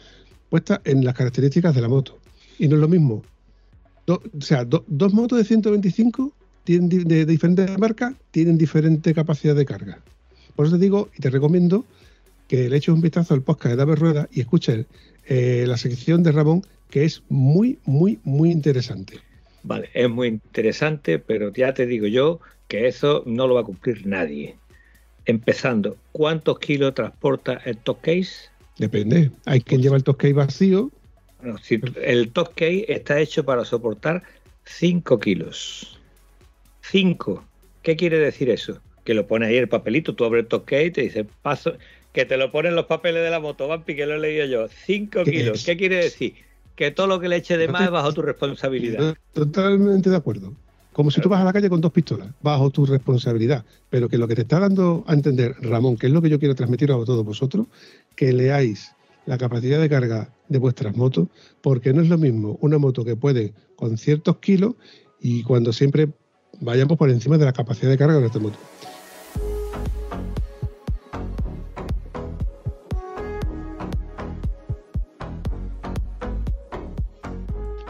[0.50, 2.18] puesta en las características de la moto.
[2.58, 3.22] Y no es lo mismo.
[4.08, 6.34] O sea, do- dos motos de 125
[6.70, 9.98] tienen de, de diferentes marcas tienen diferente capacidad de carga.
[10.56, 11.84] Por eso te digo y te recomiendo
[12.48, 14.86] que le eches un vistazo al podcast de David Rueda y escuches
[15.26, 19.18] eh, la sección de Ramón, que es muy, muy, muy interesante.
[19.64, 23.64] Vale, es muy interesante, pero ya te digo yo que eso no lo va a
[23.64, 24.56] cumplir nadie.
[25.26, 28.52] Empezando, ¿cuántos kilos transporta el top case?
[28.78, 29.32] Depende.
[29.46, 30.92] Hay quien lleva el tosque vacío.
[31.42, 34.22] Bueno, si el top case está hecho para soportar
[34.66, 35.99] 5 kilos.
[36.92, 37.44] 5.
[37.82, 38.80] ¿Qué quiere decir eso?
[39.04, 41.74] Que lo pone ahí el papelito, tú abres el case y te dice, paso,
[42.14, 44.68] que te lo ponen los papeles de la moto, Vampi, que lo he leído yo.
[44.86, 45.60] 5 ¿Qué kilos.
[45.60, 45.66] es?
[45.66, 46.34] ¿Qué quiere decir?
[46.76, 49.16] Que todo lo que le eche de más es bajo tu responsabilidad.
[49.34, 50.54] Totalmente de acuerdo.
[50.94, 53.64] Como si tú vas a la calle con dos pistolas, bajo tu responsabilidad.
[53.90, 56.40] Pero que lo que te está dando a entender, Ramón, que es lo que yo
[56.40, 57.68] quiero transmitir a todos vosotros,
[58.16, 58.94] que leáis
[59.26, 61.28] la capacidad de carga de vuestras motos,
[61.62, 64.74] porque no es lo mismo una moto que puede con ciertos kilos
[65.22, 66.10] y cuando siempre
[66.60, 68.58] vayamos por encima de la capacidad de carga de nuestra moto.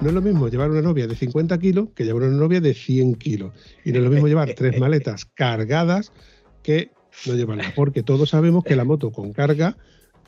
[0.01, 2.73] No es lo mismo llevar una novia de 50 kilos que llevar una novia de
[2.73, 3.53] 100 kilos.
[3.83, 6.13] Y no es lo mismo llevar tres maletas cargadas
[6.63, 6.91] que
[7.25, 7.73] no llevarlas.
[7.73, 9.75] Porque todos sabemos que la moto con carga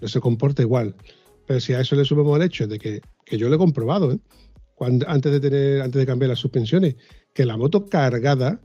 [0.02, 0.96] no se comporta igual.
[1.48, 4.12] Pero si a eso le sumamos el hecho de que, que yo lo he comprobado,
[4.12, 4.20] ¿eh?
[4.76, 6.96] Cuando, antes de tener, antes de cambiar las suspensiones,
[7.34, 8.60] que la moto cargada,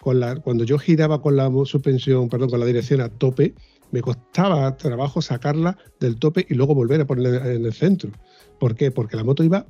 [0.00, 3.54] con la, cuando yo giraba con la suspensión, perdón, con la dirección a tope,
[3.90, 8.10] me costaba trabajo sacarla del tope y luego volver a ponerla en el centro.
[8.60, 8.90] ¿Por qué?
[8.90, 9.66] Porque la moto iba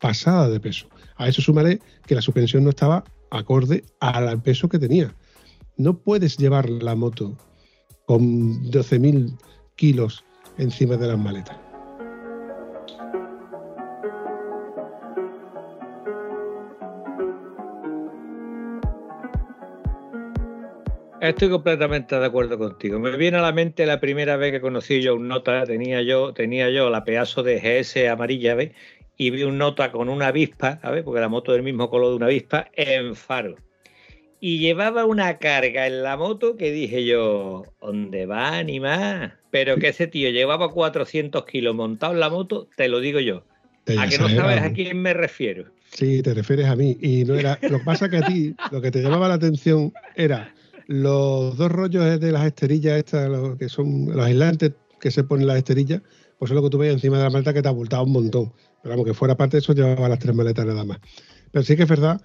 [0.00, 0.88] pasada de peso.
[1.16, 5.14] A eso sumaré que la suspensión no estaba acorde al peso que tenía.
[5.76, 7.36] No puedes llevar la moto
[8.06, 9.38] con 12.000
[9.76, 10.24] kilos
[10.58, 11.71] encima de las maletas.
[21.22, 22.98] Estoy completamente de acuerdo contigo.
[22.98, 26.34] Me viene a la mente la primera vez que conocí yo un nota, tenía yo,
[26.34, 28.72] tenía yo la pedazo de GS amarilla, ¿ves?
[29.16, 31.04] Y vi un nota con una avispa, ¿sabes?
[31.04, 33.54] Porque la moto del mismo color de una avispa, en faro.
[34.40, 39.30] Y llevaba una carga en la moto que dije yo, ¿dónde va, ni más?
[39.52, 43.44] Pero que ese tío llevaba 400 kilos montado en la moto, te lo digo yo.
[43.84, 45.66] Te A que no sabes a quién me refiero.
[45.92, 46.96] Sí, te refieres a mí.
[47.00, 47.60] Y no era.
[47.62, 50.52] Lo que pasa que a ti, lo que te llamaba la atención era
[50.86, 55.46] los dos rollos de las esterillas, estas, lo que son los aislantes que se ponen
[55.46, 56.00] las esterillas,
[56.38, 58.52] pues es lo que tú veías encima de la maleta que te abultaba un montón.
[58.82, 60.98] Pero vamos, que fuera parte de eso, llevaba las tres maletas nada más.
[61.50, 62.20] Pero sí que es verdad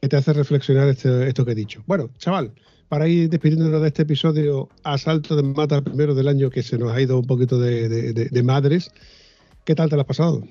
[0.00, 1.82] que te hace reflexionar este- esto que he dicho.
[1.86, 2.52] Bueno, chaval,
[2.88, 6.92] para ir despidiéndonos de este episodio Asalto de Mata, primero del año que se nos
[6.92, 8.90] ha ido un poquito de, de- de- madres,
[9.64, 10.42] ¿qué tal te lo has pasado?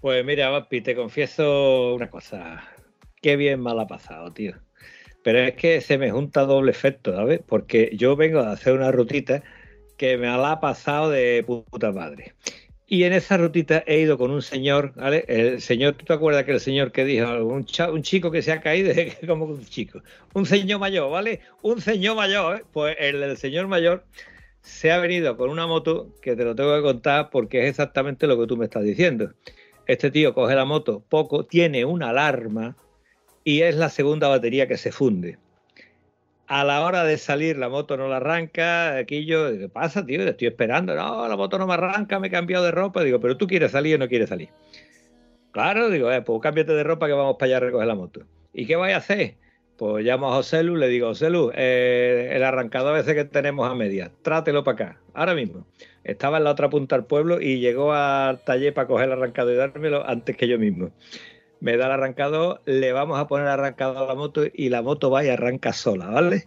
[0.00, 2.62] Pues mira, Vampi, te confieso una cosa.
[3.20, 4.52] Qué bien mal ha pasado, tío.
[5.24, 7.40] Pero es que se me junta doble efecto, ¿sabes?
[7.44, 9.42] Porque yo vengo a hacer una rutita
[9.96, 12.34] que me la ha pasado de puta madre.
[12.86, 15.24] Y en esa rutita he ido con un señor, ¿vale?
[15.26, 17.64] El señor, ¿tú te acuerdas que el señor que dijo, un,
[18.02, 18.92] chico que se ha caído,
[19.26, 20.02] como un chico,
[20.34, 21.40] un señor mayor, ¿vale?
[21.62, 22.64] Un señor mayor, ¿eh?
[22.70, 24.04] Pues el del señor mayor
[24.60, 28.26] se ha venido con una moto que te lo tengo que contar porque es exactamente
[28.26, 29.32] lo que tú me estás diciendo.
[29.86, 32.76] Este tío coge la moto poco, tiene una alarma
[33.44, 35.38] y es la segunda batería que se funde.
[36.46, 38.96] A la hora de salir, la moto no la arranca.
[38.96, 40.18] Aquí yo, ¿qué pasa, tío?
[40.24, 40.94] Te estoy esperando.
[40.94, 43.02] No, la moto no me arranca, me he cambiado de ropa.
[43.02, 44.50] Digo, pero tú quieres salir o no quieres salir.
[45.52, 48.22] Claro, digo, eh, pues cámbiate de ropa que vamos para allá a recoger la moto.
[48.52, 49.36] ¿Y qué vais a hacer?
[49.76, 54.12] Pues llamo a José le digo, José Lu, eh, el arrancador que tenemos a media,
[54.22, 55.66] trátelo para acá, ahora mismo.
[56.04, 59.54] Estaba en la otra punta del pueblo y llegó al taller para coger el arrancador
[59.54, 60.92] y dármelo antes que yo mismo.
[61.64, 65.10] Me da el arrancador, le vamos a poner arrancador a la moto y la moto
[65.10, 66.46] va y arranca sola, ¿vale?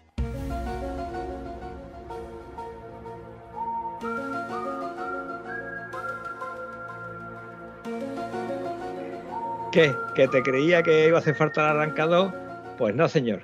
[9.72, 9.91] ¿Qué?
[10.14, 12.31] ¿Que te creía que iba a hacer falta el arrancador?
[12.77, 13.41] Pues no, señor.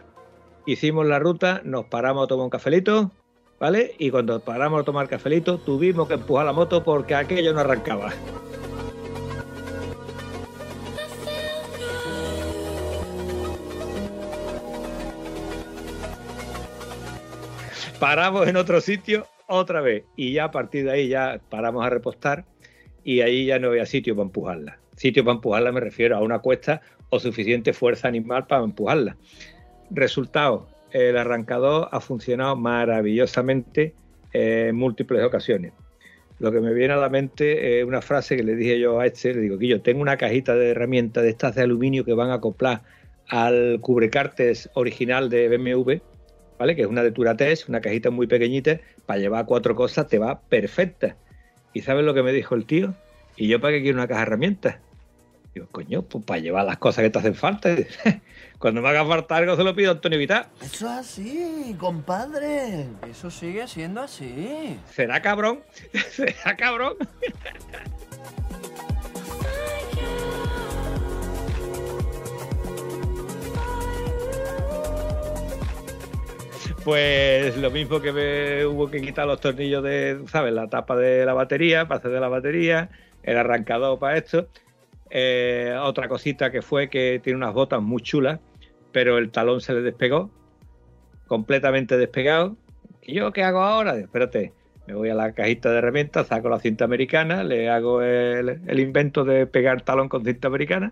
[0.68, 3.10] Hicimos la ruta, nos paramos a tomar un cafelito,
[3.60, 3.96] ¿vale?
[3.98, 8.14] Y cuando paramos a tomar cafelito, tuvimos que empujar la moto porque aquello no arrancaba.
[18.04, 21.90] Paramos en otro sitio otra vez y ya a partir de ahí ya paramos a
[21.90, 22.44] repostar
[23.02, 24.80] y ahí ya no había sitio para empujarla.
[24.98, 29.16] Sitio para empujarla me refiero a una cuesta o suficiente fuerza animal para empujarla.
[29.90, 33.94] Resultado, el arrancador ha funcionado maravillosamente
[34.34, 35.72] en múltiples ocasiones.
[36.40, 39.06] Lo que me viene a la mente es una frase que le dije yo a
[39.06, 42.12] este, le digo que yo tengo una cajita de herramientas de estas de aluminio que
[42.12, 42.82] van a acoplar
[43.30, 46.02] al cubrecartes original de BMW,
[46.64, 46.78] ¿vale?
[46.78, 50.40] Que es una de Turates, una cajita muy pequeñita, para llevar cuatro cosas te va
[50.40, 51.18] perfecta.
[51.74, 52.94] ¿Y sabes lo que me dijo el tío?
[53.36, 54.78] ¿Y yo para qué quiero una caja de herramientas?
[55.54, 57.76] Digo, coño, pues para llevar las cosas que te hacen falta.
[58.60, 60.48] Cuando me haga falta algo se lo pido a Antonio Vitar.
[60.62, 62.86] Eso es así, compadre.
[63.12, 64.80] Eso sigue siendo así.
[64.90, 65.60] ¿Será cabrón?
[66.12, 66.96] ¿Será cabrón?
[76.84, 80.54] Pues lo mismo que me hubo que quitar los tornillos de, ¿sabes?
[80.54, 82.90] La tapa de la batería, para hacer de la batería,
[83.24, 84.50] el arrancador para esto.
[85.10, 88.42] Eh, otra cosita que fue que tiene unas botas muy chulas,
[88.92, 90.30] pero el talón se le despegó,
[91.28, 92.58] completamente despegado.
[93.02, 93.98] ¿Y yo qué hago ahora?
[93.98, 94.52] Espérate,
[94.86, 99.24] me voy a la cajita de herramientas, saco la cinta americana, le hago el invento
[99.24, 100.92] de pegar talón con cinta americana.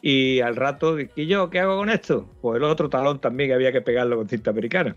[0.00, 2.28] Y al rato, ¿y yo qué hago con esto?
[2.40, 4.96] Pues el otro talón también había que pegarlo con cinta americana.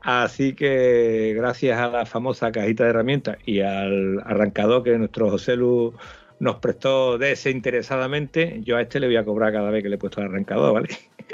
[0.00, 5.56] Así que gracias a la famosa cajita de herramientas y al arrancador que nuestro José
[5.56, 5.94] Lu
[6.38, 9.98] nos prestó desinteresadamente, yo a este le voy a cobrar cada vez que le he
[9.98, 10.88] puesto el arrancador, ¿vale?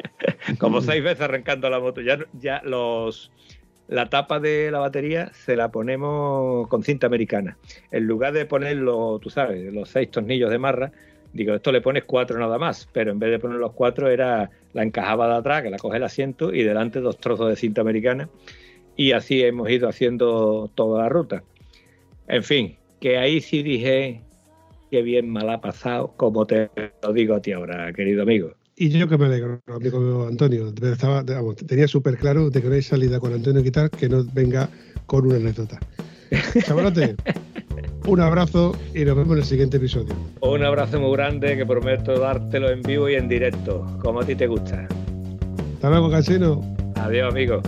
[0.58, 2.00] Como seis veces arrancando la moto.
[2.00, 3.30] Ya, ya los
[3.88, 7.56] la tapa de la batería se la ponemos con cinta americana.
[7.92, 10.92] En lugar de ponerlo, tú sabes, los seis tornillos de marra,
[11.36, 14.50] digo, esto le pones cuatro nada más, pero en vez de poner los cuatro era
[14.72, 17.82] la encajaba de atrás, que la coge el asiento, y delante dos trozos de cinta
[17.82, 18.28] americana.
[18.96, 21.44] Y así hemos ido haciendo toda la ruta.
[22.28, 24.22] En fin, que ahí sí dije
[24.90, 26.70] que bien mal ha pasado, como te
[27.02, 28.52] lo digo a ti ahora, querido amigo.
[28.76, 30.72] Y yo que me alegro, amigo Antonio.
[30.82, 34.24] Estaba, vamos, tenía súper claro de que no hay salida con Antonio Quitar que no
[34.34, 34.68] venga
[35.06, 35.80] con una anécdota.
[36.66, 37.16] Chavalote,
[38.06, 40.14] un abrazo y nos vemos en el siguiente episodio.
[40.40, 44.34] Un abrazo muy grande que prometo dártelo en vivo y en directo, como a ti
[44.34, 44.86] te gusta.
[45.74, 46.60] Hasta luego, Casino.
[46.94, 47.60] Adiós, amigo.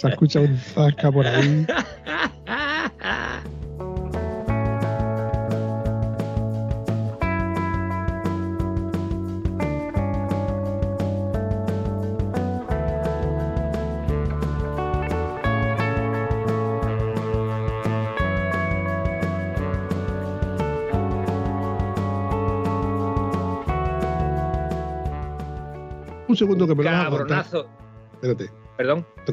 [0.00, 1.66] Se escucha, un zasca por ahí.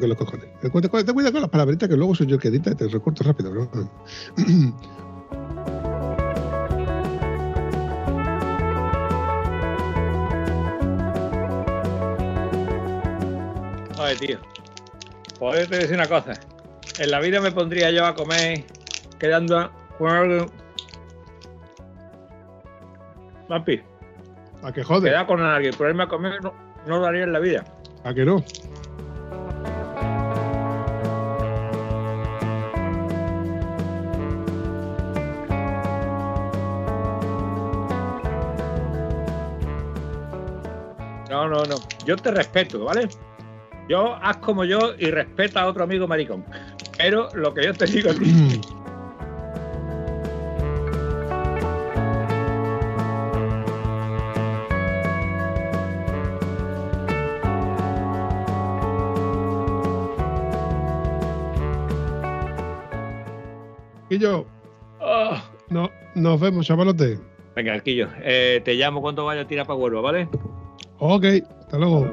[0.00, 0.46] toque los cojones.
[0.60, 0.70] Ten
[1.12, 3.70] cuida, con las palabritas que luego soy yo que edita y te recorto rápido, bro.
[13.98, 14.38] Oye, tío.
[15.38, 16.34] Podés decir una cosa.
[16.98, 18.64] En la vida me pondría yo a comer
[19.18, 20.46] quedando con algo.
[23.48, 23.80] Papi,
[24.62, 25.08] ¿A que jode?
[25.08, 26.52] quedar con alguien, ponerme a comer no,
[26.86, 27.64] no lo haría en la vida.
[28.04, 28.36] ¿A que no?
[28.36, 28.44] No,
[42.06, 43.08] Yo te respeto, ¿vale?
[43.88, 46.44] Yo haz como yo y respeta a otro amigo maricón.
[46.96, 48.60] Pero lo que yo te digo a ti,
[64.08, 64.46] Y yo,
[65.00, 65.42] Ah.
[65.68, 67.18] no, nos vemos, chavalote.
[67.54, 70.28] Venga, Arquillo, eh, te llamo cuando vaya a tirar para Huelva, ¿vale?
[70.98, 71.24] Ok,
[71.66, 72.06] hasta luego.